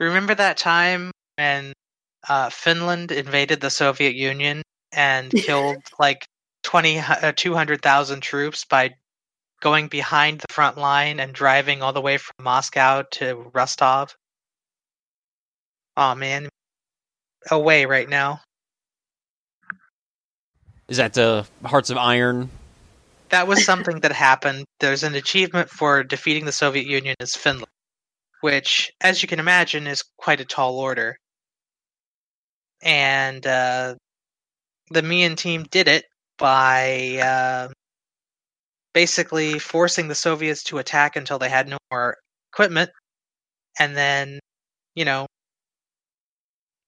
Remember 0.00 0.34
that 0.34 0.56
time 0.56 1.10
when 1.36 1.72
uh, 2.28 2.50
Finland 2.50 3.12
invaded 3.12 3.60
the 3.60 3.70
Soviet 3.70 4.14
Union 4.14 4.62
and 4.92 5.30
killed 5.36 5.82
like 5.98 6.26
20, 6.64 6.98
uh, 6.98 7.32
200,000 7.36 8.20
troops 8.20 8.64
by 8.64 8.90
going 9.60 9.88
behind 9.88 10.40
the 10.40 10.52
front 10.52 10.76
line 10.78 11.20
and 11.20 11.32
driving 11.32 11.82
all 11.82 11.92
the 11.92 12.00
way 12.00 12.16
from 12.18 12.34
Moscow 12.42 13.02
to 13.12 13.50
Rostov? 13.52 14.16
Oh 15.96 16.14
man, 16.14 16.48
away 17.50 17.86
right 17.86 18.08
now. 18.08 18.40
Is 20.88 20.96
that 20.96 21.14
the 21.14 21.46
Hearts 21.64 21.90
of 21.90 21.98
Iron? 21.98 22.50
That 23.28 23.46
was 23.46 23.64
something 23.64 24.00
that 24.00 24.12
happened. 24.12 24.64
There's 24.80 25.04
an 25.04 25.14
achievement 25.14 25.70
for 25.70 26.02
defeating 26.02 26.46
the 26.46 26.52
Soviet 26.52 26.86
Union 26.86 27.14
as 27.20 27.36
Finland, 27.36 27.68
which, 28.40 28.90
as 29.00 29.22
you 29.22 29.28
can 29.28 29.38
imagine, 29.38 29.86
is 29.86 30.02
quite 30.16 30.40
a 30.40 30.44
tall 30.44 30.78
order. 30.78 31.16
and 32.82 33.46
uh, 33.46 33.94
the 34.90 35.02
Mian 35.02 35.36
team 35.36 35.64
did 35.70 35.86
it 35.88 36.04
by 36.38 37.18
uh, 37.22 37.68
basically 38.92 39.58
forcing 39.58 40.08
the 40.08 40.14
Soviets 40.14 40.62
to 40.64 40.78
attack 40.78 41.16
until 41.16 41.38
they 41.38 41.48
had 41.48 41.68
no 41.68 41.78
more 41.90 42.16
equipment, 42.52 42.90
and 43.78 43.96
then, 43.96 44.38
you 44.94 45.04
know, 45.04 45.26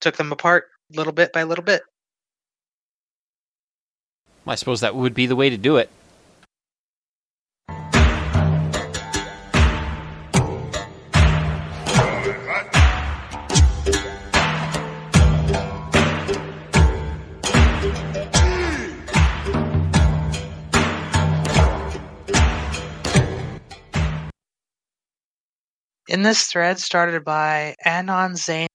took 0.00 0.16
them 0.16 0.32
apart 0.32 0.64
little 0.94 1.12
bit 1.12 1.32
by 1.32 1.42
little 1.42 1.64
bit. 1.64 1.82
I 4.46 4.56
suppose 4.56 4.80
that 4.80 4.94
would 4.94 5.14
be 5.14 5.26
the 5.26 5.36
way 5.36 5.48
to 5.50 5.56
do 5.56 5.76
it. 5.76 5.88
In 26.12 26.20
this 26.20 26.44
thread 26.44 26.78
started 26.78 27.24
by 27.24 27.74
Anon 27.86 28.36
Zain 28.36 28.68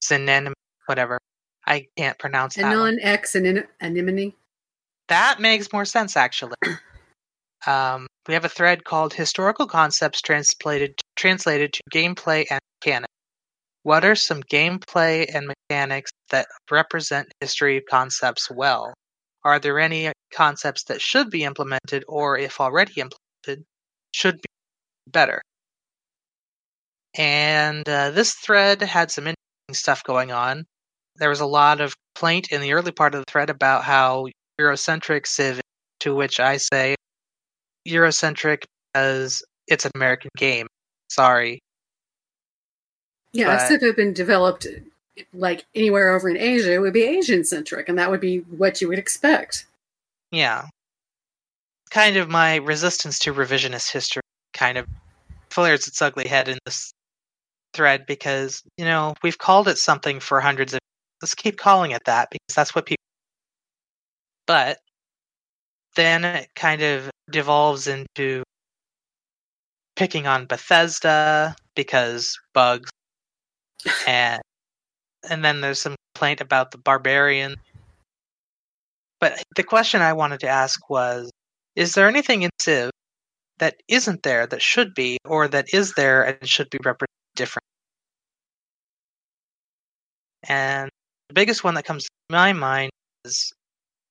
Zanen 0.00 0.52
whatever. 0.86 1.18
I 1.66 1.88
can't 1.96 2.16
pronounce 2.20 2.54
that. 2.54 2.66
Anon. 2.66 3.00
X 3.00 3.34
and 3.34 3.66
anemone. 3.80 4.34
That 5.08 5.40
makes 5.40 5.72
more 5.72 5.84
sense, 5.84 6.16
actually. 6.16 6.54
um, 7.66 8.06
we 8.28 8.34
have 8.34 8.44
a 8.44 8.48
thread 8.48 8.84
called 8.84 9.12
"Historical 9.12 9.66
Concepts 9.66 10.22
Translated 10.22 11.00
Translated 11.16 11.72
to 11.72 11.80
Gameplay 11.92 12.46
and 12.48 12.60
Mechanics." 12.80 13.12
What 13.82 14.04
are 14.04 14.14
some 14.14 14.40
gameplay 14.44 15.28
and 15.34 15.50
mechanics 15.68 16.12
that 16.30 16.46
represent 16.70 17.32
history 17.40 17.82
concepts 17.90 18.48
well? 18.52 18.94
Are 19.42 19.58
there 19.58 19.80
any 19.80 20.12
concepts 20.32 20.84
that 20.84 21.00
should 21.00 21.28
be 21.28 21.42
implemented, 21.42 22.04
or 22.06 22.38
if 22.38 22.60
already 22.60 23.00
implemented, 23.00 23.66
should 24.12 24.36
be 24.36 24.53
better? 25.06 25.40
And 27.16 27.88
uh, 27.88 28.10
this 28.10 28.34
thread 28.34 28.82
had 28.82 29.10
some 29.10 29.24
interesting 29.24 29.74
stuff 29.74 30.02
going 30.04 30.32
on. 30.32 30.64
There 31.16 31.28
was 31.28 31.40
a 31.40 31.46
lot 31.46 31.80
of 31.80 31.94
complaint 32.14 32.48
in 32.50 32.60
the 32.60 32.72
early 32.72 32.90
part 32.90 33.14
of 33.14 33.20
the 33.20 33.30
thread 33.30 33.50
about 33.50 33.84
how 33.84 34.26
Eurocentric 34.60 35.26
Civ, 35.26 35.60
to 36.00 36.14
which 36.14 36.40
I 36.40 36.56
say 36.56 36.96
Eurocentric 37.86 38.64
because 38.92 39.42
it's 39.68 39.84
an 39.84 39.92
American 39.94 40.30
game. 40.36 40.66
Sorry. 41.08 41.60
Yeah, 43.32 43.46
But- 43.46 43.62
if 43.62 43.68
Civ 43.68 43.82
had 43.82 43.96
been 43.96 44.12
developed 44.12 44.66
like 45.32 45.64
anywhere 45.76 46.12
over 46.12 46.28
in 46.28 46.36
Asia, 46.36 46.72
it 46.72 46.78
would 46.78 46.92
be 46.92 47.04
Asian 47.04 47.44
centric, 47.44 47.88
and 47.88 47.96
that 47.98 48.10
would 48.10 48.20
be 48.20 48.38
what 48.38 48.80
you 48.80 48.88
would 48.88 48.98
expect. 48.98 49.66
Yeah. 50.32 50.64
Kind 51.90 52.16
of 52.16 52.28
my 52.28 52.56
resistance 52.56 53.20
to 53.20 53.32
revisionist 53.32 53.92
history 53.92 54.22
kind 54.64 54.78
of 54.78 54.86
flares 55.50 55.86
its 55.86 56.00
ugly 56.00 56.26
head 56.26 56.48
in 56.48 56.58
this 56.64 56.94
thread 57.74 58.06
because, 58.06 58.62
you 58.78 58.84
know, 58.86 59.14
we've 59.22 59.36
called 59.36 59.68
it 59.68 59.76
something 59.76 60.20
for 60.20 60.40
hundreds 60.40 60.72
of 60.72 60.80
let's 61.20 61.34
keep 61.34 61.58
calling 61.58 61.90
it 61.90 62.02
that 62.06 62.28
because 62.30 62.54
that's 62.54 62.74
what 62.74 62.86
people 62.86 63.02
but 64.46 64.78
then 65.96 66.24
it 66.24 66.48
kind 66.54 66.82
of 66.82 67.10
devolves 67.30 67.86
into 67.86 68.42
picking 69.96 70.26
on 70.26 70.46
Bethesda 70.46 71.54
because 71.76 72.38
bugs 72.52 72.90
and 74.06 74.40
and 75.28 75.44
then 75.44 75.60
there's 75.60 75.80
some 75.80 75.94
complaint 76.14 76.40
about 76.40 76.70
the 76.70 76.78
barbarian. 76.78 77.56
But 79.20 79.42
the 79.56 79.62
question 79.62 80.02
I 80.02 80.12
wanted 80.12 80.40
to 80.40 80.48
ask 80.48 80.90
was 80.90 81.30
Is 81.76 81.94
there 81.94 82.08
anything 82.08 82.42
in 82.42 82.50
Civ 82.60 82.90
that 83.58 83.76
isn't 83.88 84.22
there 84.22 84.46
that 84.46 84.62
should 84.62 84.94
be, 84.94 85.18
or 85.24 85.48
that 85.48 85.72
is 85.72 85.94
there 85.94 86.22
and 86.22 86.48
should 86.48 86.70
be 86.70 86.78
represented 86.84 87.08
differently. 87.36 87.68
And 90.48 90.90
the 91.28 91.34
biggest 91.34 91.64
one 91.64 91.74
that 91.74 91.84
comes 91.84 92.04
to 92.04 92.10
my 92.30 92.52
mind 92.52 92.90
is 93.24 93.52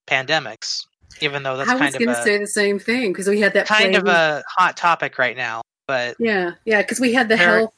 pandemics, 0.07 0.85
even 1.21 1.43
though 1.43 1.57
that's 1.57 1.69
I 1.69 1.73
was 1.73 1.81
kind 1.81 1.95
of 1.95 1.99
going 1.99 2.15
to 2.15 2.23
say 2.23 2.37
the 2.37 2.47
same 2.47 2.79
thing 2.79 3.11
because 3.11 3.27
we 3.27 3.39
had 3.39 3.53
that 3.53 3.67
kind 3.67 3.95
of 3.95 4.07
a 4.07 4.43
hot 4.49 4.77
topic 4.77 5.17
right 5.17 5.37
now. 5.37 5.61
But 5.87 6.15
Yeah, 6.19 6.53
yeah, 6.65 6.81
because 6.81 6.99
we 6.99 7.13
had 7.13 7.29
the 7.29 7.37
health 7.37 7.73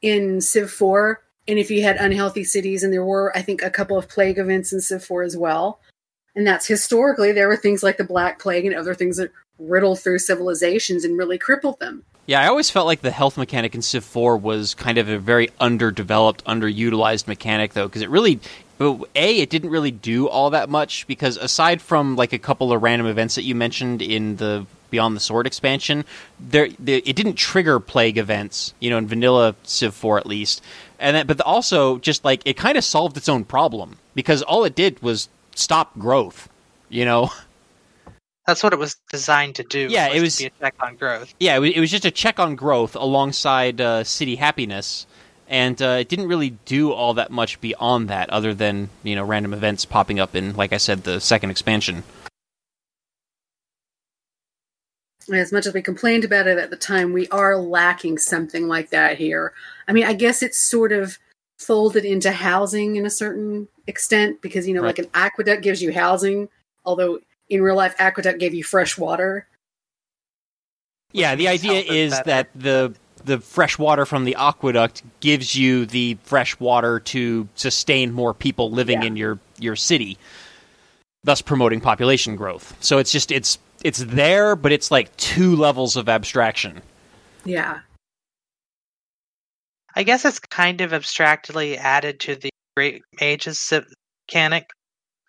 in 0.00 0.40
Civ 0.40 0.70
4, 0.70 1.22
and 1.48 1.58
if 1.58 1.70
you 1.70 1.82
had 1.82 1.96
unhealthy 1.96 2.44
cities, 2.44 2.82
and 2.82 2.92
there 2.92 3.04
were, 3.04 3.36
I 3.36 3.42
think, 3.42 3.62
a 3.62 3.70
couple 3.70 3.98
of 3.98 4.08
plague 4.08 4.38
events 4.38 4.72
in 4.72 4.80
Civ 4.80 5.04
4 5.04 5.22
as 5.22 5.36
well. 5.36 5.80
And 6.34 6.46
that's 6.46 6.66
historically, 6.66 7.30
there 7.32 7.46
were 7.48 7.56
things 7.56 7.82
like 7.82 7.98
the 7.98 8.04
Black 8.04 8.38
Plague 8.38 8.64
and 8.64 8.74
other 8.74 8.94
things 8.94 9.18
that 9.18 9.30
riddled 9.58 10.00
through 10.00 10.18
civilizations 10.18 11.04
and 11.04 11.18
really 11.18 11.38
crippled 11.38 11.78
them. 11.80 12.04
Yeah, 12.26 12.40
I 12.40 12.46
always 12.46 12.70
felt 12.70 12.86
like 12.86 13.00
the 13.00 13.10
health 13.10 13.36
mechanic 13.36 13.74
in 13.74 13.82
Civ 13.82 14.04
4 14.04 14.36
was 14.36 14.74
kind 14.74 14.96
of 14.98 15.08
a 15.08 15.18
very 15.18 15.50
underdeveloped, 15.58 16.44
underutilized 16.44 17.26
mechanic, 17.26 17.72
though, 17.72 17.88
because 17.88 18.02
it 18.02 18.10
really, 18.10 18.38
a, 18.80 19.40
it 19.40 19.50
didn't 19.50 19.70
really 19.70 19.90
do 19.90 20.28
all 20.28 20.50
that 20.50 20.68
much, 20.68 21.06
because 21.08 21.36
aside 21.36 21.82
from 21.82 22.14
like 22.14 22.32
a 22.32 22.38
couple 22.38 22.72
of 22.72 22.80
random 22.80 23.08
events 23.08 23.34
that 23.34 23.42
you 23.42 23.54
mentioned 23.54 24.02
in 24.02 24.36
the 24.36 24.66
Beyond 24.90 25.16
the 25.16 25.20
Sword 25.20 25.46
expansion, 25.46 26.04
there, 26.38 26.66
it 26.66 27.16
didn't 27.16 27.34
trigger 27.34 27.80
plague 27.80 28.18
events, 28.18 28.72
you 28.78 28.90
know, 28.90 28.98
in 28.98 29.06
vanilla 29.08 29.56
Civ 29.64 29.92
4 29.92 30.18
at 30.18 30.26
least. 30.26 30.62
And 31.00 31.16
then, 31.16 31.26
but 31.26 31.40
also, 31.40 31.98
just 31.98 32.24
like, 32.24 32.42
it 32.44 32.56
kind 32.56 32.78
of 32.78 32.84
solved 32.84 33.16
its 33.16 33.28
own 33.28 33.44
problem, 33.44 33.98
because 34.14 34.42
all 34.42 34.64
it 34.64 34.76
did 34.76 35.02
was 35.02 35.28
stop 35.56 35.98
growth, 35.98 36.48
you 36.88 37.04
know? 37.04 37.30
that's 38.46 38.62
what 38.62 38.72
it 38.72 38.78
was 38.78 38.96
designed 39.10 39.56
to 39.56 39.62
do. 39.62 39.88
Yeah, 39.90 40.08
it 40.08 40.14
to 40.14 40.20
was- 40.22 40.38
be 40.38 40.46
a 40.46 40.50
check 40.60 40.74
on 40.80 40.96
growth. 40.96 41.34
Yeah, 41.38 41.58
it 41.58 41.78
was, 41.80 41.90
just 41.90 42.04
a 42.04 42.10
check 42.10 42.38
on 42.38 42.56
growth 42.56 42.96
alongside 42.96 43.80
uh, 43.80 44.04
city 44.04 44.36
happiness, 44.36 45.06
and 45.48 45.80
uh, 45.80 45.98
it 46.00 46.08
didn't 46.08 46.28
really 46.28 46.50
do 46.50 46.92
all 46.92 47.14
that 47.14 47.30
much 47.30 47.60
beyond 47.60 48.08
that, 48.08 48.30
other 48.30 48.54
than 48.54 48.90
you 49.02 49.14
know 49.14 49.24
random 49.24 49.54
events 49.54 49.84
popping 49.84 50.18
up 50.18 50.34
in, 50.34 50.54
like 50.56 50.72
I 50.72 50.78
said, 50.78 51.04
the 51.04 51.20
second 51.20 51.50
expansion. 51.50 52.02
As 55.32 55.52
much 55.52 55.66
as 55.66 55.72
we 55.74 55.82
complained 55.82 56.24
about 56.24 56.48
it 56.48 56.58
at 56.58 56.70
the 56.70 56.76
time, 56.76 57.12
we 57.12 57.28
are 57.28 57.56
lacking 57.56 58.18
something 58.18 58.66
like 58.66 58.90
that 58.90 59.18
here. 59.18 59.52
I 59.86 59.92
mean, 59.92 60.04
I 60.04 60.14
guess 60.14 60.42
it's 60.42 60.58
sort 60.58 60.90
of 60.90 61.16
folded 61.60 62.04
into 62.04 62.32
housing 62.32 62.96
in 62.96 63.06
a 63.06 63.10
certain 63.10 63.68
extent 63.86 64.42
because, 64.42 64.66
you 64.66 64.74
know, 64.74 64.82
like 64.82 64.98
an 64.98 65.08
aqueduct 65.14 65.62
gives 65.62 65.80
you 65.80 65.92
housing, 65.92 66.48
although 66.84 67.20
in 67.52 67.62
real 67.62 67.76
life, 67.76 67.94
aqueduct 67.98 68.40
gave 68.40 68.54
you 68.54 68.64
fresh 68.64 68.96
water. 68.96 69.46
Yeah, 71.12 71.34
the 71.34 71.48
idea 71.48 71.80
is 71.80 72.12
better. 72.12 72.24
that 72.24 72.48
the 72.54 72.94
the 73.24 73.38
fresh 73.38 73.78
water 73.78 74.04
from 74.06 74.24
the 74.24 74.34
aqueduct 74.36 75.02
gives 75.20 75.54
you 75.54 75.86
the 75.86 76.16
fresh 76.24 76.58
water 76.58 76.98
to 76.98 77.46
sustain 77.54 78.10
more 78.10 78.32
people 78.34 78.70
living 78.70 79.02
Yeah. 79.02 79.06
in 79.08 79.16
your 79.16 79.38
your 79.58 79.76
city, 79.76 80.16
thus 81.24 81.42
promoting 81.42 81.80
population 81.82 82.36
growth. 82.36 82.74
So 82.80 82.96
it's 82.96 83.12
just 83.12 83.30
it's 83.30 83.58
it's 83.84 83.98
there, 83.98 84.56
but 84.56 84.72
it's 84.72 84.90
like 84.90 85.14
two 85.18 85.54
levels 85.54 85.96
of 85.96 86.08
abstraction. 86.08 86.80
Yeah. 87.44 87.80
I 89.94 90.04
guess 90.04 90.24
it's 90.24 90.38
kind 90.38 90.80
of 90.80 90.94
abstractly 90.94 91.76
added 91.76 92.18
to 92.20 92.34
the 92.36 92.48
Great 92.76 93.02
Ages 93.20 93.58
civ- 93.58 93.92
mechanic 94.26 94.70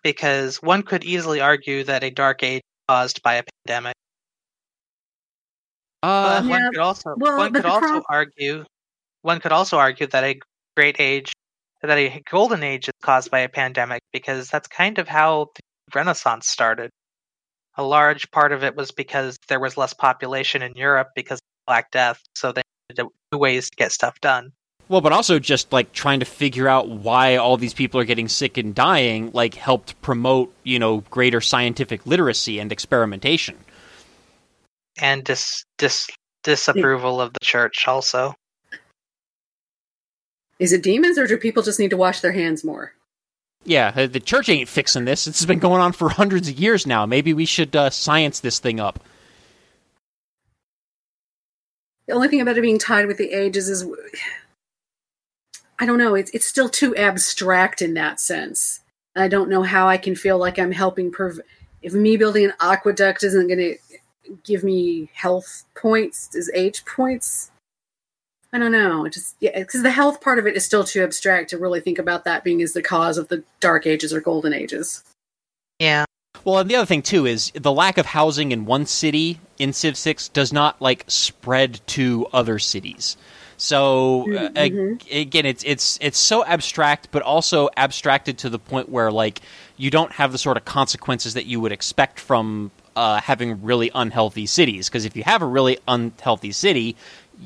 because 0.03 0.61
one 0.61 0.83
could 0.83 1.03
easily 1.03 1.41
argue 1.41 1.83
that 1.85 2.03
a 2.03 2.11
Dark 2.11 2.43
Age 2.43 2.61
caused 2.87 3.21
by 3.23 3.35
a 3.35 3.43
pandemic. 3.65 3.95
Uh, 6.03 6.41
But 6.41 6.49
one 6.49 6.61
Yeah, 6.61 6.69
could 6.71 6.79
also 6.79 7.15
well, 7.17 7.37
one 7.37 7.53
could 7.53 7.65
also 7.65 7.87
prob- 7.87 8.03
argue 8.09 8.65
one 9.21 9.39
could 9.39 9.53
also 9.53 9.77
argue 9.77 10.07
that 10.07 10.23
a 10.23 10.39
Great 10.75 10.99
Age 10.99 11.31
that 11.81 11.97
a 11.97 12.21
Golden 12.29 12.63
Age 12.63 12.87
is 12.87 12.93
caused 13.01 13.31
by 13.31 13.39
a 13.39 13.49
pandemic 13.49 14.01
because 14.11 14.49
that's 14.49 14.67
kind 14.67 14.99
of 14.99 15.07
how 15.07 15.47
the 15.55 15.61
Renaissance 15.95 16.47
started. 16.47 16.89
A 17.75 17.83
large 17.83 18.29
part 18.31 18.51
of 18.51 18.63
it 18.63 18.75
was 18.75 18.91
because 18.91 19.37
there 19.47 19.59
was 19.59 19.77
less 19.77 19.93
population 19.93 20.61
in 20.61 20.73
Europe 20.75 21.09
because 21.15 21.39
of 21.39 21.41
the 21.65 21.71
Black 21.71 21.91
Death, 21.91 22.21
so 22.35 22.51
they 22.51 22.61
needed 22.89 23.07
new 23.31 23.37
ways 23.37 23.69
to 23.69 23.75
get 23.75 23.91
stuff 23.91 24.19
done. 24.21 24.51
Well, 24.89 25.01
but 25.01 25.11
also 25.13 25.39
just 25.39 25.71
like 25.71 25.91
trying 25.93 26.19
to 26.19 26.25
figure 26.25 26.67
out 26.67 26.89
why 26.89 27.37
all 27.37 27.57
these 27.57 27.73
people 27.73 27.99
are 27.99 28.05
getting 28.05 28.27
sick 28.27 28.57
and 28.57 28.75
dying, 28.75 29.31
like 29.33 29.55
helped 29.55 29.99
promote, 30.01 30.53
you 30.63 30.77
know, 30.77 30.99
greater 31.09 31.41
scientific 31.41 32.05
literacy 32.05 32.59
and 32.59 32.71
experimentation. 32.71 33.55
and 35.01 35.23
dis, 35.23 35.65
dis 35.77 36.07
disapproval 36.43 37.21
of 37.21 37.33
the 37.33 37.39
church 37.41 37.87
also. 37.87 38.35
Is 40.59 40.71
it 40.73 40.83
demons 40.83 41.17
or 41.17 41.25
do 41.25 41.37
people 41.37 41.63
just 41.63 41.79
need 41.79 41.89
to 41.89 41.97
wash 41.97 42.19
their 42.19 42.31
hands 42.31 42.63
more? 42.63 42.93
Yeah, 43.65 43.93
uh, 43.95 44.07
the 44.07 44.19
church 44.19 44.49
ain't 44.49 44.69
fixing 44.69 45.05
this. 45.05 45.25
This 45.25 45.39
has 45.39 45.45
been 45.45 45.59
going 45.59 45.81
on 45.81 45.93
for 45.93 46.09
hundreds 46.21 46.49
of 46.49 46.59
years 46.59 46.85
now. 46.85 47.05
Maybe 47.05 47.33
we 47.33 47.45
should 47.45 47.75
uh, 47.75 47.89
science 47.89 48.41
this 48.41 48.59
thing 48.59 48.79
up. 48.79 48.99
The 52.07 52.13
only 52.13 52.27
thing 52.27 52.41
about 52.41 52.57
it 52.57 52.61
being 52.61 52.79
tied 52.79 53.07
with 53.07 53.17
the 53.17 53.31
ages 53.31 53.69
is 53.69 53.85
I 55.79 55.85
don't 55.85 55.97
know. 55.97 56.15
It's 56.15 56.31
it's 56.31 56.45
still 56.45 56.69
too 56.69 56.95
abstract 56.95 57.81
in 57.81 57.93
that 57.95 58.19
sense. 58.19 58.81
I 59.15 59.27
don't 59.27 59.49
know 59.49 59.63
how 59.63 59.87
I 59.87 59.97
can 59.97 60.15
feel 60.15 60.37
like 60.37 60.57
I'm 60.57 60.71
helping. 60.71 61.11
Prov- 61.11 61.41
if 61.81 61.93
me 61.93 62.17
building 62.17 62.45
an 62.45 62.53
aqueduct 62.61 63.23
isn't 63.23 63.47
going 63.47 63.59
to 63.59 63.77
give 64.43 64.63
me 64.63 65.09
health 65.13 65.65
points, 65.75 66.33
is 66.33 66.49
age 66.53 66.85
points? 66.85 67.51
I 68.53 68.59
don't 68.59 68.71
know. 68.71 69.05
It 69.05 69.13
just 69.13 69.35
yeah, 69.39 69.57
because 69.59 69.81
the 69.81 69.89
health 69.91 70.21
part 70.21 70.37
of 70.37 70.45
it 70.45 70.55
is 70.55 70.63
still 70.63 70.83
too 70.83 71.03
abstract 71.03 71.49
to 71.49 71.57
really 71.57 71.81
think 71.81 71.97
about 71.97 72.23
that 72.25 72.43
being 72.43 72.61
as 72.61 72.73
the 72.73 72.83
cause 72.83 73.17
of 73.17 73.27
the 73.27 73.43
dark 73.59 73.87
ages 73.87 74.13
or 74.13 74.21
golden 74.21 74.53
ages. 74.53 75.03
Yeah. 75.79 76.05
Well, 76.45 76.59
and 76.59 76.69
the 76.69 76.75
other 76.75 76.85
thing 76.85 77.01
too 77.01 77.25
is 77.25 77.51
the 77.55 77.71
lack 77.71 77.97
of 77.97 78.05
housing 78.05 78.51
in 78.51 78.65
one 78.65 78.85
city 78.85 79.39
in 79.57 79.73
Civ 79.73 79.97
Six 79.97 80.29
does 80.29 80.53
not 80.53 80.81
like 80.81 81.03
spread 81.07 81.81
to 81.87 82.27
other 82.31 82.59
cities. 82.59 83.17
So 83.57 84.23
uh, 84.33 84.49
Mhm. 84.49 84.57
ag- 84.57 85.11
again, 85.11 85.45
it's 85.45 85.63
it's 85.63 85.97
it's 86.01 86.17
so 86.17 86.43
abstract, 86.45 87.09
but 87.11 87.21
also 87.21 87.69
abstracted 87.77 88.37
to 88.39 88.49
the 88.49 88.59
point 88.59 88.89
where 88.89 89.11
like 89.11 89.41
you 89.77 89.89
don't 89.89 90.11
have 90.13 90.31
the 90.31 90.37
sort 90.37 90.57
of 90.57 90.65
consequences 90.65 91.33
that 91.33 91.45
you 91.45 91.59
would 91.59 91.71
expect 91.71 92.19
from 92.19 92.71
uh, 92.95 93.19
having 93.21 93.61
really 93.63 93.89
unhealthy 93.95 94.45
cities. 94.45 94.89
Because 94.89 95.05
if 95.05 95.15
you 95.15 95.23
have 95.23 95.41
a 95.41 95.47
really 95.47 95.77
unhealthy 95.87 96.51
city, 96.51 96.95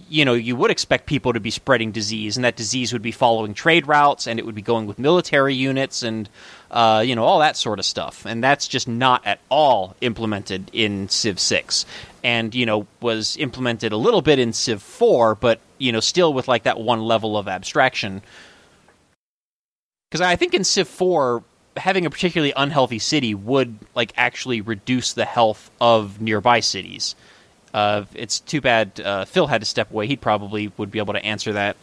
you 0.09 0.25
know 0.25 0.33
you 0.33 0.55
would 0.55 0.71
expect 0.71 1.05
people 1.05 1.33
to 1.33 1.39
be 1.39 1.51
spreading 1.51 1.91
disease, 1.91 2.37
and 2.37 2.43
that 2.43 2.55
disease 2.55 2.93
would 2.93 3.01
be 3.01 3.11
following 3.11 3.53
trade 3.53 3.87
routes, 3.87 4.27
and 4.27 4.39
it 4.39 4.45
would 4.45 4.55
be 4.55 4.61
going 4.61 4.85
with 4.85 4.99
military 4.99 5.55
units, 5.55 6.03
and 6.03 6.29
uh, 6.71 7.03
you 7.05 7.15
know 7.15 7.23
all 7.23 7.39
that 7.39 7.57
sort 7.57 7.79
of 7.79 7.85
stuff. 7.85 8.25
And 8.25 8.43
that's 8.43 8.67
just 8.67 8.87
not 8.87 9.25
at 9.25 9.39
all 9.49 9.95
implemented 10.01 10.69
in 10.73 11.09
Civ 11.09 11.39
Six, 11.39 11.85
and 12.23 12.53
you 12.53 12.65
know 12.65 12.87
was 13.01 13.37
implemented 13.37 13.91
a 13.91 13.97
little 13.97 14.21
bit 14.21 14.39
in 14.39 14.53
Civ 14.53 14.81
Four, 14.81 15.35
but 15.35 15.59
you 15.77 15.91
know 15.91 15.99
still 15.99 16.33
with 16.33 16.47
like 16.47 16.63
that 16.63 16.79
one 16.79 17.01
level 17.01 17.37
of 17.37 17.47
abstraction. 17.47 18.21
Because 20.09 20.21
I 20.21 20.35
think 20.37 20.53
in 20.53 20.63
Civ 20.63 20.87
Four, 20.87 21.43
having 21.75 22.05
a 22.05 22.09
particularly 22.09 22.53
unhealthy 22.55 22.99
city 22.99 23.35
would 23.35 23.77
like 23.95 24.13
actually 24.17 24.61
reduce 24.61 25.13
the 25.13 25.25
health 25.25 25.69
of 25.81 26.21
nearby 26.21 26.59
cities. 26.59 27.15
Uh, 27.73 28.05
it's 28.13 28.39
too 28.39 28.61
bad 28.61 28.99
uh, 28.99 29.25
Phil 29.25 29.47
had 29.47 29.61
to 29.61 29.65
step 29.65 29.91
away. 29.91 30.07
He 30.07 30.15
probably 30.15 30.71
would 30.77 30.91
be 30.91 30.99
able 30.99 31.13
to 31.13 31.23
answer 31.23 31.53
that. 31.53 31.77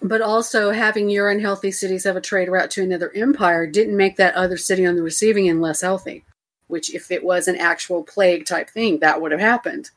But 0.00 0.20
also 0.20 0.70
having 0.70 1.10
your 1.10 1.28
unhealthy 1.28 1.70
cities 1.70 2.04
have 2.04 2.16
a 2.16 2.20
trade 2.20 2.48
route 2.48 2.70
to 2.72 2.82
another 2.82 3.10
empire 3.14 3.66
didn't 3.66 3.96
make 3.96 4.16
that 4.16 4.34
other 4.34 4.56
city 4.56 4.86
on 4.86 4.96
the 4.96 5.02
receiving 5.02 5.48
end 5.48 5.60
less 5.60 5.80
healthy. 5.80 6.24
Which, 6.68 6.94
if 6.94 7.10
it 7.10 7.24
was 7.24 7.48
an 7.48 7.56
actual 7.56 8.04
plague 8.04 8.44
type 8.44 8.68
thing, 8.68 9.00
that 9.00 9.20
would 9.20 9.32
have 9.32 9.40
happened. 9.40 9.90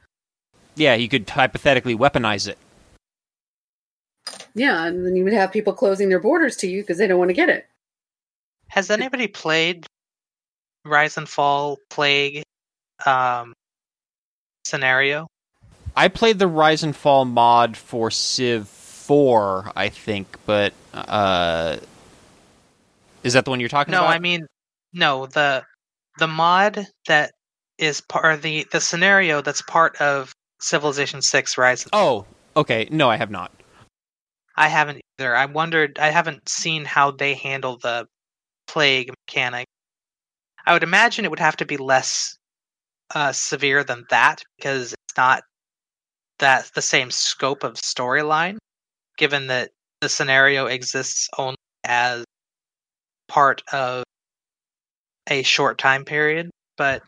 Yeah, 0.76 0.96
you 0.96 1.10
could 1.10 1.30
hypothetically 1.30 1.96
weaponize 1.96 2.48
it. 2.48 2.58
Yeah, 4.56 4.86
and 4.86 5.06
then 5.06 5.16
you 5.16 5.24
would 5.26 5.34
have 5.34 5.52
people 5.52 5.74
closing 5.74 6.10
their 6.10 6.20
borders 6.20 6.56
to 6.58 6.68
you 6.68 6.82
because 6.82 6.98
they 6.98 7.08
don't 7.08 7.20
want 7.20 7.30
to 7.30 7.36
get 7.36 7.50
it. 7.50 7.68
Has 8.70 8.90
anybody 8.90 9.28
played 9.28 9.86
Rise 10.86 11.18
and 11.18 11.28
Fall 11.28 11.78
Plague 11.90 12.44
um, 13.06 13.54
scenario? 14.66 15.28
I 15.96 16.08
played 16.08 16.40
the 16.40 16.48
Rise 16.48 16.84
and 16.84 16.96
Fall 16.96 17.26
mod 17.26 17.76
for 17.76 18.10
Civ 18.12 18.68
4, 18.68 19.74
I 19.76 19.90
think, 19.90 20.38
but 20.46 20.74
uh, 20.94 21.78
is 23.24 23.34
that 23.34 23.46
the 23.46 23.52
one 23.52 23.60
you're 23.60 23.70
talking 23.70 23.92
No, 23.92 24.00
about? 24.00 24.10
No, 24.10 24.16
I 24.16 24.20
mean 24.20 24.48
no 24.94 25.26
the 25.26 25.64
the 26.20 26.28
mod 26.28 26.86
that 27.08 27.32
is 27.78 28.02
part 28.02 28.34
of 28.34 28.42
the 28.42 28.66
the 28.72 28.82
scenario 28.82 29.42
that's 29.42 29.62
part 29.62 29.96
of 30.02 30.34
Civilization 30.60 31.22
Six 31.22 31.58
Rise. 31.58 31.88
Oh, 31.94 32.26
okay. 32.56 32.88
No, 32.92 33.10
I 33.10 33.18
have 33.18 33.32
not. 33.32 33.52
I 34.56 34.68
haven't 34.68 35.02
either. 35.20 35.36
I 35.36 35.46
wondered. 35.46 35.98
I 36.00 36.10
haven't 36.10 36.48
seen 36.48 36.86
how 36.86 37.12
they 37.12 37.34
handle 37.34 37.78
the 37.82 38.06
plague 38.68 39.12
mechanic. 39.28 39.66
I 40.66 40.74
would 40.74 40.84
imagine 40.84 41.26
it 41.26 41.32
would 41.32 41.40
have 41.40 41.58
to 41.58 41.66
be 41.66 41.78
less 41.78 42.38
uh, 43.16 43.32
severe 43.32 43.84
than 43.84 44.06
that 44.10 44.44
because 44.58 44.94
it's 44.94 45.18
not 45.18 45.44
that 46.40 46.72
the 46.76 46.82
same 46.82 47.12
scope 47.12 47.64
of 47.64 47.76
storyline. 47.76 48.58
Given 49.18 49.48
that 49.48 49.72
the 50.02 50.10
scenario 50.10 50.66
exists 50.66 51.30
only 51.38 51.58
as 51.84 52.24
part 53.28 53.62
of 53.72 54.04
a 55.30 55.44
short 55.44 55.78
time 55.78 56.06
period, 56.06 56.50
but 56.78 57.04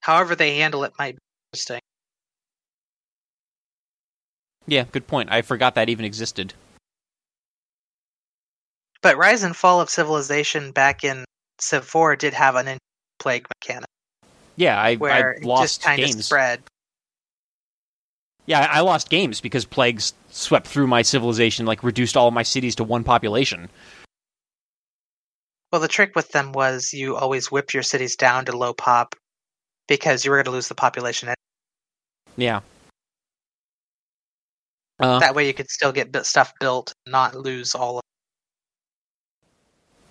however 0.00 0.34
they 0.34 0.56
handle 0.58 0.84
it 0.84 0.92
might 0.98 1.14
be 1.14 1.20
interesting. 1.52 1.80
Yeah, 4.66 4.84
good 4.90 5.06
point. 5.06 5.30
I 5.30 5.42
forgot 5.42 5.74
that 5.74 5.88
even 5.88 6.04
existed. 6.04 6.54
But 9.02 9.18
Rise 9.18 9.42
and 9.42 9.54
Fall 9.54 9.80
of 9.80 9.90
Civilization 9.90 10.72
back 10.72 11.04
in 11.04 11.24
Civ 11.60 11.84
4 11.84 12.16
did 12.16 12.32
have 12.32 12.56
an 12.56 12.68
in- 12.68 12.78
plague 13.18 13.46
mechanic 13.60 13.88
Yeah, 14.56 14.80
I, 14.80 14.96
where 14.96 15.38
I 15.40 15.44
lost 15.44 15.62
just 15.62 15.82
kind 15.82 16.00
of 16.00 16.08
games. 16.10 16.26
spread. 16.26 16.62
Yeah, 18.46 18.68
I 18.70 18.80
lost 18.80 19.08
games 19.08 19.40
because 19.40 19.64
plagues 19.64 20.12
swept 20.30 20.66
through 20.66 20.86
my 20.86 21.02
civilization, 21.02 21.64
like 21.66 21.82
reduced 21.82 22.16
all 22.16 22.28
of 22.28 22.34
my 22.34 22.42
cities 22.42 22.74
to 22.76 22.84
one 22.84 23.02
population. 23.02 23.70
Well, 25.72 25.80
the 25.80 25.88
trick 25.88 26.14
with 26.14 26.28
them 26.30 26.52
was 26.52 26.92
you 26.92 27.16
always 27.16 27.50
whip 27.50 27.74
your 27.74 27.82
cities 27.82 28.16
down 28.16 28.44
to 28.44 28.56
low 28.56 28.74
pop 28.74 29.16
because 29.88 30.24
you 30.24 30.30
were 30.30 30.36
going 30.36 30.44
to 30.44 30.50
lose 30.52 30.68
the 30.68 30.74
population. 30.74 31.34
Yeah. 32.36 32.60
Uh, 35.00 35.18
That 35.18 35.34
way 35.34 35.46
you 35.46 35.54
could 35.54 35.70
still 35.70 35.90
get 35.90 36.14
stuff 36.24 36.52
built 36.60 36.92
not 37.06 37.34
lose 37.34 37.74
all 37.74 37.98
of 37.98 38.02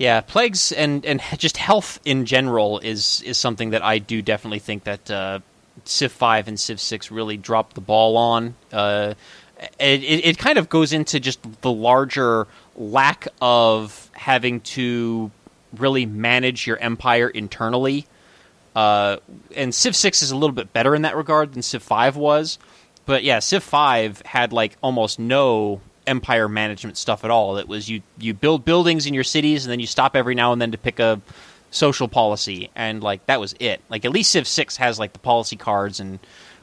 Yeah, 0.03 0.19
plagues 0.19 0.73
and 0.73 1.05
and 1.05 1.21
just 1.37 1.55
health 1.55 1.97
in 2.03 2.25
general 2.25 2.79
is 2.79 3.21
is 3.25 3.37
something 3.37 3.69
that 3.69 3.81
I 3.81 3.99
do 3.99 4.21
definitely 4.21 4.59
think 4.59 4.83
that 4.83 5.09
uh, 5.09 5.39
Civ 5.85 6.11
Five 6.11 6.49
and 6.49 6.59
Civ 6.59 6.81
Six 6.81 7.09
really 7.09 7.37
dropped 7.37 7.75
the 7.75 7.79
ball 7.79 8.17
on. 8.17 8.55
Uh, 8.73 9.13
it, 9.79 10.03
it 10.03 10.37
kind 10.37 10.57
of 10.57 10.67
goes 10.67 10.91
into 10.91 11.21
just 11.21 11.39
the 11.61 11.71
larger 11.71 12.47
lack 12.75 13.29
of 13.41 14.11
having 14.11 14.59
to 14.75 15.31
really 15.77 16.05
manage 16.05 16.67
your 16.67 16.75
empire 16.79 17.29
internally. 17.29 18.05
Uh, 18.75 19.19
and 19.55 19.73
Civ 19.73 19.95
Six 19.95 20.21
is 20.21 20.31
a 20.31 20.35
little 20.35 20.53
bit 20.53 20.73
better 20.73 20.95
in 20.95 21.03
that 21.03 21.15
regard 21.15 21.53
than 21.53 21.61
Civ 21.61 21.81
Five 21.81 22.17
was, 22.17 22.59
but 23.05 23.23
yeah, 23.23 23.39
Civ 23.39 23.63
Five 23.63 24.21
had 24.25 24.51
like 24.51 24.75
almost 24.81 25.17
no 25.17 25.79
empire 26.07 26.47
management 26.47 26.97
stuff 26.97 27.23
at 27.23 27.31
all. 27.31 27.57
It 27.57 27.67
was 27.67 27.89
you 27.89 28.01
you 28.17 28.33
build 28.33 28.65
buildings 28.65 29.05
in 29.05 29.13
your 29.13 29.23
cities 29.23 29.65
and 29.65 29.71
then 29.71 29.79
you 29.79 29.87
stop 29.87 30.15
every 30.15 30.35
now 30.35 30.53
and 30.53 30.61
then 30.61 30.71
to 30.71 30.77
pick 30.77 30.99
a 30.99 31.21
social 31.71 32.07
policy 32.07 32.69
and 32.75 33.01
like 33.01 33.25
that 33.25 33.39
was 33.39 33.55
it. 33.59 33.81
Like 33.89 34.05
at 34.05 34.11
least 34.11 34.31
Civ 34.31 34.47
Six 34.47 34.77
has 34.77 34.99
like 34.99 35.13
the 35.13 35.19
policy 35.19 35.55
cards 35.55 35.99
and 35.99 36.19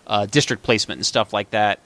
uh, 0.07 0.27
district 0.27 0.63
placement 0.63 0.99
and 0.99 1.07
stuff 1.07 1.33
like 1.33 1.51
that. 1.51 1.81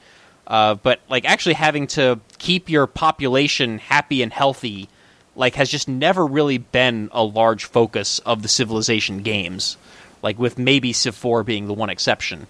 Uh, 0.46 0.74
but 0.74 1.00
like 1.08 1.24
actually 1.24 1.54
having 1.54 1.86
to 1.86 2.20
keep 2.38 2.68
your 2.68 2.86
population 2.86 3.78
happy 3.78 4.22
and 4.22 4.32
healthy 4.32 4.88
like 5.36 5.54
has 5.54 5.68
just 5.68 5.88
never 5.88 6.26
really 6.26 6.58
been 6.58 7.08
a 7.12 7.24
large 7.24 7.64
focus 7.64 8.18
of 8.20 8.42
the 8.42 8.48
civilization 8.48 9.22
games 9.22 9.76
like 10.22 10.38
with 10.38 10.58
maybe 10.58 10.92
civ 10.92 11.14
4 11.14 11.42
being 11.42 11.66
the 11.66 11.72
one 11.72 11.90
exception 11.90 12.46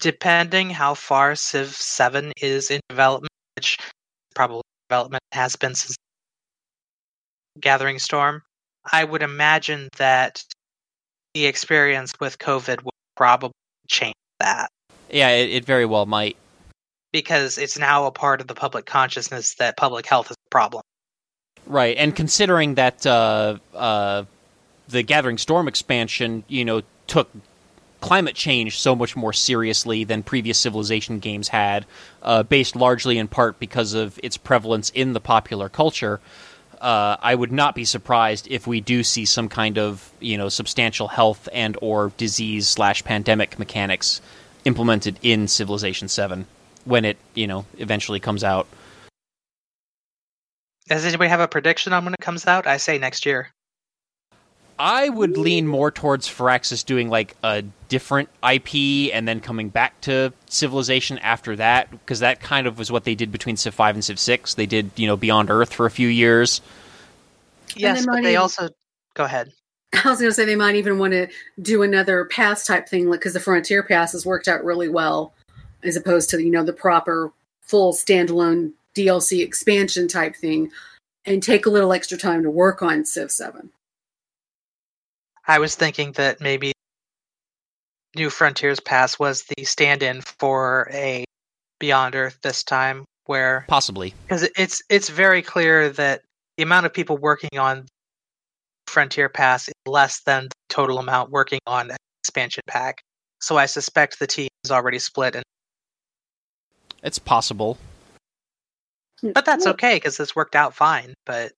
depending 0.00 0.70
how 0.70 0.94
far 0.94 1.34
Civ 1.34 1.68
7 1.74 2.32
is 2.40 2.70
in 2.70 2.80
development, 2.88 3.32
which 3.56 3.78
probably 4.34 4.62
development 4.88 5.22
has 5.32 5.56
been 5.56 5.74
since 5.74 5.96
Gathering 7.60 7.98
Storm, 7.98 8.42
I 8.90 9.04
would 9.04 9.22
imagine 9.22 9.88
that 9.98 10.42
the 11.34 11.46
experience 11.46 12.12
with 12.20 12.38
COVID 12.38 12.82
will 12.82 12.92
probably 13.16 13.52
change 13.88 14.14
that 14.38 14.70
yeah 15.10 15.28
it, 15.28 15.50
it 15.50 15.64
very 15.64 15.84
well 15.84 16.06
might 16.06 16.36
because 17.12 17.58
it's 17.58 17.78
now 17.78 18.06
a 18.06 18.10
part 18.10 18.40
of 18.40 18.46
the 18.46 18.54
public 18.54 18.86
consciousness 18.86 19.54
that 19.56 19.76
public 19.76 20.06
health 20.06 20.30
is 20.30 20.36
a 20.46 20.50
problem. 20.50 20.82
right 21.66 21.96
and 21.96 22.14
considering 22.14 22.74
that 22.76 23.04
uh, 23.06 23.58
uh, 23.74 24.24
the 24.88 25.02
gathering 25.02 25.38
storm 25.38 25.68
expansion 25.68 26.44
you 26.48 26.64
know 26.64 26.82
took 27.06 27.28
climate 28.00 28.34
change 28.34 28.78
so 28.78 28.94
much 28.96 29.16
more 29.16 29.32
seriously 29.32 30.04
than 30.04 30.22
previous 30.22 30.58
civilization 30.58 31.18
games 31.18 31.48
had 31.48 31.86
uh, 32.22 32.42
based 32.42 32.76
largely 32.76 33.18
in 33.18 33.28
part 33.28 33.58
because 33.58 33.94
of 33.94 34.18
its 34.22 34.36
prevalence 34.36 34.90
in 34.90 35.12
the 35.12 35.20
popular 35.20 35.68
culture 35.68 36.20
uh, 36.80 37.16
I 37.20 37.34
would 37.34 37.52
not 37.52 37.74
be 37.74 37.84
surprised 37.84 38.48
if 38.50 38.66
we 38.66 38.80
do 38.80 39.02
see 39.04 39.24
some 39.24 39.48
kind 39.48 39.78
of 39.78 40.10
you 40.20 40.38
know 40.38 40.48
substantial 40.48 41.08
health 41.08 41.48
and 41.52 41.76
or 41.82 42.12
disease 42.16 42.68
slash 42.68 43.04
pandemic 43.04 43.58
mechanics 43.58 44.20
implemented 44.64 45.18
in 45.22 45.46
Civilization 45.46 46.08
Seven 46.08 46.46
when 46.84 47.04
it 47.04 47.18
you 47.34 47.46
know 47.46 47.66
eventually 47.78 48.20
comes 48.20 48.42
out. 48.42 48.66
Does 50.88 51.04
anybody 51.04 51.28
have 51.28 51.40
a 51.40 51.48
prediction 51.48 51.92
on 51.92 52.04
when 52.04 52.14
it 52.14 52.20
comes 52.20 52.46
out? 52.46 52.66
I 52.66 52.78
say 52.78 52.98
next 52.98 53.26
year. 53.26 53.50
I 54.80 55.10
would 55.10 55.36
lean 55.36 55.66
more 55.66 55.90
towards 55.90 56.26
Firaxis 56.26 56.86
doing 56.86 57.10
like 57.10 57.36
a 57.44 57.62
different 57.88 58.30
IP 58.42 59.12
and 59.12 59.28
then 59.28 59.40
coming 59.40 59.68
back 59.68 60.00
to 60.02 60.32
Civilization 60.46 61.18
after 61.18 61.54
that, 61.56 61.90
because 61.90 62.20
that 62.20 62.40
kind 62.40 62.66
of 62.66 62.78
was 62.78 62.90
what 62.90 63.04
they 63.04 63.14
did 63.14 63.30
between 63.30 63.58
Civ 63.58 63.74
5 63.74 63.96
and 63.96 64.04
Civ 64.04 64.18
6. 64.18 64.54
They 64.54 64.64
did, 64.64 64.90
you 64.96 65.06
know, 65.06 65.18
Beyond 65.18 65.50
Earth 65.50 65.74
for 65.74 65.84
a 65.84 65.90
few 65.90 66.08
years. 66.08 66.62
Yes, 67.76 68.00
they 68.00 68.06
but 68.06 68.22
they 68.22 68.30
even- 68.30 68.40
also 68.40 68.70
go 69.12 69.24
ahead. 69.24 69.52
I 69.92 70.08
was 70.08 70.18
going 70.20 70.30
to 70.30 70.34
say 70.34 70.46
they 70.46 70.56
might 70.56 70.76
even 70.76 70.98
want 70.98 71.12
to 71.12 71.26
do 71.60 71.82
another 71.82 72.24
pass 72.24 72.64
type 72.64 72.88
thing, 72.88 73.10
like 73.10 73.20
because 73.20 73.34
the 73.34 73.40
Frontier 73.40 73.82
Pass 73.82 74.12
has 74.12 74.24
worked 74.24 74.48
out 74.48 74.64
really 74.64 74.88
well, 74.88 75.34
as 75.82 75.96
opposed 75.96 76.30
to 76.30 76.42
you 76.42 76.50
know 76.50 76.64
the 76.64 76.72
proper 76.72 77.32
full 77.60 77.92
standalone 77.92 78.72
DLC 78.94 79.42
expansion 79.42 80.08
type 80.08 80.36
thing, 80.36 80.70
and 81.26 81.42
take 81.42 81.66
a 81.66 81.70
little 81.70 81.92
extra 81.92 82.16
time 82.16 82.44
to 82.44 82.50
work 82.50 82.82
on 82.82 83.04
Civ 83.04 83.30
Seven. 83.30 83.70
I 85.46 85.58
was 85.58 85.74
thinking 85.74 86.12
that 86.12 86.40
maybe 86.40 86.72
New 88.16 88.30
Frontiers 88.30 88.80
Pass 88.80 89.18
was 89.18 89.44
the 89.56 89.64
stand-in 89.64 90.20
for 90.22 90.88
a 90.92 91.24
Beyond 91.78 92.14
Earth 92.14 92.38
this 92.42 92.62
time, 92.62 93.04
where 93.26 93.64
Possibly. 93.68 94.14
because 94.26 94.42
it's 94.56 94.82
it's 94.90 95.08
very 95.08 95.42
clear 95.42 95.88
that 95.90 96.22
the 96.56 96.62
amount 96.62 96.86
of 96.86 96.92
people 96.92 97.16
working 97.16 97.58
on 97.58 97.86
Frontier 98.86 99.28
Pass 99.28 99.68
is 99.68 99.74
less 99.86 100.20
than 100.20 100.44
the 100.44 100.50
total 100.68 100.98
amount 100.98 101.30
working 101.30 101.60
on 101.66 101.90
an 101.90 101.96
expansion 102.22 102.62
pack. 102.66 103.00
So 103.40 103.56
I 103.56 103.66
suspect 103.66 104.18
the 104.18 104.26
team 104.26 104.48
is 104.64 104.70
already 104.70 104.98
split, 104.98 105.34
and 105.36 105.44
It's 107.02 107.18
possible. 107.18 107.78
Hmm. 109.22 109.30
but 109.32 109.44
that's 109.44 109.66
okay 109.66 109.96
because 109.96 110.16
this 110.16 110.34
worked 110.36 110.56
out 110.56 110.74
fine. 110.74 111.14
But 111.24 111.52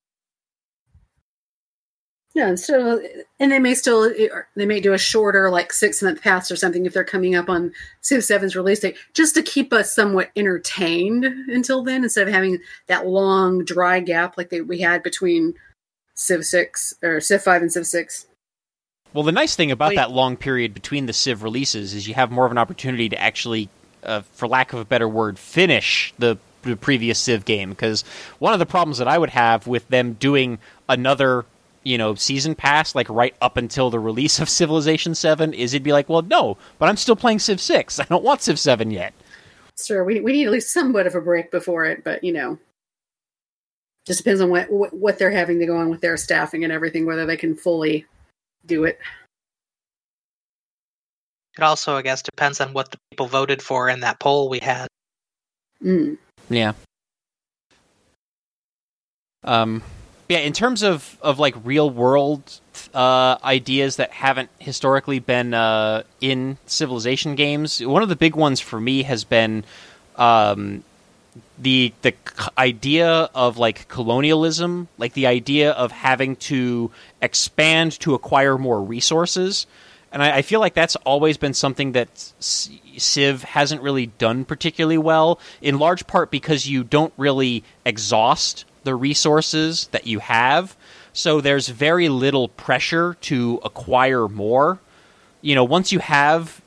Yeah, 2.35 2.49
and 2.49 2.59
so 2.59 3.03
and 3.39 3.53
they 3.53 3.59
may 3.59 3.75
still 3.75 4.11
they 4.57 4.65
may 4.65 4.81
do 4.81 4.95
a 4.95 4.99
shorter 4.99 5.51
like 5.51 5.73
six 5.73 6.03
month 6.03 6.23
pass 6.23 6.51
or 6.51 6.57
something 6.57 6.87
if 6.87 6.95
they're 6.95 7.05
coming 7.05 7.35
up 7.35 7.51
on 7.51 7.73
Civ 8.01 8.21
7's 8.21 8.57
release 8.57 8.81
date, 8.81 8.97
just 9.13 9.35
to 9.35 9.43
keep 9.43 9.73
us 9.73 9.95
somewhat 9.95 10.31
entertained 10.35 11.25
until 11.25 11.85
then, 11.85 12.05
instead 12.05 12.27
of 12.27 12.33
having 12.33 12.59
that 12.87 13.07
long 13.07 13.65
dry 13.65 14.01
gap 14.01 14.39
like 14.39 14.49
they, 14.49 14.63
we 14.63 14.81
had 14.81 15.03
between 15.03 15.55
Civ 16.15 16.45
six 16.47 16.95
or 17.03 17.21
Civ 17.21 17.43
five 17.43 17.61
and 17.61 17.73
Civ 17.73 17.87
six. 17.87 18.27
Well, 19.13 19.25
the 19.25 19.33
nice 19.33 19.55
thing 19.55 19.71
about 19.71 19.91
Wait. 19.91 19.97
that 19.97 20.11
long 20.11 20.37
period 20.37 20.73
between 20.73 21.07
the 21.07 21.13
Civ 21.13 21.43
releases 21.43 21.93
is 21.93 22.09
you 22.09 22.15
have 22.15 22.31
more 22.31 22.47
of 22.47 22.53
an 22.53 22.59
opportunity 22.59 23.09
to 23.11 23.21
actually, 23.21 23.69
uh, 24.03 24.23
for 24.23 24.49
lack 24.49 24.73
of 24.73 24.79
a 24.79 24.85
better 24.87 25.09
word, 25.09 25.39
finish 25.39 26.15
the, 26.19 26.39
the 26.63 26.77
previous 26.77 27.19
Civ 27.19 27.45
game. 27.45 27.71
Because 27.71 28.03
one 28.39 28.55
of 28.55 28.59
the 28.59 28.67
problems 28.67 28.99
that 28.99 29.09
I 29.09 29.19
would 29.19 29.31
have 29.31 29.67
with 29.67 29.87
them 29.89 30.15
doing 30.15 30.59
another, 30.89 31.45
you 31.85 31.99
know, 31.99 32.15
season 32.15 32.55
pass 32.55 32.95
like 32.95 33.09
right 33.09 33.35
up 33.41 33.57
until 33.57 33.91
the 33.91 33.99
release 33.99 34.39
of 34.39 34.49
Civilization 34.49 35.15
Seven 35.15 35.53
is 35.53 35.75
it'd 35.75 35.83
be 35.83 35.93
like, 35.93 36.09
well, 36.09 36.23
no, 36.23 36.57
but 36.79 36.89
I'm 36.89 36.97
still 36.97 37.17
playing 37.17 37.39
Civ 37.39 37.61
Six. 37.61 37.99
I 38.01 38.05
don't 38.05 38.25
want 38.25 38.43
Civ 38.43 38.59
Seven 38.59 38.91
yet. 38.91 39.13
Sure, 39.79 40.05
we 40.05 40.21
we 40.21 40.33
need 40.33 40.47
at 40.47 40.53
least 40.53 40.73
somewhat 40.73 41.07
of 41.07 41.15
a 41.15 41.21
break 41.21 41.51
before 41.51 41.85
it, 41.85 42.05
but 42.05 42.23
you 42.23 42.33
know, 42.33 42.59
just 44.07 44.19
depends 44.19 44.41
on 44.41 44.51
what 44.51 44.71
what, 44.71 44.93
what 44.93 45.19
they're 45.19 45.31
having 45.31 45.59
to 45.59 45.67
go 45.67 45.77
on 45.77 45.89
with 45.89 46.01
their 46.01 46.17
staffing 46.17 46.65
and 46.65 46.73
everything, 46.73 47.07
whether 47.07 47.27
they 47.27 47.37
can 47.37 47.57
fully 47.57 48.07
do 48.67 48.85
it. 48.85 48.99
it 51.57 51.63
also, 51.63 51.97
I 51.97 52.03
guess, 52.03 52.23
depends 52.23 52.61
on 52.61 52.73
what 52.73 52.91
the 52.91 52.99
people 53.11 53.27
voted 53.27 53.63
for 53.63 53.89
in 53.89 54.01
that 54.01 54.21
poll 54.21 54.49
we 54.49 54.59
had. 54.59 54.89
Mm. 55.83 56.17
Yeah. 56.49 56.73
Um, 59.45 59.83
yeah. 60.33 60.39
In 60.39 60.55
terms 60.55 60.83
of 60.83 61.19
of 61.21 61.39
like 61.39 61.55
real 61.63 61.91
world 61.91 62.61
uh, 62.95 63.37
ideas 63.45 63.97
that 63.97 64.11
haven't 64.13 64.49
historically 64.59 65.19
been 65.19 65.53
uh, 65.53 66.05
in 66.21 66.57
civilization 66.67 67.35
games, 67.35 67.85
one 67.85 68.03
of 68.03 68.09
the 68.09 68.17
big 68.17 68.35
ones 68.35 68.59
for 68.59 68.81
me 68.81 69.03
has 69.03 69.25
been 69.25 69.63
um, 70.17 70.85
the 71.59 71.93
the 72.01 72.15
idea 72.57 73.29
of 73.35 73.59
like 73.59 73.89
colonialism, 73.89 74.89
like 74.97 75.13
the 75.13 75.27
idea 75.27 75.73
of 75.73 75.93
having 75.93 76.37
to 76.37 76.91
expand 77.21 78.01
to 78.01 78.15
acquire 78.15 78.57
more 78.57 78.83
resources. 78.83 79.67
And 80.13 80.23
I, 80.23 80.39
I 80.39 80.43
feel 80.43 80.61
like 80.61 80.73
that's 80.73 80.97
always 80.97 81.37
been 81.37 81.55
something 81.55 81.93
that 81.93 82.33
Civ 82.41 83.45
hasn't 83.45 83.83
really 83.83 84.07
done 84.07 84.47
particularly 84.47 84.99
well, 84.99 85.39
in 85.61 85.79
large 85.79 86.07
part 86.07 86.31
because 86.31 86.67
you 86.67 86.85
don't 86.85 87.13
really 87.19 87.65
exhaust 87.85 88.65
the 88.85 88.95
resources 88.95 89.89
that 89.93 90.07
you 90.07 90.19
have. 90.21 90.77
So 91.13 91.41
there's 91.41 91.69
very 91.69 92.09
little 92.09 92.49
pressure 92.49 93.17
to 93.23 93.61
acquire 93.65 94.29
more. 94.29 94.81
You 95.41 95.55
know, 95.55 95.65
once 95.65 95.93
you 95.93 95.99
have 95.99 96.63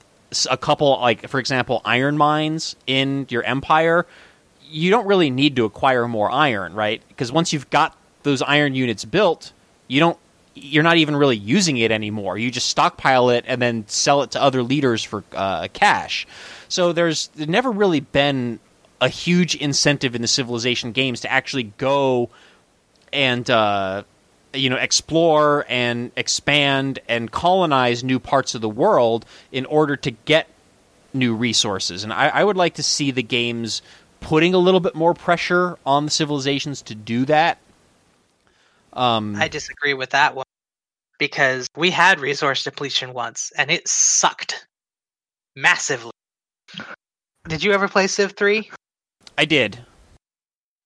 a 0.49 0.57
couple, 0.57 0.99
like, 0.99 1.27
for 1.27 1.39
example, 1.39 1.81
iron 1.85 2.17
mines 2.17 2.75
in 2.87 3.25
your 3.29 3.43
empire, 3.43 4.05
you 4.69 4.91
don't 4.91 5.07
really 5.07 5.29
need 5.29 5.55
to 5.55 5.65
acquire 5.65 6.07
more 6.07 6.29
iron, 6.31 6.73
right? 6.73 7.01
Because 7.07 7.31
once 7.31 7.53
you've 7.53 7.69
got 7.69 7.97
those 8.23 8.41
iron 8.41 8.75
units 8.75 9.05
built, 9.05 9.53
you 9.87 9.99
don't 9.99 10.17
you're 10.55 10.83
not 10.83 10.97
even 10.97 11.15
really 11.15 11.35
using 11.35 11.77
it 11.77 11.91
anymore. 11.91 12.37
You 12.37 12.49
just 12.49 12.69
stockpile 12.69 13.29
it 13.29 13.43
and 13.45 13.61
then 13.61 13.85
sell 13.87 14.23
it 14.23 14.31
to 14.31 14.41
other 14.41 14.63
leaders 14.63 15.03
for 15.03 15.23
uh, 15.33 15.67
cash. 15.73 16.25
So 16.69 16.93
there's 16.93 17.29
never 17.35 17.69
really 17.69 17.99
been 17.99 18.59
a 19.01 19.09
huge 19.09 19.55
incentive 19.55 20.15
in 20.15 20.21
the 20.21 20.27
civilization 20.27 20.91
games 20.91 21.21
to 21.21 21.31
actually 21.31 21.63
go 21.77 22.29
and 23.11 23.49
uh, 23.49 24.03
you 24.53 24.69
know 24.69 24.77
explore 24.77 25.65
and 25.67 26.11
expand 26.15 26.99
and 27.07 27.31
colonize 27.31 28.03
new 28.03 28.19
parts 28.19 28.55
of 28.55 28.61
the 28.61 28.69
world 28.69 29.25
in 29.51 29.65
order 29.65 29.95
to 29.95 30.11
get 30.11 30.47
new 31.13 31.33
resources. 31.33 32.03
And 32.03 32.13
I, 32.13 32.27
I 32.27 32.43
would 32.43 32.57
like 32.57 32.75
to 32.75 32.83
see 32.83 33.11
the 33.11 33.23
games 33.23 33.81
putting 34.19 34.53
a 34.53 34.57
little 34.57 34.79
bit 34.79 34.95
more 34.95 35.13
pressure 35.13 35.77
on 35.85 36.05
the 36.05 36.11
civilizations 36.11 36.81
to 36.83 36.95
do 36.95 37.25
that. 37.25 37.57
Um, 38.93 39.35
I 39.35 39.47
disagree 39.47 39.93
with 39.93 40.11
that 40.11 40.35
one 40.35 40.45
because 41.19 41.67
we 41.75 41.91
had 41.91 42.19
resource 42.19 42.63
depletion 42.63 43.13
once 43.13 43.51
and 43.57 43.69
it 43.69 43.87
sucked 43.87 44.67
massively. 45.55 46.11
Did 47.47 47.63
you 47.63 47.73
ever 47.73 47.87
play 47.87 48.07
Civ 48.07 48.33
3? 48.33 48.69
I 49.37 49.45
did. 49.45 49.79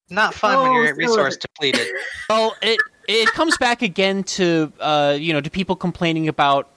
Not 0.10 0.34
fun 0.34 0.58
when 0.58 0.68
Oh, 0.72 0.74
you're 0.74 0.86
at 0.88 0.96
so- 0.96 0.98
resource 0.98 1.38
depleted. 1.38 1.88
Well, 2.30 2.56
it 2.62 2.80
it 3.08 3.28
comes 3.30 3.58
back 3.58 3.82
again 3.82 4.24
to 4.24 4.72
uh, 4.80 5.18
you 5.20 5.34
know 5.34 5.42
to 5.42 5.50
people 5.50 5.76
complaining 5.76 6.28
about 6.28 6.68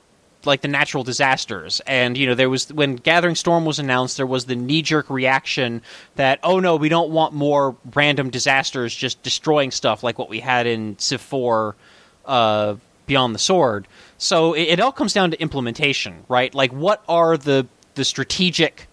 like 0.44 0.62
the 0.62 0.68
natural 0.68 1.04
disasters, 1.04 1.80
and 1.86 2.16
you 2.16 2.26
know 2.26 2.34
there 2.34 2.48
was 2.48 2.72
when 2.72 2.96
Gathering 2.96 3.34
Storm 3.34 3.64
was 3.66 3.78
announced, 3.78 4.16
there 4.16 4.26
was 4.26 4.46
the 4.46 4.56
knee 4.56 4.80
jerk 4.80 5.10
reaction 5.10 5.82
that 6.16 6.40
oh 6.42 6.58
no, 6.58 6.76
we 6.76 6.88
don't 6.88 7.10
want 7.10 7.34
more 7.34 7.76
random 7.94 8.30
disasters 8.30 8.94
just 8.94 9.22
destroying 9.22 9.70
stuff 9.70 10.02
like 10.02 10.18
what 10.18 10.30
we 10.30 10.40
had 10.40 10.66
in 10.66 10.98
Civ 10.98 11.20
Four, 11.20 11.76
uh, 12.24 12.76
Beyond 13.06 13.34
the 13.34 13.38
Sword. 13.38 13.86
So 14.16 14.54
it, 14.54 14.62
it 14.62 14.80
all 14.80 14.92
comes 14.92 15.12
down 15.12 15.30
to 15.32 15.40
implementation, 15.40 16.24
right? 16.28 16.54
Like 16.54 16.72
what 16.72 17.02
are 17.10 17.36
the 17.36 17.66
the 17.94 18.04
strategic 18.06 18.88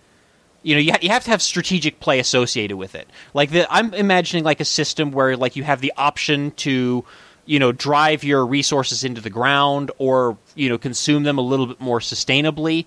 you 0.63 0.75
know 0.75 0.81
you, 0.81 0.91
ha- 0.91 0.99
you 1.01 1.09
have 1.09 1.23
to 1.23 1.29
have 1.29 1.41
strategic 1.41 1.99
play 1.99 2.19
associated 2.19 2.77
with 2.77 2.95
it. 2.95 3.07
Like 3.33 3.51
the, 3.51 3.71
i'm 3.71 3.93
imagining 3.93 4.43
like 4.43 4.59
a 4.59 4.65
system 4.65 5.11
where 5.11 5.37
like 5.37 5.55
you 5.55 5.63
have 5.63 5.81
the 5.81 5.93
option 5.97 6.51
to 6.51 7.05
you 7.45 7.59
know 7.59 7.71
drive 7.71 8.23
your 8.23 8.45
resources 8.45 9.03
into 9.03 9.21
the 9.21 9.29
ground 9.29 9.91
or 9.97 10.37
you 10.55 10.69
know 10.69 10.77
consume 10.77 11.23
them 11.23 11.37
a 11.37 11.41
little 11.41 11.67
bit 11.67 11.79
more 11.79 11.99
sustainably. 11.99 12.85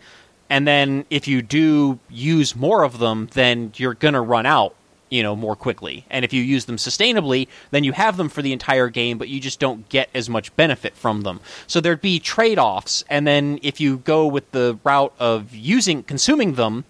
And 0.51 0.69
then 0.69 1.07
if 1.09 1.27
you 1.27 1.41
do 1.41 1.99
use 2.11 2.55
more 2.55 2.85
of 2.85 2.99
them 2.99 3.29
then 3.33 3.73
you're 3.77 3.95
going 3.95 4.15
to 4.15 4.21
run 4.21 4.47
out 4.47 4.75
you 5.11 5.23
know 5.23 5.35
more 5.35 5.57
quickly. 5.57 6.05
And 6.11 6.25
if 6.25 6.33
you 6.33 6.43
use 6.43 6.67
them 6.67 6.77
sustainably 6.77 7.49
then 7.71 7.85
you 7.85 7.93
have 7.93 8.17
them 8.17 8.29
for 8.29 8.43
the 8.43 8.53
entire 8.53 8.89
game 8.89 9.19
but 9.19 9.29
you 9.29 9.41
just 9.41 9.59
don't 9.59 9.89
get 9.89 10.11
as 10.15 10.29
much 10.31 10.55
benefit 10.55 10.95
from 10.95 11.23
them. 11.23 11.41
So 11.67 11.81
there'd 11.81 12.01
be 12.01 12.21
trade-offs 12.21 13.05
and 13.09 13.27
then 13.27 13.59
if 13.63 13.81
you 13.81 13.99
go 13.99 14.27
with 14.27 14.51
the 14.53 14.79
route 14.85 15.15
of 15.19 15.55
using 15.55 16.03
consuming 16.05 16.55
them 16.55 16.85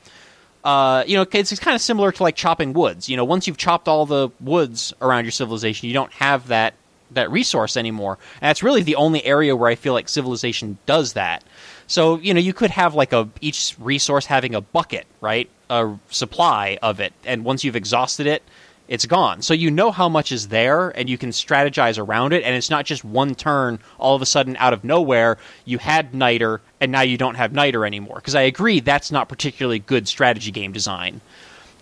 uh, 0.65 1.05
you 1.07 1.17
know, 1.17 1.27
it's, 1.33 1.53
it's 1.53 1.61
kind 1.61 1.75
of 1.75 1.81
similar 1.81 2.13
to 2.13 2.23
like 2.23 2.37
chopping 2.37 2.73
woods. 2.73 3.09
You 3.09 3.17
know, 3.17 3.25
once 3.25 3.47
you've 3.47 3.57
chopped 3.57 3.89
all 3.89 4.07
the 4.07 4.31
woods 4.41 4.95
around 5.01 5.25
your 5.25 5.33
civilization, 5.33 5.89
you 5.89 5.95
don't 5.95 6.13
have 6.13 6.49
that 6.49 6.75
that 7.15 7.31
resource 7.31 7.77
anymore. 7.77 8.19
And 8.41 8.49
that's 8.49 8.63
really 8.63 8.83
the 8.83 8.97
only 8.97 9.23
area 9.25 9.55
where 9.55 9.69
I 9.69 9.75
feel 9.75 9.93
like 9.93 10.09
civilization 10.09 10.79
does 10.87 11.13
that. 11.13 11.45
So, 11.87 12.19
you 12.19 12.33
know, 12.33 12.41
you 12.41 12.55
could 12.55 12.71
have 12.71 12.95
like 12.95 13.13
a 13.13 13.29
each 13.41 13.77
resource 13.79 14.27
having 14.27 14.55
a 14.55 14.61
bucket, 14.61 15.07
right? 15.21 15.51
A 15.69 15.95
supply 16.11 16.79
of 16.83 17.01
it, 17.01 17.13
and 17.25 17.45
once 17.45 17.65
you've 17.65 17.77
exhausted 17.77 18.27
it, 18.27 18.43
it's 18.89 19.07
gone. 19.07 19.43
So 19.43 19.55
you 19.55 19.71
know 19.71 19.91
how 19.91 20.09
much 20.09 20.33
is 20.33 20.49
there 20.49 20.91
and 20.91 21.09
you 21.09 21.17
can 21.17 21.31
strategize 21.31 21.99
around 21.99 22.33
it 22.33 22.43
and 22.43 22.55
it's 22.55 22.71
not 22.71 22.85
just 22.85 23.05
one 23.05 23.35
turn 23.35 23.79
all 23.99 24.15
of 24.15 24.23
a 24.23 24.27
sudden 24.27 24.57
out 24.57 24.73
of 24.73 24.85
nowhere 24.85 25.39
you 25.65 25.79
had 25.79 26.15
niter 26.15 26.61
and 26.81 26.93
now 26.93 27.01
you 27.01 27.17
don't 27.17 27.37
have 27.37 27.53
niter 27.53 27.87
anymore 27.87 28.17
because 28.17 28.35
I 28.35 28.43
agree 28.43 28.81
that's 28.81 29.11
not 29.11 29.29
particularly 29.29 29.79
good 29.79 30.09
strategy 30.09 30.51
game 30.51 30.73
design. 30.73 31.21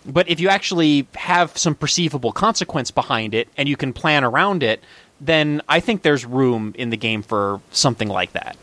But 0.06 0.28
if 0.28 0.40
you 0.40 0.48
actually 0.48 1.06
have 1.14 1.56
some 1.58 1.74
perceivable 1.74 2.32
consequence 2.32 2.90
behind 2.90 3.34
it 3.34 3.48
and 3.56 3.68
you 3.68 3.76
can 3.76 3.92
plan 3.92 4.24
around 4.24 4.62
it, 4.62 4.82
then 5.20 5.60
I 5.68 5.80
think 5.80 6.02
there's 6.02 6.24
room 6.24 6.74
in 6.78 6.90
the 6.90 6.96
game 6.96 7.22
for 7.22 7.60
something 7.70 8.08
like 8.08 8.32
that. 8.32 8.56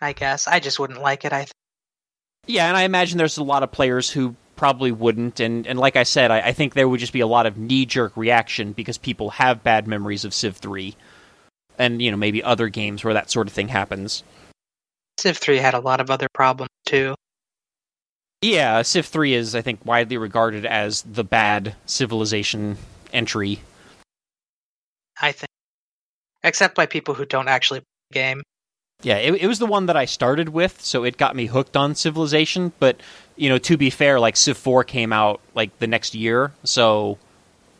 I 0.00 0.12
guess 0.12 0.46
I 0.46 0.60
just 0.60 0.78
wouldn't 0.78 1.00
like 1.00 1.24
it. 1.24 1.32
I 1.32 1.40
th- 1.40 1.52
Yeah, 2.46 2.68
and 2.68 2.76
I 2.76 2.82
imagine 2.82 3.18
there's 3.18 3.38
a 3.38 3.42
lot 3.42 3.62
of 3.62 3.72
players 3.72 4.10
who 4.10 4.36
probably 4.58 4.92
wouldn't, 4.92 5.40
and, 5.40 5.66
and 5.66 5.78
like 5.78 5.96
I 5.96 6.02
said, 6.02 6.30
I, 6.30 6.40
I 6.40 6.52
think 6.52 6.74
there 6.74 6.88
would 6.88 7.00
just 7.00 7.14
be 7.14 7.20
a 7.20 7.26
lot 7.26 7.46
of 7.46 7.56
knee 7.56 7.86
jerk 7.86 8.14
reaction 8.16 8.72
because 8.72 8.98
people 8.98 9.30
have 9.30 9.62
bad 9.62 9.86
memories 9.86 10.26
of 10.26 10.34
Civ 10.34 10.56
3. 10.58 10.94
And, 11.78 12.02
you 12.02 12.10
know, 12.10 12.16
maybe 12.16 12.42
other 12.42 12.68
games 12.68 13.04
where 13.04 13.14
that 13.14 13.30
sort 13.30 13.46
of 13.46 13.52
thing 13.54 13.68
happens. 13.68 14.24
Civ 15.18 15.38
3 15.38 15.58
had 15.58 15.74
a 15.74 15.80
lot 15.80 16.00
of 16.00 16.10
other 16.10 16.26
problems 16.34 16.70
too. 16.84 17.14
Yeah, 18.42 18.82
Civ 18.82 19.06
3 19.06 19.34
is, 19.34 19.54
I 19.54 19.62
think, 19.62 19.84
widely 19.86 20.16
regarded 20.16 20.66
as 20.66 21.02
the 21.02 21.24
bad 21.24 21.74
civilization 21.86 22.76
entry. 23.12 23.60
I 25.20 25.32
think, 25.32 25.50
except 26.42 26.74
by 26.74 26.86
people 26.86 27.14
who 27.14 27.24
don't 27.24 27.48
actually 27.48 27.80
play 27.80 27.86
the 28.10 28.14
game. 28.14 28.42
Yeah, 29.02 29.16
it, 29.16 29.34
it 29.34 29.46
was 29.46 29.60
the 29.60 29.66
one 29.66 29.86
that 29.86 29.96
I 29.96 30.06
started 30.06 30.48
with, 30.48 30.80
so 30.80 31.04
it 31.04 31.16
got 31.16 31.36
me 31.36 31.46
hooked 31.46 31.76
on 31.76 31.94
Civilization. 31.94 32.72
But 32.78 33.00
you 33.36 33.48
know, 33.48 33.58
to 33.58 33.76
be 33.76 33.90
fair, 33.90 34.18
like 34.18 34.36
Civ 34.36 34.56
Four 34.56 34.82
came 34.84 35.12
out 35.12 35.40
like 35.54 35.78
the 35.78 35.86
next 35.86 36.14
year, 36.14 36.52
so 36.64 37.18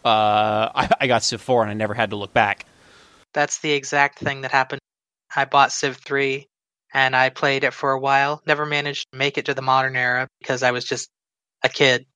uh, 0.05 0.71
I, 0.75 0.91
I 1.01 1.07
got 1.07 1.23
Civ 1.23 1.41
Four 1.41 1.63
and 1.63 1.71
I 1.71 1.75
never 1.75 1.95
had 1.95 2.11
to 2.11 2.17
look 2.17 2.33
back. 2.33 2.67
That's 3.35 3.59
the 3.59 3.73
exact 3.73 4.19
thing 4.19 4.43
that 4.43 4.53
happened. 4.53 4.81
I 5.35 5.45
bought 5.45 5.73
Civ 5.73 5.99
3 5.99 6.47
and 6.95 7.15
I 7.15 7.29
played 7.29 7.65
it 7.65 7.75
for 7.75 7.93
a 7.93 8.01
while. 8.01 8.43
Never 8.47 8.65
managed 8.65 9.07
to 9.13 9.19
make 9.19 9.39
it 9.39 9.45
to 9.47 9.55
the 9.55 9.63
modern 9.63 9.97
era 9.97 10.27
because 10.41 10.63
I 10.63 10.71
was 10.71 10.85
just 10.85 11.09
a 11.63 11.69
kid. 11.69 12.07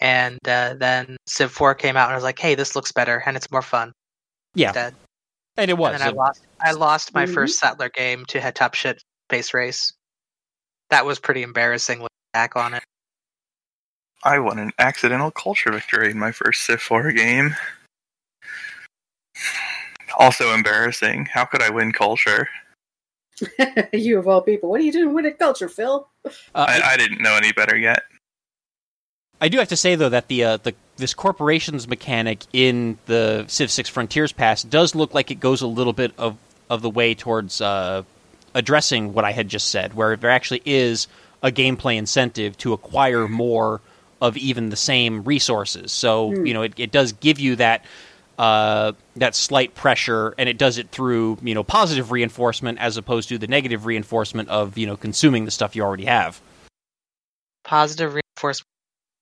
And 0.00 0.38
uh, 0.48 0.74
then 0.78 1.16
Civ 1.26 1.52
4 1.52 1.74
came 1.74 1.96
out 1.96 2.06
and 2.06 2.12
I 2.12 2.16
was 2.16 2.24
like, 2.24 2.38
hey, 2.38 2.54
this 2.54 2.74
looks 2.74 2.92
better 2.92 3.22
and 3.24 3.36
it's 3.36 3.50
more 3.50 3.62
fun. 3.62 3.92
Yeah, 4.54 4.68
Instead. 4.68 4.94
And 5.56 5.70
it 5.70 5.78
was. 5.78 5.92
And 5.94 6.00
then 6.02 6.08
I 6.08 6.10
It- 6.10 6.16
lost. 6.16 6.40
I 6.60 6.72
lost 6.72 7.14
my 7.14 7.26
Mhm. 7.26 7.34
first 7.34 7.58
settler 7.58 7.88
game 7.88 8.24
to 8.26 8.40
head 8.40 8.54
top 8.54 8.74
shit 8.74 9.02
space 9.28 9.54
race. 9.54 9.92
That 10.90 11.06
was 11.06 11.18
pretty 11.18 11.42
embarrassing 11.42 11.98
looking 12.00 12.08
back 12.32 12.56
on 12.56 12.74
it. 12.74 12.82
I 14.22 14.38
won 14.38 14.58
an 14.58 14.72
accidental 14.78 15.30
culture 15.30 15.72
victory 15.72 16.10
in 16.10 16.18
my 16.18 16.32
first 16.32 16.62
Civ 16.66 16.82
4 16.82 17.10
game. 17.12 17.56
Also 20.18 20.52
embarrassing. 20.52 21.26
How 21.26 21.44
could 21.44 21.62
I 21.62 21.70
win 21.70 21.92
culture? 21.92 22.48
you 23.92 24.18
of 24.18 24.28
all 24.28 24.42
people, 24.42 24.68
what 24.68 24.80
are 24.80 24.84
you 24.84 24.92
doing 24.92 25.14
with 25.14 25.24
a 25.24 25.30
culture, 25.30 25.68
Phil? 25.68 26.06
uh, 26.26 26.30
I, 26.54 26.80
I, 26.80 26.92
I 26.92 26.96
didn't 26.96 27.22
know 27.22 27.34
any 27.36 27.52
better 27.52 27.76
yet. 27.76 28.02
I 29.40 29.48
do 29.48 29.56
have 29.58 29.68
to 29.68 29.76
say 29.76 29.94
though 29.94 30.10
that 30.10 30.28
the 30.28 30.44
uh, 30.44 30.56
the 30.58 30.74
this 31.00 31.14
corporations 31.14 31.88
mechanic 31.88 32.44
in 32.52 32.98
the 33.06 33.44
Civ 33.48 33.70
Six 33.70 33.88
Frontiers 33.88 34.32
Pass 34.32 34.62
does 34.62 34.94
look 34.94 35.14
like 35.14 35.30
it 35.30 35.40
goes 35.40 35.62
a 35.62 35.66
little 35.66 35.92
bit 35.92 36.12
of 36.18 36.36
of 36.68 36.82
the 36.82 36.90
way 36.90 37.14
towards 37.14 37.60
uh, 37.60 38.04
addressing 38.54 39.12
what 39.12 39.24
I 39.24 39.32
had 39.32 39.48
just 39.48 39.68
said, 39.68 39.94
where 39.94 40.14
there 40.16 40.30
actually 40.30 40.62
is 40.64 41.08
a 41.42 41.50
gameplay 41.50 41.96
incentive 41.96 42.56
to 42.58 42.72
acquire 42.72 43.26
more 43.26 43.80
of 44.20 44.36
even 44.36 44.68
the 44.68 44.76
same 44.76 45.24
resources. 45.24 45.90
So 45.90 46.30
Hmm. 46.30 46.46
you 46.46 46.54
know 46.54 46.62
it, 46.62 46.74
it 46.78 46.92
does 46.92 47.12
give 47.12 47.40
you 47.40 47.56
that. 47.56 47.84
Uh, 48.38 48.92
that 49.16 49.34
slight 49.34 49.74
pressure, 49.74 50.34
and 50.38 50.48
it 50.48 50.56
does 50.56 50.78
it 50.78 50.88
through 50.88 51.36
you 51.42 51.52
know 51.54 51.62
positive 51.62 52.10
reinforcement 52.10 52.78
as 52.78 52.96
opposed 52.96 53.28
to 53.28 53.36
the 53.36 53.46
negative 53.46 53.84
reinforcement 53.84 54.48
of 54.48 54.78
you 54.78 54.86
know 54.86 54.96
consuming 54.96 55.44
the 55.44 55.50
stuff 55.50 55.76
you 55.76 55.82
already 55.82 56.06
have. 56.06 56.40
Positive 57.64 58.14
reinforcement 58.14 58.66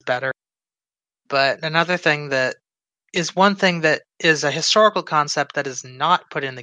is 0.01 0.05
better. 0.05 0.31
But 1.29 1.63
another 1.63 1.97
thing 1.97 2.31
that 2.31 2.57
is 3.13 3.35
one 3.37 3.55
thing 3.55 3.81
that 3.83 4.03
is 4.21 4.45
a 4.45 4.51
historical 4.51 5.03
concept 5.03 5.55
that 5.55 5.67
is 5.67 5.85
not 5.85 6.31
put 6.31 6.45
in 6.45 6.55
the 6.57 6.63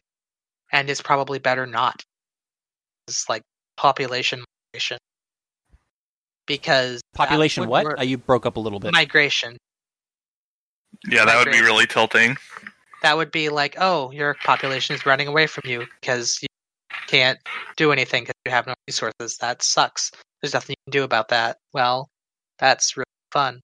and 0.71 0.89
is 0.89 1.01
probably 1.01 1.39
better 1.39 1.65
not 1.65 2.01
is 3.07 3.25
like 3.29 3.41
population 3.77 4.43
migration. 4.73 4.97
Because 6.47 7.01
Population 7.13 7.67
what? 7.67 7.85
work- 7.85 7.99
Uh, 7.99 8.03
you 8.03 8.17
broke 8.17 8.45
up 8.45 8.57
a 8.57 8.59
little 8.59 8.79
bit. 8.79 8.91
migration. 8.93 9.57
Yeah, 11.07 11.25
that 11.25 11.37
would 11.37 11.51
be 11.51 11.61
really 11.61 11.87
tilting. 11.87 12.37
That 13.01 13.17
would 13.17 13.31
be 13.31 13.49
like, 13.49 13.75
oh, 13.79 14.11
your 14.11 14.35
population 14.43 14.95
is 14.95 15.05
running 15.05 15.27
away 15.27 15.45
from 15.47 15.63
you 15.69 15.85
because 15.99 16.39
you 16.41 16.47
can't 17.07 17.39
do 17.77 17.91
anything 17.91 18.23
because 18.23 18.33
you 18.45 18.51
have 18.51 18.65
no 18.65 18.73
resources. 18.87 19.37
That 19.37 19.61
sucks. 19.61 20.11
There's 20.41 20.53
nothing 20.53 20.75
you 20.85 20.91
can 20.91 20.99
do 20.99 21.03
about 21.03 21.27
that. 21.29 21.57
Well, 21.73 22.07
that's 22.59 22.95
really 22.97 23.05
fun. 23.31 23.61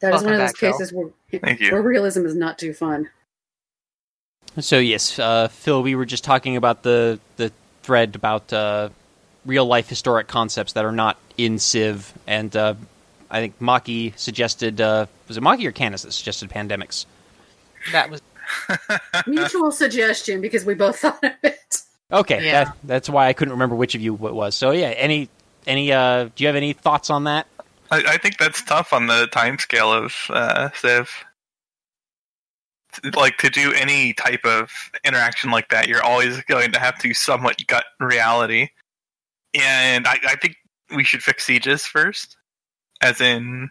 That 0.00 0.08
is 0.08 0.22
Welcome 0.22 0.24
one 0.26 0.34
of 0.34 0.40
those 0.40 0.48
back, 0.52 0.56
Phil. 0.56 0.72
cases 0.72 0.92
where, 0.92 1.08
Thank 1.40 1.60
you. 1.60 1.72
where 1.72 1.82
realism 1.82 2.24
is 2.24 2.34
not 2.34 2.58
too 2.58 2.72
fun. 2.72 3.10
So 4.58 4.78
yes, 4.78 5.18
uh, 5.18 5.48
Phil, 5.48 5.82
we 5.82 5.94
were 5.94 6.06
just 6.06 6.24
talking 6.24 6.56
about 6.56 6.82
the 6.82 7.20
the 7.36 7.52
thread 7.82 8.16
about 8.16 8.52
uh, 8.52 8.88
real 9.46 9.64
life 9.66 9.88
historic 9.88 10.26
concepts 10.26 10.72
that 10.72 10.84
are 10.84 10.92
not 10.92 11.16
in 11.38 11.58
Civ, 11.58 12.12
and 12.26 12.54
uh, 12.56 12.74
I 13.30 13.40
think 13.40 13.58
Maki 13.60 14.16
suggested 14.18 14.80
uh, 14.80 15.06
was 15.28 15.36
it 15.36 15.42
Maki 15.42 15.64
or 15.66 15.72
Canis 15.72 16.02
that 16.02 16.12
suggested 16.12 16.50
pandemics? 16.50 17.06
That 17.92 18.10
was 18.10 18.20
Mutual 19.26 19.70
suggestion 19.70 20.40
because 20.40 20.64
we 20.64 20.74
both 20.74 20.98
thought 21.00 21.22
of 21.22 21.32
it. 21.44 21.82
Okay, 22.12 22.44
Yeah. 22.44 22.64
that, 22.64 22.76
that's 22.82 23.08
why 23.08 23.28
I 23.28 23.32
couldn't 23.32 23.52
remember 23.52 23.76
which 23.76 23.94
of 23.94 24.00
you 24.00 24.14
it 24.14 24.34
was. 24.34 24.56
So 24.56 24.72
yeah, 24.72 24.88
any 24.88 25.28
any 25.66 25.92
uh, 25.92 26.24
do 26.24 26.42
you 26.42 26.48
have 26.48 26.56
any 26.56 26.72
thoughts 26.72 27.08
on 27.10 27.24
that? 27.24 27.46
I, 27.90 28.04
I 28.06 28.16
think 28.18 28.38
that's 28.38 28.62
tough 28.62 28.92
on 28.92 29.06
the 29.06 29.26
time 29.28 29.58
scale 29.58 29.92
of 29.92 30.14
uh, 30.30 30.70
Civ. 30.74 31.10
Like 33.14 33.36
to 33.38 33.50
do 33.50 33.72
any 33.72 34.12
type 34.14 34.44
of 34.44 34.70
interaction 35.04 35.50
like 35.50 35.68
that, 35.70 35.88
you're 35.88 36.02
always 36.02 36.40
going 36.42 36.72
to 36.72 36.80
have 36.80 36.98
to 37.00 37.14
somewhat 37.14 37.64
gut 37.66 37.84
reality. 38.00 38.68
And 39.54 40.06
I, 40.06 40.18
I 40.26 40.36
think 40.36 40.56
we 40.94 41.04
should 41.04 41.22
fix 41.22 41.44
sieges 41.44 41.84
first, 41.86 42.36
as 43.00 43.20
in 43.20 43.70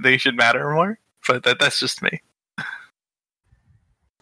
they 0.00 0.16
should 0.16 0.36
matter 0.36 0.70
more. 0.70 0.98
But 1.26 1.44
that 1.44 1.58
that's 1.58 1.78
just 1.80 2.02
me. 2.02 2.20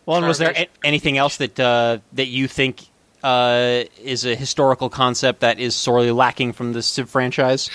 Well, 0.07 0.18
and 0.18 0.26
was 0.26 0.38
there 0.38 0.53
a- 0.57 0.68
anything 0.84 1.18
else 1.18 1.36
that 1.36 1.59
uh, 1.61 1.99
that 2.14 2.26
you 2.26 2.49
think 2.49 2.86
uh, 3.22 3.84
is 4.03 4.24
a 4.24 4.34
historical 4.34 4.88
concept 4.88 5.41
that 5.41 5.59
is 5.59 5.74
sorely 5.74 6.11
lacking 6.11 6.53
from 6.53 6.72
the 6.72 6.82
Civ 6.82 7.11
franchise? 7.11 7.70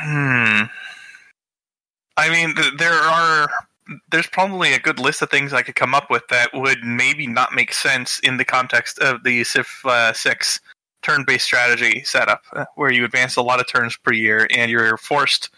Hmm. 0.00 0.62
I 2.16 2.30
mean, 2.30 2.54
th- 2.54 2.74
there 2.78 2.92
are. 2.92 3.48
There's 4.10 4.28
probably 4.28 4.72
a 4.72 4.78
good 4.78 5.00
list 5.00 5.22
of 5.22 5.30
things 5.30 5.52
I 5.52 5.62
could 5.62 5.74
come 5.74 5.94
up 5.94 6.08
with 6.08 6.22
that 6.28 6.54
would 6.54 6.84
maybe 6.84 7.26
not 7.26 7.52
make 7.52 7.74
sense 7.74 8.20
in 8.20 8.36
the 8.36 8.44
context 8.44 8.98
of 9.00 9.24
the 9.24 9.42
Civ 9.44 9.68
uh, 9.84 10.12
Six 10.12 10.60
turn-based 11.02 11.44
strategy 11.44 12.02
setup, 12.04 12.42
uh, 12.54 12.64
where 12.76 12.92
you 12.92 13.04
advance 13.04 13.36
a 13.36 13.42
lot 13.42 13.60
of 13.60 13.66
turns 13.66 13.96
per 13.96 14.12
year, 14.12 14.46
and 14.54 14.70
you're 14.70 14.96
forced 14.96 15.50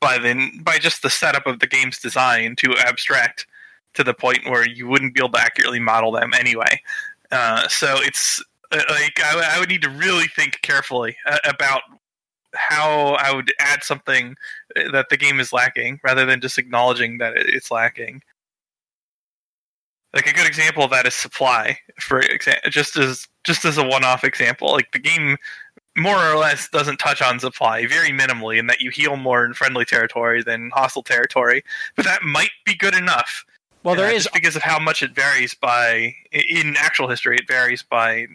by 0.00 0.16
the 0.16 0.50
by 0.62 0.78
just 0.78 1.02
the 1.02 1.10
setup 1.10 1.46
of 1.46 1.58
the 1.58 1.66
game's 1.66 1.98
design 1.98 2.54
to 2.56 2.74
abstract 2.78 3.46
to 3.94 4.04
the 4.04 4.14
point 4.14 4.48
where 4.48 4.66
you 4.66 4.86
wouldn't 4.86 5.14
be 5.14 5.20
able 5.20 5.30
to 5.30 5.40
accurately 5.40 5.80
model 5.80 6.12
them 6.12 6.30
anyway. 6.38 6.80
Uh, 7.30 7.66
so 7.68 7.96
it's 8.00 8.42
uh, 8.70 8.80
like 8.90 9.20
I, 9.22 9.56
I 9.56 9.58
would 9.58 9.68
need 9.68 9.82
to 9.82 9.90
really 9.90 10.26
think 10.28 10.60
carefully 10.62 11.16
uh, 11.26 11.38
about 11.44 11.82
how 12.54 13.16
I 13.20 13.34
would 13.34 13.52
add 13.58 13.82
something 13.82 14.36
that 14.74 15.08
the 15.08 15.16
game 15.16 15.40
is 15.40 15.52
lacking, 15.52 16.00
rather 16.04 16.24
than 16.24 16.40
just 16.40 16.58
acknowledging 16.58 17.18
that 17.18 17.34
it's 17.36 17.70
lacking. 17.70 18.22
Like 20.14 20.26
a 20.26 20.34
good 20.34 20.46
example 20.46 20.84
of 20.84 20.90
that 20.90 21.06
is 21.06 21.14
supply, 21.14 21.78
for 21.98 22.20
example, 22.20 22.70
just 22.70 22.96
as 22.96 23.26
just 23.44 23.64
as 23.64 23.78
a 23.78 23.86
one-off 23.86 24.24
example. 24.24 24.70
Like 24.70 24.92
the 24.92 24.98
game 24.98 25.38
more 25.96 26.18
or 26.18 26.36
less 26.36 26.68
doesn't 26.68 26.98
touch 26.98 27.22
on 27.22 27.40
supply 27.40 27.86
very 27.86 28.10
minimally, 28.10 28.58
in 28.58 28.66
that 28.66 28.80
you 28.80 28.90
heal 28.90 29.16
more 29.16 29.44
in 29.44 29.54
friendly 29.54 29.84
territory 29.84 30.42
than 30.42 30.70
hostile 30.74 31.02
territory. 31.02 31.64
But 31.96 32.04
that 32.04 32.22
might 32.22 32.50
be 32.66 32.74
good 32.74 32.94
enough. 32.94 33.44
Well, 33.84 33.94
there 33.94 34.08
uh, 34.08 34.12
is 34.12 34.28
because 34.32 34.54
of 34.54 34.62
how 34.62 34.78
much 34.78 35.02
it 35.02 35.14
varies 35.14 35.54
by 35.54 36.14
in 36.30 36.74
actual 36.78 37.08
history. 37.08 37.36
It 37.36 37.48
varies 37.48 37.82
by 37.82 38.26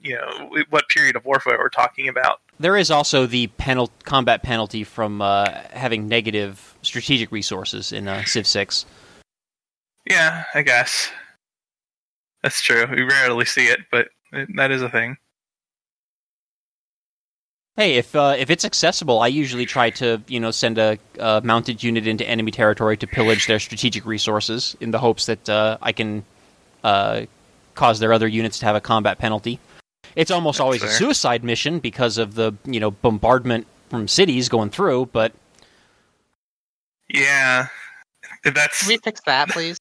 you 0.00 0.16
know 0.16 0.50
what 0.70 0.88
period 0.88 1.16
of 1.16 1.24
warfare 1.24 1.56
we're 1.58 1.68
talking 1.70 2.08
about. 2.08 2.40
There 2.62 2.76
is 2.76 2.92
also 2.92 3.26
the 3.26 3.48
penal- 3.48 3.90
combat 4.04 4.44
penalty 4.44 4.84
from 4.84 5.20
uh, 5.20 5.50
having 5.70 6.06
negative 6.06 6.76
strategic 6.82 7.32
resources 7.32 7.90
in 7.90 8.06
uh, 8.06 8.24
Civ 8.24 8.46
6. 8.46 8.86
Yeah, 10.08 10.44
I 10.54 10.62
guess. 10.62 11.10
That's 12.44 12.62
true. 12.62 12.86
We 12.88 13.02
rarely 13.02 13.46
see 13.46 13.66
it, 13.66 13.80
but 13.90 14.10
it, 14.32 14.48
that 14.54 14.70
is 14.70 14.80
a 14.80 14.88
thing. 14.88 15.16
Hey, 17.74 17.94
if 17.94 18.14
uh, 18.14 18.36
if 18.38 18.48
it's 18.48 18.64
accessible, 18.64 19.18
I 19.20 19.26
usually 19.26 19.66
try 19.66 19.90
to 19.90 20.22
you 20.28 20.38
know 20.38 20.52
send 20.52 20.78
a, 20.78 20.98
a 21.18 21.40
mounted 21.42 21.82
unit 21.82 22.06
into 22.06 22.28
enemy 22.28 22.52
territory 22.52 22.96
to 22.98 23.08
pillage 23.08 23.48
their 23.48 23.58
strategic 23.58 24.06
resources 24.06 24.76
in 24.80 24.92
the 24.92 24.98
hopes 24.98 25.26
that 25.26 25.48
uh, 25.48 25.78
I 25.82 25.90
can 25.90 26.24
uh, 26.84 27.22
cause 27.74 27.98
their 27.98 28.12
other 28.12 28.28
units 28.28 28.60
to 28.60 28.66
have 28.66 28.76
a 28.76 28.80
combat 28.80 29.18
penalty. 29.18 29.58
It's 30.16 30.30
almost 30.30 30.56
That's 30.58 30.64
always 30.64 30.82
a 30.82 30.88
suicide 30.88 31.44
mission 31.44 31.78
because 31.78 32.18
of 32.18 32.34
the 32.34 32.52
you 32.66 32.80
know 32.80 32.90
bombardment 32.90 33.66
from 33.90 34.08
cities 34.08 34.48
going 34.48 34.70
through, 34.70 35.06
but 35.06 35.32
Yeah, 37.08 37.68
that's 38.44 38.80
Can 38.80 38.88
we 38.88 38.96
fix 38.98 39.20
that, 39.26 39.48
please? 39.50 39.78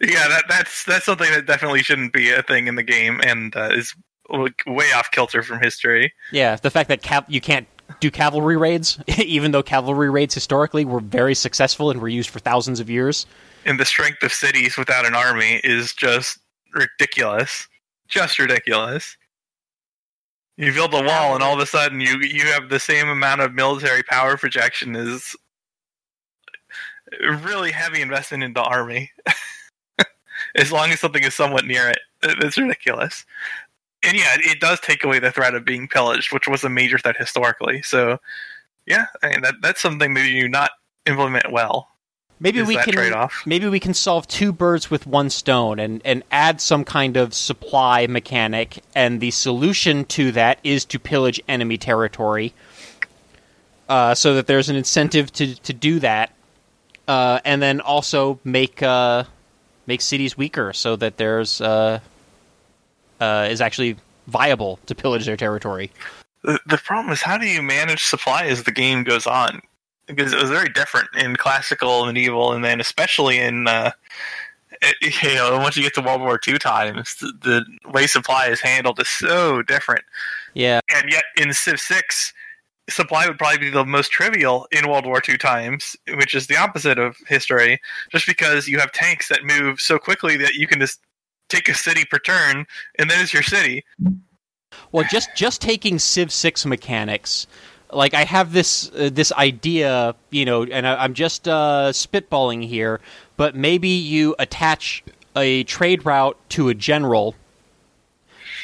yeah, 0.00 0.28
that 0.28 0.44
that's 0.48 0.84
that's 0.84 1.04
something 1.04 1.30
that 1.30 1.46
definitely 1.46 1.82
shouldn't 1.82 2.12
be 2.12 2.30
a 2.32 2.42
thing 2.42 2.66
in 2.66 2.74
the 2.74 2.82
game, 2.82 3.20
and 3.24 3.54
uh, 3.54 3.70
is 3.72 3.94
way 4.66 4.92
off 4.94 5.10
kilter 5.12 5.42
from 5.42 5.60
history. 5.60 6.12
Yeah, 6.32 6.56
the 6.56 6.70
fact 6.70 6.88
that 6.88 7.02
cav- 7.02 7.26
you 7.28 7.40
can't 7.40 7.68
do 8.00 8.10
cavalry 8.10 8.56
raids, 8.56 8.98
even 9.18 9.52
though 9.52 9.62
cavalry 9.62 10.10
raids 10.10 10.34
historically 10.34 10.84
were 10.84 11.00
very 11.00 11.34
successful 11.34 11.90
and 11.90 12.00
were 12.00 12.08
used 12.08 12.30
for 12.30 12.38
thousands 12.40 12.80
of 12.80 12.88
years. 12.90 13.26
And 13.66 13.78
the 13.78 13.84
strength 13.84 14.22
of 14.22 14.32
cities 14.32 14.76
without 14.76 15.06
an 15.06 15.14
army 15.14 15.60
is 15.64 15.92
just 15.94 16.38
ridiculous, 16.72 17.68
just 18.08 18.38
ridiculous. 18.38 19.16
You 20.56 20.72
build 20.72 20.94
a 20.94 21.02
wall, 21.02 21.34
and 21.34 21.42
all 21.42 21.54
of 21.54 21.60
a 21.60 21.66
sudden 21.66 22.00
you 22.00 22.20
you 22.20 22.44
have 22.46 22.68
the 22.68 22.78
same 22.78 23.08
amount 23.08 23.40
of 23.40 23.54
military 23.54 24.02
power 24.04 24.36
projection 24.36 24.94
as 24.94 25.34
really 27.42 27.70
heavy 27.70 28.00
investment 28.02 28.42
into 28.42 28.62
army. 28.62 29.10
as 30.56 30.72
long 30.72 30.90
as 30.90 31.00
something 31.00 31.24
is 31.24 31.34
somewhat 31.34 31.66
near 31.66 31.88
it, 31.88 31.98
it's 32.22 32.58
ridiculous. 32.58 33.24
And 34.04 34.16
yeah, 34.16 34.36
it 34.38 34.60
does 34.60 34.80
take 34.80 35.02
away 35.02 35.18
the 35.18 35.32
threat 35.32 35.54
of 35.54 35.64
being 35.64 35.88
pillaged, 35.88 36.32
which 36.32 36.46
was 36.46 36.62
a 36.62 36.68
major 36.68 36.98
threat 36.98 37.16
historically. 37.16 37.82
So, 37.82 38.18
yeah, 38.86 39.06
I 39.22 39.30
mean 39.30 39.42
that 39.42 39.56
that's 39.62 39.80
something 39.80 40.14
that 40.14 40.28
you 40.28 40.48
not 40.48 40.70
implement 41.06 41.50
well. 41.52 41.88
Maybe 42.44 42.58
is 42.58 42.68
we 42.68 42.76
can 42.76 42.92
trade-off. 42.92 43.42
maybe 43.46 43.66
we 43.68 43.80
can 43.80 43.94
solve 43.94 44.28
two 44.28 44.52
birds 44.52 44.90
with 44.90 45.06
one 45.06 45.30
stone 45.30 45.78
and, 45.78 46.02
and 46.04 46.22
add 46.30 46.60
some 46.60 46.84
kind 46.84 47.16
of 47.16 47.32
supply 47.32 48.06
mechanic 48.06 48.82
and 48.94 49.18
the 49.20 49.30
solution 49.30 50.04
to 50.04 50.30
that 50.32 50.58
is 50.62 50.84
to 50.84 50.98
pillage 50.98 51.40
enemy 51.48 51.78
territory. 51.78 52.52
Uh, 53.88 54.14
so 54.14 54.34
that 54.34 54.46
there's 54.46 54.68
an 54.68 54.76
incentive 54.76 55.32
to, 55.32 55.54
to 55.62 55.72
do 55.72 55.98
that. 56.00 56.32
Uh, 57.08 57.40
and 57.44 57.62
then 57.62 57.80
also 57.80 58.38
make 58.44 58.82
uh, 58.82 59.24
make 59.86 60.00
cities 60.00 60.36
weaker 60.38 60.72
so 60.72 60.96
that 60.96 61.16
there's 61.16 61.60
uh, 61.60 62.00
uh, 63.20 63.48
is 63.50 63.60
actually 63.60 63.96
viable 64.26 64.78
to 64.86 64.94
pillage 64.94 65.26
their 65.26 65.36
territory. 65.36 65.90
The, 66.42 66.58
the 66.66 66.78
problem 66.78 67.12
is 67.12 67.22
how 67.22 67.38
do 67.38 67.46
you 67.46 67.62
manage 67.62 68.04
supply 68.04 68.44
as 68.44 68.64
the 68.64 68.72
game 68.72 69.02
goes 69.02 69.26
on? 69.26 69.62
Because 70.06 70.32
it 70.32 70.40
was 70.40 70.50
very 70.50 70.68
different 70.68 71.08
in 71.16 71.36
classical, 71.36 72.06
medieval, 72.06 72.52
and 72.52 72.64
then 72.64 72.80
especially 72.80 73.38
in 73.38 73.66
uh, 73.66 73.90
you 75.00 75.34
know 75.34 75.58
once 75.58 75.76
you 75.76 75.82
get 75.82 75.94
to 75.94 76.02
World 76.02 76.20
War 76.20 76.38
II 76.46 76.58
times, 76.58 77.16
the, 77.16 77.32
the 77.42 77.90
way 77.90 78.06
supply 78.06 78.48
is 78.48 78.60
handled 78.60 79.00
is 79.00 79.08
so 79.08 79.62
different. 79.62 80.04
Yeah, 80.54 80.80
And 80.94 81.10
yet 81.10 81.24
in 81.36 81.52
Civ 81.52 81.80
Six, 81.80 82.32
supply 82.88 83.26
would 83.26 83.38
probably 83.38 83.58
be 83.58 83.70
the 83.70 83.84
most 83.84 84.10
trivial 84.10 84.66
in 84.70 84.88
World 84.88 85.06
War 85.06 85.22
II 85.26 85.38
times, 85.38 85.96
which 86.16 86.34
is 86.34 86.46
the 86.46 86.56
opposite 86.56 86.98
of 86.98 87.16
history. 87.26 87.80
Just 88.10 88.26
because 88.26 88.68
you 88.68 88.78
have 88.78 88.92
tanks 88.92 89.28
that 89.28 89.44
move 89.44 89.80
so 89.80 89.98
quickly 89.98 90.36
that 90.36 90.54
you 90.54 90.66
can 90.66 90.80
just 90.80 91.00
take 91.48 91.68
a 91.68 91.74
city 91.74 92.04
per 92.10 92.18
turn, 92.18 92.66
and 92.98 93.10
then 93.10 93.20
it's 93.20 93.32
your 93.32 93.42
city. 93.42 93.84
Well, 94.92 95.04
just 95.10 95.30
just 95.34 95.60
taking 95.60 95.98
Civ 95.98 96.32
Six 96.32 96.66
mechanics, 96.66 97.46
like 97.94 98.14
I 98.14 98.24
have 98.24 98.52
this 98.52 98.90
uh, 98.90 99.10
this 99.12 99.32
idea, 99.32 100.14
you 100.30 100.44
know, 100.44 100.64
and 100.64 100.86
I, 100.86 100.96
I'm 100.96 101.14
just 101.14 101.48
uh, 101.48 101.90
spitballing 101.92 102.66
here, 102.66 103.00
but 103.36 103.54
maybe 103.54 103.88
you 103.88 104.34
attach 104.38 105.02
a 105.36 105.64
trade 105.64 106.04
route 106.04 106.38
to 106.50 106.68
a 106.68 106.74
general, 106.74 107.34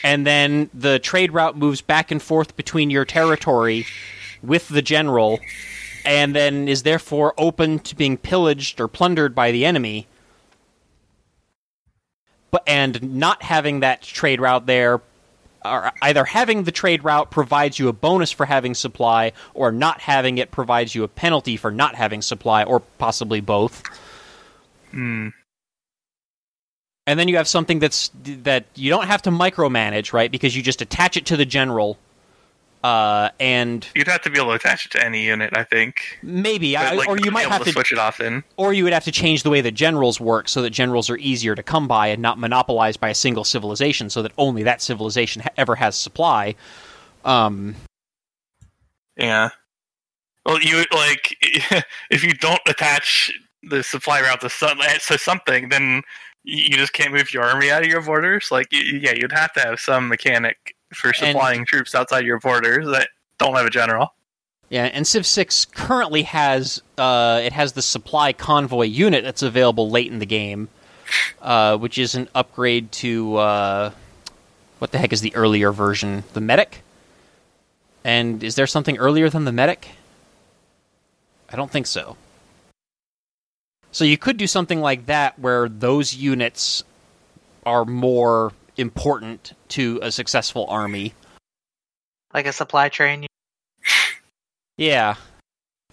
and 0.04 0.26
then 0.26 0.70
the 0.74 0.98
trade 0.98 1.32
route 1.32 1.56
moves 1.56 1.80
back 1.80 2.10
and 2.10 2.22
forth 2.22 2.56
between 2.56 2.90
your 2.90 3.04
territory 3.04 3.86
with 4.42 4.68
the 4.68 4.82
general, 4.82 5.40
and 6.04 6.34
then 6.34 6.68
is 6.68 6.82
therefore 6.82 7.34
open 7.38 7.78
to 7.80 7.96
being 7.96 8.16
pillaged 8.16 8.80
or 8.80 8.88
plundered 8.88 9.34
by 9.34 9.50
the 9.52 9.64
enemy. 9.64 10.06
But 12.50 12.64
and 12.66 13.14
not 13.14 13.44
having 13.44 13.80
that 13.80 14.02
trade 14.02 14.40
route 14.40 14.66
there 14.66 15.00
or 15.64 15.92
either 16.02 16.24
having 16.24 16.64
the 16.64 16.72
trade 16.72 17.04
route 17.04 17.30
provides 17.30 17.78
you 17.78 17.88
a 17.88 17.92
bonus 17.92 18.30
for 18.30 18.46
having 18.46 18.74
supply, 18.74 19.32
or 19.54 19.72
not 19.72 20.00
having 20.00 20.38
it 20.38 20.50
provides 20.50 20.94
you 20.94 21.04
a 21.04 21.08
penalty 21.08 21.56
for 21.56 21.70
not 21.70 21.94
having 21.94 22.22
supply, 22.22 22.64
or 22.64 22.80
possibly 22.98 23.40
both. 23.40 23.82
Hmm. 24.90 25.28
And 27.06 27.18
then 27.18 27.28
you 27.28 27.36
have 27.36 27.48
something 27.48 27.78
that's 27.78 28.10
that 28.24 28.66
you 28.74 28.90
don't 28.90 29.06
have 29.06 29.22
to 29.22 29.30
micromanage, 29.30 30.12
right? 30.12 30.30
Because 30.30 30.54
you 30.54 30.62
just 30.62 30.80
attach 30.82 31.16
it 31.16 31.26
to 31.26 31.36
the 31.36 31.46
general, 31.46 31.98
uh, 32.82 33.28
and 33.38 33.86
You'd 33.94 34.08
have 34.08 34.22
to 34.22 34.30
be 34.30 34.38
able 34.38 34.50
to 34.50 34.54
attach 34.56 34.86
it 34.86 34.92
to 34.92 35.04
any 35.04 35.22
unit, 35.24 35.56
I 35.56 35.64
think. 35.64 36.18
maybe, 36.22 36.74
But, 36.74 36.86
I, 36.86 36.94
like, 36.94 37.08
or 37.08 37.18
you 37.18 37.30
might 37.30 37.46
have 37.48 37.64
to, 37.64 37.72
switch 37.72 37.92
it 37.92 37.98
often. 37.98 38.42
or 38.56 38.72
you 38.72 38.84
would 38.84 38.92
have 38.92 39.04
to 39.04 39.12
change 39.12 39.42
the 39.42 39.50
way 39.50 39.60
that 39.60 39.72
generals 39.72 40.18
work 40.20 40.48
so 40.48 40.62
that 40.62 40.70
generals 40.70 41.10
are 41.10 41.18
easier 41.18 41.54
to 41.54 41.62
come 41.62 41.86
by 41.88 42.06
and 42.08 42.22
not 42.22 42.38
monopolized 42.38 42.98
by 43.00 43.10
a 43.10 43.14
single 43.14 43.44
civilization, 43.44 44.08
so 44.10 44.22
that 44.22 44.32
only 44.38 44.62
that 44.62 44.80
civilization 44.82 45.42
ha- 45.42 45.50
ever 45.56 45.74
has 45.76 45.94
supply. 45.96 46.54
Um, 47.24 47.76
Yeah. 49.16 49.50
Well, 50.46 50.60
you 50.62 50.84
like 50.92 51.36
if 52.10 52.24
you 52.24 52.32
don't 52.34 52.60
attach 52.66 53.30
the 53.62 53.82
supply 53.82 54.22
route 54.22 54.40
to, 54.40 54.48
some, 54.48 54.78
to 54.78 55.18
something, 55.18 55.68
then 55.68 56.02
you 56.44 56.70
just 56.78 56.94
can't 56.94 57.12
move 57.12 57.34
your 57.34 57.42
army 57.42 57.70
out 57.70 57.82
of 57.82 57.88
your 57.88 58.00
borders. 58.00 58.48
Like, 58.50 58.66
yeah, 58.72 59.12
you'd 59.14 59.32
have 59.32 59.52
to 59.52 59.60
have 59.60 59.78
some 59.78 60.08
mechanic 60.08 60.74
for 60.92 61.12
supplying 61.12 61.64
troops 61.64 61.94
outside 61.94 62.24
your 62.24 62.38
borders 62.38 62.86
that 62.88 63.08
don't 63.38 63.54
have 63.54 63.66
a 63.66 63.70
general. 63.70 64.14
Yeah, 64.68 64.84
and 64.84 65.06
Civ 65.06 65.26
Six 65.26 65.64
currently 65.64 66.22
has 66.22 66.80
uh, 66.96 67.40
it 67.42 67.52
has 67.52 67.72
the 67.72 67.82
supply 67.82 68.32
convoy 68.32 68.86
unit 68.86 69.24
that's 69.24 69.42
available 69.42 69.90
late 69.90 70.12
in 70.12 70.20
the 70.20 70.26
game, 70.26 70.68
uh, 71.42 71.76
which 71.76 71.98
is 71.98 72.14
an 72.14 72.28
upgrade 72.34 72.92
to 72.92 73.36
uh, 73.36 73.90
what 74.78 74.92
the 74.92 74.98
heck 74.98 75.12
is 75.12 75.20
the 75.22 75.34
earlier 75.34 75.72
version, 75.72 76.22
the 76.34 76.40
medic. 76.40 76.82
And 78.04 78.42
is 78.42 78.54
there 78.54 78.66
something 78.66 78.96
earlier 78.96 79.28
than 79.28 79.44
the 79.44 79.52
medic? 79.52 79.88
I 81.50 81.56
don't 81.56 81.70
think 81.70 81.86
so. 81.86 82.16
So 83.92 84.04
you 84.04 84.16
could 84.16 84.36
do 84.36 84.46
something 84.46 84.80
like 84.80 85.06
that 85.06 85.38
where 85.38 85.68
those 85.68 86.14
units 86.14 86.84
are 87.66 87.84
more 87.84 88.52
important 88.80 89.52
to 89.68 90.00
a 90.02 90.10
successful 90.10 90.66
army. 90.68 91.14
Like 92.34 92.46
a 92.46 92.52
supply 92.52 92.88
train. 92.88 93.26
Yeah. 94.76 95.16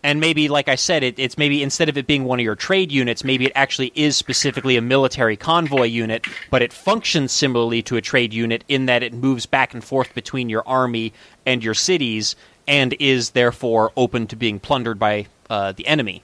And 0.04 0.22
maybe, 0.22 0.48
like 0.48 0.70
I 0.70 0.76
said, 0.76 1.04
it, 1.04 1.20
it's 1.20 1.38
maybe 1.38 1.62
instead 1.62 1.90
of 1.90 1.98
it 1.98 2.08
being 2.08 2.24
one 2.24 2.40
of 2.40 2.44
your 2.44 2.56
trade 2.56 2.92
units, 2.92 3.24
maybe 3.24 3.46
it 3.46 3.52
actually 3.56 3.92
is 3.96 4.16
specifically 4.16 4.78
a 4.78 4.82
military 4.82 5.36
convoy 5.36 5.86
unit, 5.86 6.26
but 6.52 6.62
it 6.62 6.72
functions 6.72 7.32
similarly 7.32 7.82
to 7.82 7.98
a 7.98 8.02
trade 8.02 8.34
unit 8.34 8.64
in 8.68 8.86
that 8.86 9.04
it 9.04 9.14
moves 9.14 9.46
back 9.46 9.74
and 9.74 9.84
forth 9.84 10.14
between 10.14 10.50
your 10.50 10.66
army 10.68 11.14
and 11.46 11.64
your 11.64 11.74
cities, 11.74 12.36
and 12.68 12.96
is 13.00 13.32
therefore 13.32 13.92
open 13.98 14.28
to 14.28 14.36
being 14.36 14.60
plundered 14.60 15.00
by 15.00 15.26
uh, 15.50 15.72
the 15.72 15.88
enemy. 15.88 16.22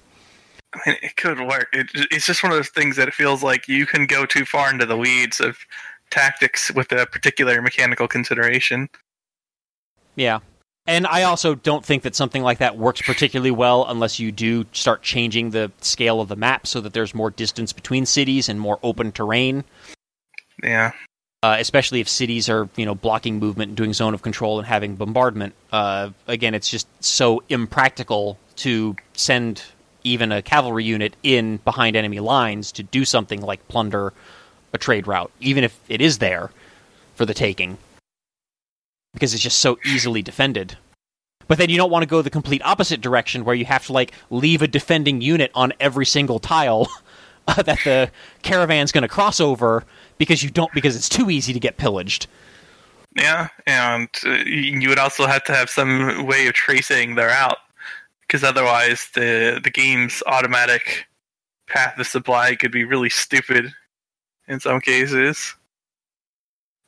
I 0.73 0.79
mean, 0.85 0.97
it 1.01 1.15
could 1.17 1.39
work. 1.39 1.67
It, 1.73 1.89
it's 1.93 2.25
just 2.25 2.43
one 2.43 2.51
of 2.51 2.57
those 2.57 2.69
things 2.69 2.95
that 2.95 3.07
it 3.07 3.13
feels 3.13 3.43
like 3.43 3.67
you 3.67 3.85
can 3.85 4.05
go 4.05 4.25
too 4.25 4.45
far 4.45 4.71
into 4.71 4.85
the 4.85 4.97
weeds 4.97 5.39
of 5.39 5.57
tactics 6.13 6.71
with 6.71 6.91
a 6.91 7.05
particular 7.07 7.61
mechanical 7.61 8.07
consideration. 8.07 8.87
Yeah. 10.15 10.39
And 10.85 11.07
I 11.07 11.23
also 11.23 11.55
don't 11.55 11.83
think 11.83 12.03
that 12.03 12.13
something 12.13 12.43
like 12.43 12.57
that 12.59 12.77
works 12.77 13.01
particularly 13.01 13.51
well 13.51 13.85
unless 13.87 14.19
you 14.19 14.31
do 14.31 14.65
start 14.73 15.01
changing 15.01 15.51
the 15.51 15.71
scale 15.81 16.19
of 16.21 16.27
the 16.27 16.35
map 16.35 16.67
so 16.67 16.81
that 16.81 16.93
there's 16.93 17.15
more 17.15 17.31
distance 17.31 17.73
between 17.73 18.05
cities 18.05 18.49
and 18.49 18.59
more 18.59 18.79
open 18.83 19.11
terrain. 19.11 19.63
Yeah. 20.61 20.91
uh, 21.43 21.57
especially 21.59 21.99
if 21.99 22.07
cities 22.07 22.47
are 22.49 22.69
you 22.77 22.85
know 22.85 22.95
blocking 22.95 23.37
movement 23.37 23.69
and 23.69 23.77
doing 23.77 23.93
zone 23.93 24.13
of 24.13 24.21
control 24.21 24.59
and 24.59 24.67
having 24.67 24.95
bombardment. 24.95 25.53
Uh, 25.71 26.09
again, 26.27 26.55
it's 26.55 26.69
just 26.69 26.87
so 27.03 27.43
impractical 27.49 28.37
to 28.55 28.95
send 29.13 29.61
even 30.05 30.31
a 30.31 30.41
cavalry 30.41 30.85
unit 30.85 31.15
in 31.21 31.57
behind 31.57 31.95
enemy 31.95 32.19
lines 32.19 32.71
to 32.71 32.83
do 32.83 33.03
something 33.05 33.41
like 33.41 33.67
plunder 33.67 34.13
a 34.73 34.77
trade 34.77 35.07
route, 35.07 35.31
even 35.39 35.63
if 35.63 35.79
it 35.87 36.01
is 36.01 36.17
there 36.17 36.51
for 37.15 37.25
the 37.25 37.33
taking, 37.33 37.77
because 39.13 39.33
it's 39.33 39.43
just 39.43 39.59
so 39.59 39.77
easily 39.85 40.21
defended. 40.21 40.77
But 41.47 41.57
then 41.57 41.69
you 41.69 41.77
don't 41.77 41.91
want 41.91 42.03
to 42.03 42.07
go 42.07 42.21
the 42.21 42.29
complete 42.29 42.61
opposite 42.63 43.01
direction 43.01 43.45
where 43.45 43.55
you 43.55 43.65
have 43.65 43.85
to 43.87 43.93
like 43.93 44.13
leave 44.29 44.61
a 44.61 44.67
defending 44.67 45.21
unit 45.21 45.51
on 45.53 45.73
every 45.79 46.05
single 46.05 46.39
tile 46.39 46.89
that 47.47 47.79
the 47.83 48.11
caravan's 48.41 48.91
going 48.91 49.03
to 49.03 49.07
cross 49.07 49.39
over 49.39 49.83
because 50.17 50.43
you 50.43 50.49
don't 50.49 50.71
because 50.73 50.95
it's 50.95 51.09
too 51.09 51.29
easy 51.29 51.53
to 51.53 51.59
get 51.59 51.77
pillaged. 51.77 52.27
Yeah, 53.15 53.49
and 53.67 54.09
uh, 54.25 54.31
you 54.45 54.89
would 54.89 54.97
also 54.97 55.27
have 55.27 55.43
to 55.43 55.53
have 55.53 55.69
some 55.69 56.25
way 56.25 56.47
of 56.47 56.53
tracing 56.53 57.13
their 57.13 57.27
route, 57.27 57.59
because 58.21 58.43
otherwise 58.43 59.09
the 59.13 59.59
the 59.63 59.69
game's 59.69 60.23
automatic 60.25 61.05
path 61.67 61.97
of 61.99 62.07
supply 62.07 62.55
could 62.55 62.71
be 62.71 62.83
really 62.83 63.09
stupid 63.09 63.71
in 64.47 64.59
some 64.59 64.79
cases. 64.81 65.55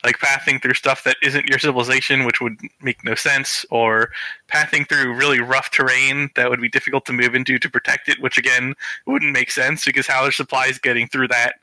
Like 0.03 0.19
pathing 0.19 0.59
through 0.59 0.75
stuff 0.75 1.03
that 1.05 1.17
isn't 1.23 1.49
your 1.49 1.57
civilization, 1.57 2.25
which 2.25 2.39
would 2.39 2.57
make 2.81 3.03
no 3.03 3.15
sense, 3.15 3.65
or 3.71 4.11
pathing 4.47 4.85
through 4.85 5.15
really 5.15 5.39
rough 5.39 5.71
terrain 5.71 6.29
that 6.35 6.49
would 6.49 6.61
be 6.61 6.69
difficult 6.69 7.05
to 7.05 7.13
move 7.13 7.33
into 7.33 7.57
to 7.57 7.69
protect 7.69 8.07
it, 8.07 8.21
which 8.21 8.37
again 8.37 8.75
wouldn't 9.07 9.31
make 9.33 9.49
sense 9.49 9.83
because 9.83 10.05
how 10.05 10.23
are 10.23 10.31
supplies 10.31 10.77
getting 10.77 11.07
through 11.07 11.29
that 11.29 11.53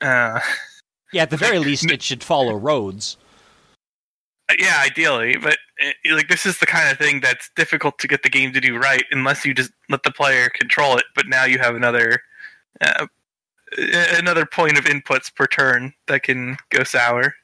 Uh, 0.00 0.40
Yeah, 1.12 1.22
at 1.22 1.30
the 1.30 1.36
very 1.36 1.58
least, 1.68 1.90
it 1.90 2.02
should 2.02 2.22
follow 2.24 2.54
roads. 2.54 3.18
yeah, 4.58 4.80
ideally, 4.82 5.36
but 5.36 5.58
uh, 5.84 6.14
like 6.14 6.28
this 6.28 6.46
is 6.46 6.58
the 6.58 6.66
kind 6.66 6.90
of 6.90 6.96
thing 6.96 7.20
that's 7.20 7.50
difficult 7.54 7.98
to 7.98 8.08
get 8.08 8.22
the 8.22 8.30
game 8.30 8.52
to 8.54 8.60
do 8.60 8.78
right 8.78 9.04
unless 9.10 9.44
you 9.44 9.52
just 9.52 9.72
let 9.90 10.02
the 10.04 10.10
player 10.10 10.48
control 10.48 10.96
it. 10.96 11.04
But 11.14 11.26
now 11.26 11.44
you 11.44 11.58
have 11.58 11.74
another 11.74 12.22
uh, 12.80 13.06
another 13.76 14.46
point 14.46 14.78
of 14.78 14.84
inputs 14.84 15.34
per 15.34 15.46
turn 15.46 15.92
that 16.06 16.22
can 16.22 16.56
go 16.70 16.84
sour, 16.84 17.34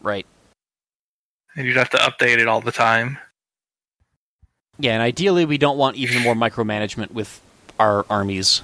Right. 0.00 0.26
and 1.56 1.66
you'd 1.66 1.76
have 1.76 1.90
to 1.90 1.98
update 1.98 2.38
it 2.38 2.48
all 2.48 2.60
the 2.60 2.72
time. 2.72 3.18
Yeah, 4.78 4.94
and 4.94 5.02
ideally, 5.02 5.44
we 5.44 5.58
don't 5.58 5.76
want 5.76 5.96
even 5.96 6.22
more 6.22 6.34
micromanagement 6.34 7.10
with 7.10 7.40
our 7.78 8.06
armies. 8.08 8.62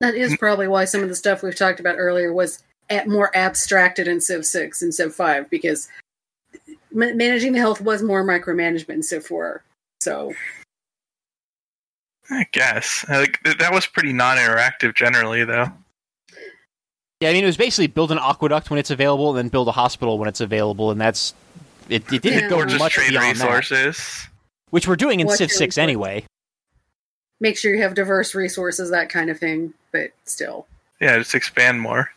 That 0.00 0.14
is 0.14 0.32
mm. 0.32 0.38
probably 0.38 0.68
why 0.68 0.84
some 0.84 1.02
of 1.02 1.08
the 1.08 1.16
stuff 1.16 1.42
we've 1.42 1.56
talked 1.56 1.80
about 1.80 1.96
earlier 1.98 2.32
was 2.32 2.62
at 2.88 3.08
more 3.08 3.36
abstracted 3.36 4.06
in 4.06 4.20
Civ 4.20 4.46
6 4.46 4.82
and 4.82 4.94
Civ 4.94 5.14
5 5.14 5.50
because 5.50 5.88
ma- 6.92 7.12
managing 7.14 7.52
the 7.52 7.58
health 7.58 7.80
was 7.80 8.02
more 8.02 8.24
micromanagement 8.24 8.94
in 8.94 9.02
Civ 9.02 9.26
4. 9.26 9.62
So, 10.00 10.32
I 12.30 12.46
guess 12.52 13.04
like 13.08 13.40
that 13.58 13.72
was 13.72 13.86
pretty 13.86 14.12
non-interactive 14.12 14.94
generally, 14.94 15.44
though. 15.44 15.66
Yeah, 17.20 17.30
I 17.30 17.32
mean, 17.32 17.42
it 17.42 17.46
was 17.46 17.56
basically 17.56 17.88
build 17.88 18.12
an 18.12 18.18
aqueduct 18.18 18.70
when 18.70 18.78
it's 18.78 18.90
available, 18.90 19.30
and 19.30 19.38
then 19.38 19.48
build 19.48 19.66
a 19.68 19.72
hospital 19.72 20.18
when 20.18 20.28
it's 20.28 20.40
available, 20.40 20.90
and 20.90 21.00
that's 21.00 21.34
it. 21.88 22.10
It 22.12 22.22
didn't 22.22 22.44
Yeah. 22.44 22.48
go 22.48 22.58
Or 22.58 22.66
just 22.66 22.78
much 22.78 22.92
trade 22.92 23.10
beyond 23.10 23.38
that, 23.38 23.44
resources. 23.56 24.28
which 24.70 24.86
we're 24.86 24.94
doing 24.96 25.20
in 25.20 25.26
What's 25.26 25.38
Civ 25.38 25.50
Six 25.50 25.76
input? 25.78 25.82
anyway. 25.88 26.24
make 27.40 27.56
sure 27.56 27.72
you 27.74 27.80
have 27.82 27.94
diverse 27.94 28.34
resources, 28.34 28.90
that 28.90 29.08
kind 29.08 29.30
of 29.30 29.38
thing, 29.38 29.72
but 29.92 30.10
still, 30.24 30.66
Yeah, 31.00 31.18
just 31.18 31.34
expand 31.34 31.80
more. 31.80 32.10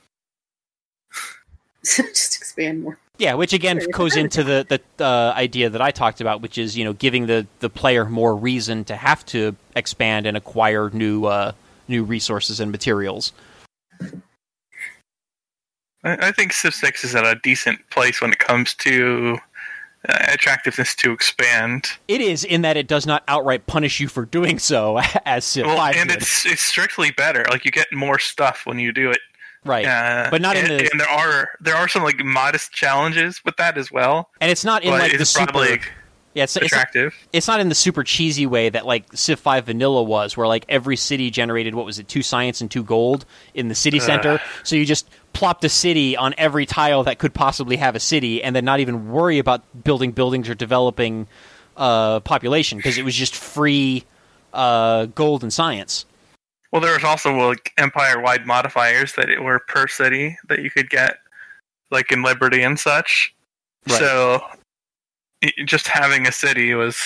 just 1.84 2.36
expand 2.38 2.84
more. 2.84 2.98
Yeah, 3.22 3.36
which 3.36 3.54
again 3.54 3.80
Sure, 3.80 3.88
goes 3.94 4.16
into 4.18 4.44
the 4.44 4.82
the 4.98 5.06
uh, 5.06 5.32
idea 5.38 5.70
that 5.70 5.80
I 5.80 5.92
talked 5.92 6.22
about, 6.22 6.42
which 6.42 6.58
is 6.58 6.76
you 6.76 6.84
know 6.84 6.94
giving 6.94 7.28
the 7.28 7.46
the 7.60 7.70
player 7.70 8.06
more 8.06 8.36
reason 8.36 8.84
to 8.86 8.96
have 8.96 9.24
to 9.28 9.56
expand 9.76 10.26
and 10.26 10.36
acquire 10.36 10.90
new 10.90 11.26
uh, 11.26 11.52
new 11.88 12.04
resources 12.04 12.60
and 12.60 12.72
materials. 12.72 13.32
I, 16.04 16.30
I 16.30 16.32
think 16.32 16.52
Civ 16.52 16.74
Six 16.74 17.04
is 17.04 17.14
at 17.14 17.24
a 17.24 17.36
decent 17.44 17.88
place 17.92 18.22
when 18.22 18.32
it 18.32 18.40
comes 18.40 18.74
to 18.76 19.38
uh, 20.10 20.18
attractiveness 20.34 20.96
to 20.96 21.12
expand. 21.12 21.90
It 22.08 22.22
is 22.22 22.44
in 22.44 22.64
that 22.64 22.76
it 22.76 22.88
does 22.88 23.06
not 23.06 23.24
outright 23.28 23.68
punish 23.68 24.00
you 24.00 24.08
for 24.08 24.26
doing 24.26 24.58
so, 24.58 24.98
as 25.28 25.46
Civ 25.46 25.68
Well, 25.68 25.78
Five 25.78 25.96
and 25.96 26.10
did. 26.10 26.18
it's 26.24 26.44
it's 26.48 26.64
strictly 26.64 27.12
better. 27.12 27.46
Like 27.52 27.66
you 27.66 27.72
get 27.72 27.86
more 27.94 28.18
stuff 28.18 28.64
when 28.66 28.80
you 28.80 28.92
do 28.92 29.12
it. 29.12 29.20
Right. 29.66 29.86
Uh, 29.86 30.28
But 30.32 30.42
not 30.42 30.56
in 30.58 30.66
the- 30.66 30.90
and 30.92 31.00
there 31.00 31.10
are 31.10 31.50
there 31.60 31.76
are 31.76 31.88
some 31.88 32.04
like 32.04 32.24
modest 32.24 32.72
challenges 32.72 33.42
with 33.46 33.58
that 33.58 33.78
as 33.78 33.92
well. 33.92 34.30
and 34.40 34.52
it's 34.52 34.66
not 34.66 34.84
in 34.84 34.92
like 34.92 35.12
the 35.12 35.22
it's 35.22 35.30
super. 35.30 35.52
probably 35.52 35.80
Yeah, 36.34 36.44
it's, 36.44 36.56
it's, 36.56 36.68
attractive. 36.68 37.14
it's 37.34 37.48
not 37.48 37.60
in 37.60 37.68
the 37.68 37.76
super 37.76 38.04
cheesy 38.06 38.46
way 38.46 38.70
that 38.70 38.86
like 38.86 39.04
Civ 39.14 39.38
5 39.40 39.66
vanilla 39.66 40.02
was, 40.02 40.38
where 40.38 40.48
like 40.48 40.66
every 40.70 40.96
city 40.96 41.30
generated 41.30 41.76
what 41.76 41.86
was 41.86 42.00
it, 42.00 42.08
two 42.08 42.22
science 42.22 42.62
and 42.62 42.72
two 42.72 42.84
gold 42.84 43.26
in 43.54 43.68
the 43.68 43.76
city 43.76 44.00
center. 44.00 44.40
So 44.64 44.78
you 44.78 44.86
just 44.86 45.10
plopped 45.34 45.64
a 45.66 45.70
city 45.70 46.16
on 46.16 46.34
every 46.38 46.66
tile 46.66 47.04
that 47.04 47.18
could 47.20 47.34
possibly 47.34 47.76
have 47.78 47.96
a 47.96 48.00
city, 48.00 48.42
and 48.42 48.56
then 48.56 48.64
not 48.66 48.80
even 48.80 49.12
worry 49.12 49.40
about 49.40 49.62
building 49.84 50.12
buildings 50.12 50.48
or 50.50 50.56
developing 50.56 51.28
uh, 51.78 52.20
population 52.22 52.78
because 52.78 52.98
it 52.98 53.04
was 53.04 53.14
just 53.16 53.36
free 53.36 54.04
uh, 54.54 55.06
gold 55.08 55.44
and 55.44 55.52
science. 55.52 56.06
Well, 56.72 56.82
there 56.82 56.94
was 56.94 57.04
also 57.04 57.36
like 57.36 57.74
empire-wide 57.78 58.46
modifiers 58.46 59.14
that 59.14 59.30
it 59.30 59.44
were 59.44 59.60
per 59.68 59.88
city 59.88 60.38
that 60.48 60.60
you 60.64 60.70
could 60.70 60.90
get, 60.90 61.18
like 61.90 62.12
in 62.12 62.24
Liberty 62.24 62.62
and 62.62 62.80
such. 62.80 63.36
Right. 63.90 64.00
So, 64.00 64.42
just 65.66 65.88
having 65.88 66.28
a 66.28 66.32
city 66.32 66.74
was 66.74 66.98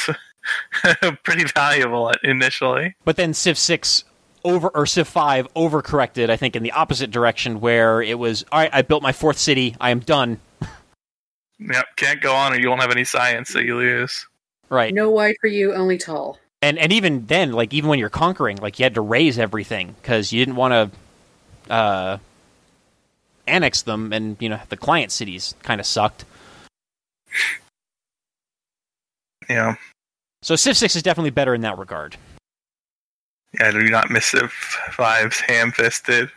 pretty 1.24 1.46
valuable 1.46 2.12
initially. 2.24 2.96
But 3.06 3.16
then 3.16 3.34
Civ 3.34 3.58
6 3.58 4.04
over 4.44 4.70
or 4.70 4.86
Civ 4.86 5.08
5 5.08 5.54
overcorrected, 5.56 6.30
I 6.30 6.38
think, 6.38 6.56
in 6.56 6.64
the 6.64 6.72
opposite 6.72 7.10
direction, 7.10 7.60
where 7.60 8.02
it 8.02 8.20
was 8.20 8.46
all 8.52 8.60
right. 8.60 8.70
I 8.72 8.82
built 8.84 9.02
my 9.02 9.12
fourth 9.12 9.38
city. 9.38 9.76
I 9.82 9.90
am 9.90 10.00
done. 10.00 10.40
Yep, 11.60 11.86
can't 11.96 12.22
go 12.22 12.34
on 12.34 12.54
or 12.54 12.60
you 12.60 12.70
won't 12.70 12.82
have 12.82 12.92
any 12.92 13.06
science, 13.06 13.50
so 13.50 13.60
you 13.60 13.78
lose. 13.78 14.28
Right. 14.70 14.94
No 14.94 15.10
wide 15.10 15.36
for 15.42 15.48
you, 15.48 15.74
only 15.74 15.98
tall. 15.98 16.38
And 16.66 16.80
and 16.80 16.92
even 16.92 17.28
then 17.28 17.52
like 17.52 17.74
even 17.74 17.90
when 17.90 18.00
you're 18.00 18.10
conquering 18.10 18.58
like 18.58 18.80
you 18.80 18.84
had 18.84 18.96
to 18.96 19.02
raise 19.02 19.38
everything 19.38 19.96
because 20.02 20.34
you 20.34 20.44
didn't 20.44 20.56
want 20.56 20.92
to 21.68 21.72
uh 21.72 22.18
annex 23.48 23.84
them 23.84 24.12
and 24.12 24.36
you 24.40 24.50
know 24.50 24.60
the 24.70 24.78
client 24.78 25.12
cities 25.12 25.54
kind 25.62 25.80
of 25.80 25.86
sucked 25.86 26.26
Yeah, 29.48 29.76
so 30.42 30.56
civ 30.56 30.76
6 30.76 30.96
is 30.96 31.04
definitely 31.04 31.30
better 31.30 31.54
in 31.54 31.62
that 31.62 31.78
regard 31.78 32.18
yeah. 33.60 33.72
Do 33.72 33.84
not 33.84 34.10
miss 34.10 34.26
Civ 34.26 34.52
Five's 34.52 35.40
ham-fisted 35.40 36.30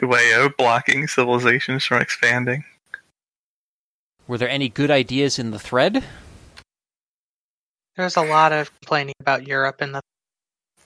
way 0.00 0.32
of 0.32 0.56
blocking 0.56 1.06
civilizations 1.08 1.84
from 1.84 2.00
expanding. 2.00 2.64
were 4.28 4.38
there 4.38 4.48
any 4.48 4.68
good 4.68 4.90
ideas 4.90 5.38
in 5.38 5.50
the 5.50 5.58
thread 5.58 6.04
There's 7.96 8.16
a 8.16 8.22
lot 8.22 8.52
of 8.52 8.72
complaining 8.80 9.14
about 9.20 9.46
Europe 9.46 9.82
in 9.82 9.92
the 9.92 10.00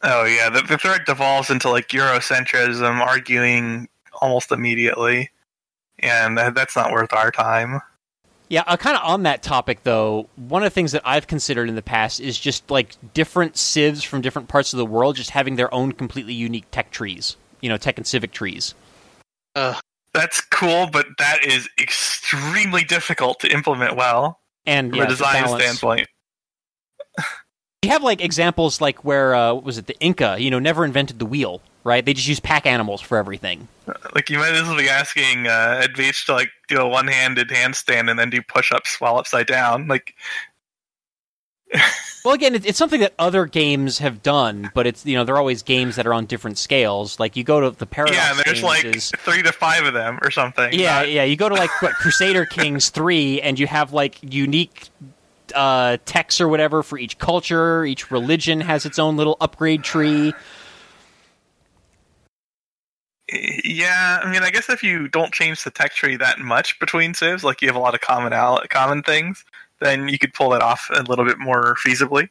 Oh 0.02 0.24
yeah, 0.24 0.50
the, 0.50 0.62
the 0.62 0.76
thread 0.76 1.02
devolves 1.06 1.48
into 1.50 1.70
like 1.70 1.88
Eurocentrism, 1.88 3.00
arguing 3.00 3.88
almost 4.20 4.52
immediately, 4.52 5.30
and 5.98 6.36
that, 6.36 6.54
that's 6.54 6.76
not 6.76 6.92
worth 6.92 7.12
our 7.12 7.30
time. 7.30 7.80
yeah 8.48 8.64
uh, 8.66 8.76
kind 8.76 8.96
of 8.96 9.02
on 9.04 9.22
that 9.22 9.42
topic 9.42 9.82
though 9.84 10.28
one 10.36 10.62
of 10.62 10.66
the 10.66 10.74
things 10.74 10.92
that 10.92 11.00
i've 11.04 11.26
considered 11.26 11.68
in 11.68 11.74
the 11.74 11.82
past 11.82 12.20
is 12.20 12.38
just 12.38 12.70
like 12.70 12.96
different 13.14 13.56
civs 13.56 14.04
from 14.04 14.20
different 14.20 14.48
parts 14.48 14.72
of 14.74 14.76
the 14.76 14.84
world 14.84 15.16
just 15.16 15.30
having 15.30 15.56
their 15.56 15.72
own 15.72 15.92
completely 15.92 16.34
unique 16.34 16.66
tech 16.70 16.90
trees 16.90 17.36
you 17.62 17.68
know 17.70 17.78
tech 17.78 17.96
and 17.96 18.06
civic 18.06 18.32
trees 18.32 18.74
Ugh. 19.56 19.76
That's 20.12 20.40
cool, 20.40 20.88
but 20.92 21.06
that 21.18 21.44
is 21.44 21.68
extremely 21.80 22.84
difficult 22.84 23.40
to 23.40 23.52
implement 23.52 23.96
well 23.96 24.40
and 24.64 24.90
from 24.90 24.98
yeah, 24.98 25.04
a 25.04 25.06
the 25.06 25.12
design 25.12 25.48
standpoint. 25.60 26.08
You 27.82 27.90
have 27.90 28.02
like 28.02 28.22
examples 28.22 28.80
like 28.80 29.04
where 29.04 29.34
uh, 29.34 29.52
what 29.54 29.64
was 29.64 29.76
it 29.78 29.86
the 29.86 29.98
Inca? 30.00 30.36
You 30.38 30.50
know, 30.50 30.58
never 30.58 30.84
invented 30.86 31.18
the 31.18 31.26
wheel, 31.26 31.60
right? 31.84 32.04
They 32.04 32.14
just 32.14 32.26
use 32.26 32.40
pack 32.40 32.64
animals 32.64 33.00
for 33.02 33.18
everything. 33.18 33.68
Like 34.14 34.30
you 34.30 34.38
might 34.38 34.54
as 34.54 34.62
well 34.62 34.76
be 34.78 34.88
asking 34.88 35.46
uh, 35.46 35.82
Advance 35.84 36.24
to 36.24 36.32
like 36.32 36.48
do 36.68 36.78
a 36.80 36.88
one-handed 36.88 37.48
handstand 37.50 38.08
and 38.10 38.18
then 38.18 38.30
do 38.30 38.40
push-ups 38.40 39.00
while 39.02 39.18
upside 39.18 39.46
down. 39.46 39.86
Like 39.88 40.14
Well, 42.24 42.32
again, 42.32 42.54
it's 42.54 42.78
something 42.78 43.00
that 43.00 43.12
other 43.18 43.44
games 43.44 43.98
have 43.98 44.22
done, 44.22 44.70
but 44.74 44.86
it's 44.86 45.04
you 45.04 45.14
know 45.14 45.24
they're 45.24 45.36
always 45.36 45.62
games 45.62 45.96
that 45.96 46.06
are 46.06 46.14
on 46.14 46.24
different 46.24 46.56
scales. 46.56 47.20
Like 47.20 47.36
you 47.36 47.44
go 47.44 47.60
to 47.60 47.76
the 47.76 47.84
Paradox 47.84 48.16
yeah, 48.16 48.42
there's 48.46 48.62
like 48.62 48.84
is- 48.86 49.10
three 49.18 49.42
to 49.42 49.52
five 49.52 49.84
of 49.84 49.92
them 49.92 50.18
or 50.22 50.30
something. 50.30 50.72
yeah, 50.72 51.00
Not- 51.00 51.10
yeah. 51.10 51.24
You 51.24 51.36
go 51.36 51.50
to 51.50 51.54
like 51.54 51.68
what, 51.82 51.92
Crusader 51.92 52.46
Kings 52.46 52.88
three, 52.90 53.42
and 53.42 53.58
you 53.58 53.66
have 53.66 53.92
like 53.92 54.16
unique 54.22 54.88
uh, 55.54 55.98
texts 56.04 56.40
or 56.40 56.48
whatever 56.48 56.82
for 56.82 56.98
each 56.98 57.18
culture. 57.18 57.84
Each 57.84 58.10
religion 58.10 58.60
has 58.60 58.86
its 58.86 58.98
own 58.98 59.16
little 59.16 59.36
upgrade 59.40 59.82
tree. 59.82 60.32
Yeah, 63.64 64.20
I 64.22 64.30
mean, 64.30 64.42
I 64.42 64.50
guess 64.50 64.68
if 64.68 64.82
you 64.82 65.08
don't 65.08 65.32
change 65.32 65.64
the 65.64 65.70
tech 65.70 65.94
tree 65.94 66.16
that 66.16 66.38
much 66.40 66.78
between 66.78 67.14
civs, 67.14 67.42
like 67.42 67.62
you 67.62 67.68
have 67.68 67.76
a 67.76 67.80
lot 67.80 67.94
of 67.94 68.00
common 68.00 68.32
al- 68.32 68.62
common 68.68 69.02
things, 69.02 69.44
then 69.80 70.08
you 70.08 70.18
could 70.18 70.34
pull 70.34 70.50
that 70.50 70.62
off 70.62 70.90
a 70.94 71.02
little 71.02 71.24
bit 71.24 71.38
more 71.38 71.74
feasibly. 71.76 72.28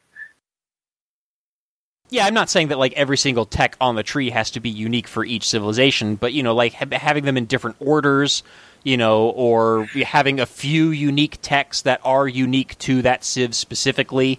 Yeah, 2.10 2.26
I'm 2.26 2.34
not 2.34 2.48
saying 2.48 2.68
that 2.68 2.78
like 2.78 2.92
every 2.92 3.16
single 3.16 3.44
tech 3.44 3.76
on 3.80 3.96
the 3.96 4.02
tree 4.02 4.30
has 4.30 4.50
to 4.52 4.60
be 4.60 4.70
unique 4.70 5.08
for 5.08 5.24
each 5.24 5.48
civilization, 5.48 6.14
but 6.14 6.32
you 6.32 6.42
know, 6.42 6.54
like 6.54 6.74
ha- 6.74 6.86
having 6.92 7.24
them 7.24 7.36
in 7.36 7.46
different 7.46 7.76
orders, 7.80 8.44
you 8.84 8.96
know, 8.96 9.30
or 9.30 9.86
having 10.04 10.38
a 10.38 10.46
few 10.46 10.90
unique 10.90 11.38
techs 11.42 11.82
that 11.82 12.00
are 12.04 12.28
unique 12.28 12.78
to 12.78 13.02
that 13.02 13.24
civ 13.24 13.54
specifically. 13.54 14.38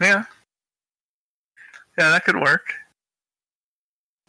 Yeah, 0.00 0.24
yeah, 1.96 2.10
that 2.10 2.24
could 2.24 2.36
work. 2.36 2.74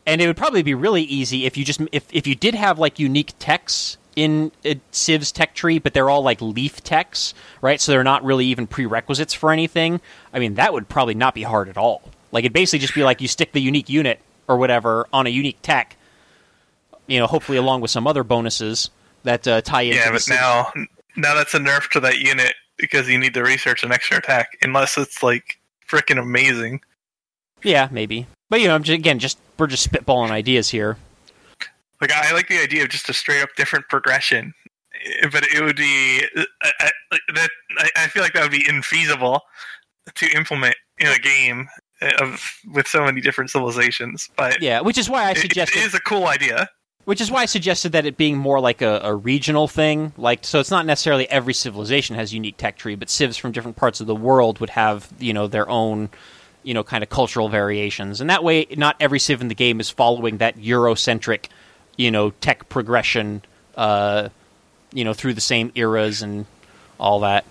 And 0.05 0.22
it 0.22 0.28
would 0.28 0.38
probably 0.38 0.64
be 0.64 0.74
really 0.74 1.03
easy 1.03 1.45
if 1.45 1.57
you 1.57 1.66
just 1.66 1.82
if 1.91 2.05
if 2.12 2.26
you 2.26 2.36
did 2.36 2.55
have 2.55 2.80
like 2.80 2.97
unique 2.97 3.34
techs 3.38 3.97
in 4.16 4.51
a 4.66 4.80
Civ's 4.91 5.32
tech 5.32 5.53
tree, 5.53 5.80
but 5.80 5.93
they're 5.93 6.10
all 6.10 6.24
like 6.24 6.41
leaf 6.41 6.84
techs, 6.84 7.34
right? 7.62 7.80
So 7.80 7.91
they're 7.91 8.03
not 8.03 8.24
really 8.24 8.45
even 8.47 8.68
prerequisites 8.68 9.34
for 9.34 9.51
anything. 9.51 10.01
I 10.34 10.39
mean, 10.39 10.55
that 10.55 10.74
would 10.74 10.89
probably 10.89 11.14
not 11.14 11.34
be 11.34 11.43
hard 11.43 11.70
at 11.70 11.78
all. 11.78 12.01
Like 12.32 12.43
it'd 12.43 12.53
basically 12.53 12.80
just 12.80 12.95
be 12.95 13.03
like 13.03 13.22
you 13.22 13.28
stick 13.28 13.53
the 13.53 13.62
unique 13.62 13.89
unit 13.89 14.20
or 14.47 14.57
whatever 14.57 15.07
on 15.14 15.26
a 15.26 15.30
unique 15.30 15.62
tech, 15.62 15.95
you 17.07 17.20
know, 17.20 17.28
hopefully 17.28 17.57
along 17.57 17.82
with 17.82 17.91
some 17.91 18.07
other 18.07 18.24
bonuses 18.24 18.89
that 19.24 19.47
uh, 19.47 19.61
tie 19.61 19.84
into 19.84 19.97
Yeah, 19.97 20.11
but 20.11 20.26
now 20.30 20.72
now 21.15 21.36
that's 21.36 21.53
a 21.53 21.59
nerf 21.59 21.89
to 21.91 21.99
that 22.01 22.20
unit 22.20 22.53
because 22.78 23.09
you 23.09 23.17
need 23.17 23.34
to 23.34 23.43
research 23.43 23.84
an 23.84 23.91
extra 23.91 24.17
attack 24.17 24.57
unless 24.61 24.97
it's 24.97 25.22
like 25.22 25.59
freaking 25.88 26.22
amazing. 26.22 26.82
Yeah, 27.63 27.89
maybe. 27.91 28.28
But 28.49 28.61
you 28.61 28.67
know, 28.67 28.76
I'm 28.76 28.84
just, 28.84 28.97
again, 28.97 29.20
just 29.20 29.38
we're 29.57 29.67
just 29.67 29.89
spitballing 29.89 30.32
ideas 30.32 30.70
here. 30.70 30.97
Like 32.01 32.13
I 32.13 32.32
like 32.34 32.47
the 32.47 32.61
idea 32.61 32.84
of 32.84 32.89
just 32.89 33.09
a 33.09 33.13
straight 33.13 33.41
up 33.41 33.49
different 33.57 33.89
progression, 33.89 34.53
Eh, 35.05 35.28
but 35.32 35.43
it 35.47 35.63
would 35.63 35.76
be 35.76 36.24
I, 36.61 36.72
I, 36.80 37.17
that. 37.36 37.49
I, 37.95 38.07
feel 38.07 38.24
like 38.24 38.34
that 38.34 38.41
would 38.41 38.51
be 38.51 38.63
infeasible 38.63 39.41
to 40.15 40.28
implement 40.36 40.76
in 40.97 41.07
a 41.07 41.20
game 41.20 41.67
eh, 42.01 42.11
of 42.22 42.41
with 42.74 42.88
so 42.88 43.03
many 43.03 43.22
different 43.22 43.49
civilizations. 43.49 44.30
But 44.36 44.61
Yeah, 44.61 44.82
which 44.82 44.97
is 44.97 45.09
why 45.09 45.26
I 45.26 45.34
suggest 45.34 45.72
it 45.72 45.74
suggested 45.74 45.80
is 45.80 45.93
a 45.93 46.01
cool 46.01 46.28
idea. 46.28 46.70
Which 47.10 47.22
is 47.22 47.32
why 47.32 47.41
I 47.41 47.45
suggested 47.45 47.93
that 47.93 48.05
it 48.05 48.18
being 48.18 48.38
more 48.38 48.60
like 48.60 48.84
a, 48.84 48.99
a 49.01 49.16
regional 49.16 49.68
thing. 49.68 50.14
Like, 50.16 50.45
so 50.45 50.60
it's 50.60 50.70
not 50.70 50.86
necessarily 50.86 51.28
every 51.28 51.55
civilization 51.55 52.16
has 52.16 52.36
unique 52.36 52.57
tech 52.57 52.78
tree, 52.78 52.93
but 52.93 53.10
civs 53.10 53.36
from 53.36 53.51
different 53.51 53.78
parts 53.78 53.99
of 53.99 54.05
the 54.05 54.14
world 54.14 54.60
would 54.60 54.70
have, 54.70 55.10
you 55.18 55.34
know, 55.34 55.47
their 55.47 55.68
own, 55.68 56.10
you 56.62 56.76
know, 56.76 56.84
kind 56.84 57.01
of 57.03 57.10
cultural 57.10 57.49
variations. 57.49 58.22
And 58.22 58.30
that 58.30 58.43
way, 58.43 58.68
not 58.78 58.95
every 58.99 59.18
civ 59.18 59.41
in 59.41 59.47
the 59.47 59.55
game 59.55 59.80
is 59.80 59.89
following 59.89 60.38
that 60.38 60.60
Eurocentric, 60.60 61.47
you 61.97 62.12
know, 62.12 62.30
tech 62.30 62.70
progression, 62.70 63.41
uh, 63.76 64.30
you 64.93 65.03
know, 65.03 65.16
through 65.16 65.34
the 65.34 65.41
same 65.41 65.72
eras 65.74 66.22
and 66.22 66.45
all 66.99 67.22
that. 67.22 67.43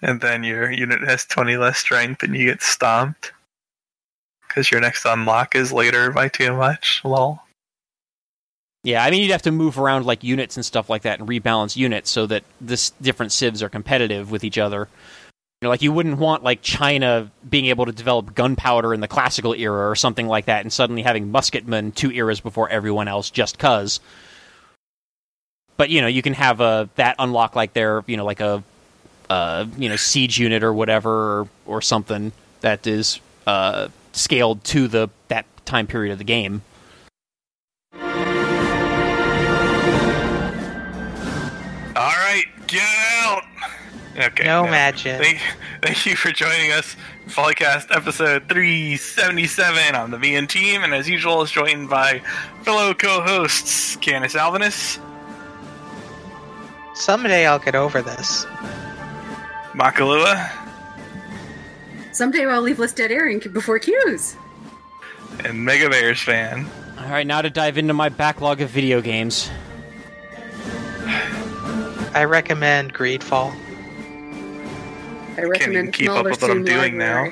And 0.00 0.20
then 0.20 0.44
your 0.44 0.70
unit 0.70 1.00
has 1.00 1.24
20 1.24 1.56
less 1.56 1.78
strength 1.78 2.22
and 2.22 2.36
you 2.36 2.46
get 2.46 2.62
stomped. 2.62 3.32
Because 4.46 4.70
your 4.70 4.80
next 4.80 5.04
unlock 5.06 5.56
is 5.56 5.72
later 5.72 6.12
by 6.12 6.28
too 6.28 6.52
much. 6.52 7.00
Lol. 7.02 7.42
Yeah, 8.84 9.04
I 9.04 9.10
mean, 9.10 9.22
you'd 9.22 9.30
have 9.30 9.42
to 9.42 9.52
move 9.52 9.78
around 9.78 10.06
like 10.06 10.24
units 10.24 10.56
and 10.56 10.66
stuff 10.66 10.90
like 10.90 11.02
that 11.02 11.20
and 11.20 11.28
rebalance 11.28 11.76
units 11.76 12.10
so 12.10 12.26
that 12.26 12.42
this 12.60 12.90
different 13.00 13.30
civs 13.30 13.62
are 13.62 13.68
competitive 13.68 14.30
with 14.30 14.42
each 14.42 14.58
other. 14.58 14.88
You 15.60 15.66
know, 15.66 15.68
like 15.68 15.82
you 15.82 15.92
wouldn't 15.92 16.18
want 16.18 16.42
like 16.42 16.62
China 16.62 17.30
being 17.48 17.66
able 17.66 17.86
to 17.86 17.92
develop 17.92 18.34
gunpowder 18.34 18.92
in 18.92 19.00
the 19.00 19.06
classical 19.06 19.54
era 19.54 19.88
or 19.88 19.94
something 19.94 20.26
like 20.26 20.46
that, 20.46 20.62
and 20.62 20.72
suddenly 20.72 21.02
having 21.02 21.30
musketmen 21.30 21.94
two 21.94 22.10
eras 22.10 22.40
before 22.40 22.68
everyone 22.68 23.06
else 23.06 23.30
just 23.30 23.60
cause. 23.60 24.00
But 25.76 25.88
you 25.90 26.00
know, 26.00 26.08
you 26.08 26.22
can 26.22 26.34
have 26.34 26.60
a 26.60 26.88
that 26.96 27.14
unlock 27.20 27.54
like 27.54 27.74
their 27.74 28.02
you 28.08 28.16
know 28.16 28.24
like 28.24 28.40
a 28.40 28.64
uh, 29.30 29.66
you 29.78 29.88
know 29.88 29.96
siege 29.96 30.38
unit 30.38 30.64
or 30.64 30.72
whatever 30.72 31.42
or, 31.42 31.48
or 31.66 31.82
something 31.82 32.32
that 32.62 32.88
is 32.88 33.20
uh, 33.46 33.86
scaled 34.12 34.64
to 34.64 34.88
the 34.88 35.08
that 35.28 35.46
time 35.64 35.86
period 35.86 36.10
of 36.10 36.18
the 36.18 36.24
game. 36.24 36.62
Okay. 44.16 44.44
No 44.44 44.64
now, 44.64 44.70
magic. 44.70 45.20
Thank, 45.20 45.40
thank 45.82 46.04
you 46.06 46.16
for 46.16 46.30
joining 46.32 46.70
us. 46.72 46.96
Polycast 47.28 47.94
episode 47.96 48.46
377 48.48 49.94
on 49.94 50.10
the 50.10 50.18
VN 50.18 50.46
team, 50.48 50.82
and 50.82 50.92
as 50.92 51.08
usual, 51.08 51.40
is 51.42 51.50
joined 51.50 51.88
by 51.88 52.20
fellow 52.62 52.92
co-hosts 52.94 53.96
Canis 53.96 54.34
Alvinus, 54.34 54.98
Someday 56.94 57.46
I'll 57.46 57.58
get 57.58 57.74
over 57.74 58.02
this. 58.02 58.44
Makalua, 59.72 60.50
Someday 62.12 62.44
I'll 62.44 62.60
leave 62.60 62.78
List 62.78 62.96
Dead 62.96 63.10
Airing 63.10 63.38
before 63.52 63.78
Q's. 63.78 64.36
and 65.44 65.64
Mega 65.64 65.88
Bears 65.88 66.20
fan. 66.20 66.66
All 66.98 67.08
right, 67.08 67.26
now 67.26 67.40
to 67.40 67.48
dive 67.48 67.78
into 67.78 67.94
my 67.94 68.10
backlog 68.10 68.60
of 68.60 68.68
video 68.68 69.00
games. 69.00 69.50
I 72.14 72.24
recommend 72.24 72.92
Greedfall. 72.92 73.54
I 75.38 75.44
recommend 75.44 75.72
even 75.72 75.92
keep 75.92 76.10
up 76.10 76.24
with 76.24 76.42
what 76.42 76.50
I'm 76.50 76.58
Soon 76.58 76.64
doing 76.64 76.98
now. 76.98 77.30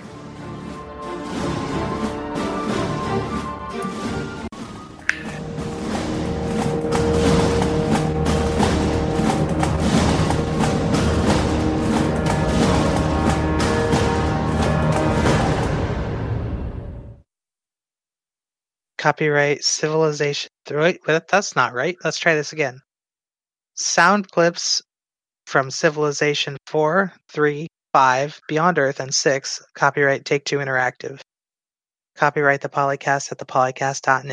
Copyright 18.96 19.62
Civilization. 19.62 20.50
Wait, 20.70 21.00
wait, 21.06 21.22
that's 21.28 21.54
not 21.56 21.74
right. 21.74 21.96
Let's 22.04 22.18
try 22.18 22.34
this 22.34 22.52
again. 22.52 22.80
Sound 23.74 24.30
clips 24.30 24.82
from 25.46 25.70
Civilization 25.70 26.56
4, 26.66 27.12
3, 27.30 27.66
5, 27.92 28.40
Beyond 28.48 28.78
Earth, 28.78 29.00
and 29.00 29.12
6. 29.12 29.62
Copyright 29.74 30.24
Take 30.24 30.44
Two 30.44 30.58
Interactive. 30.58 31.20
Copyright 32.16 32.60
the 32.60 32.68
Polycast 32.68 33.32
at 33.32 33.38
thepolycast.net. 33.38 34.32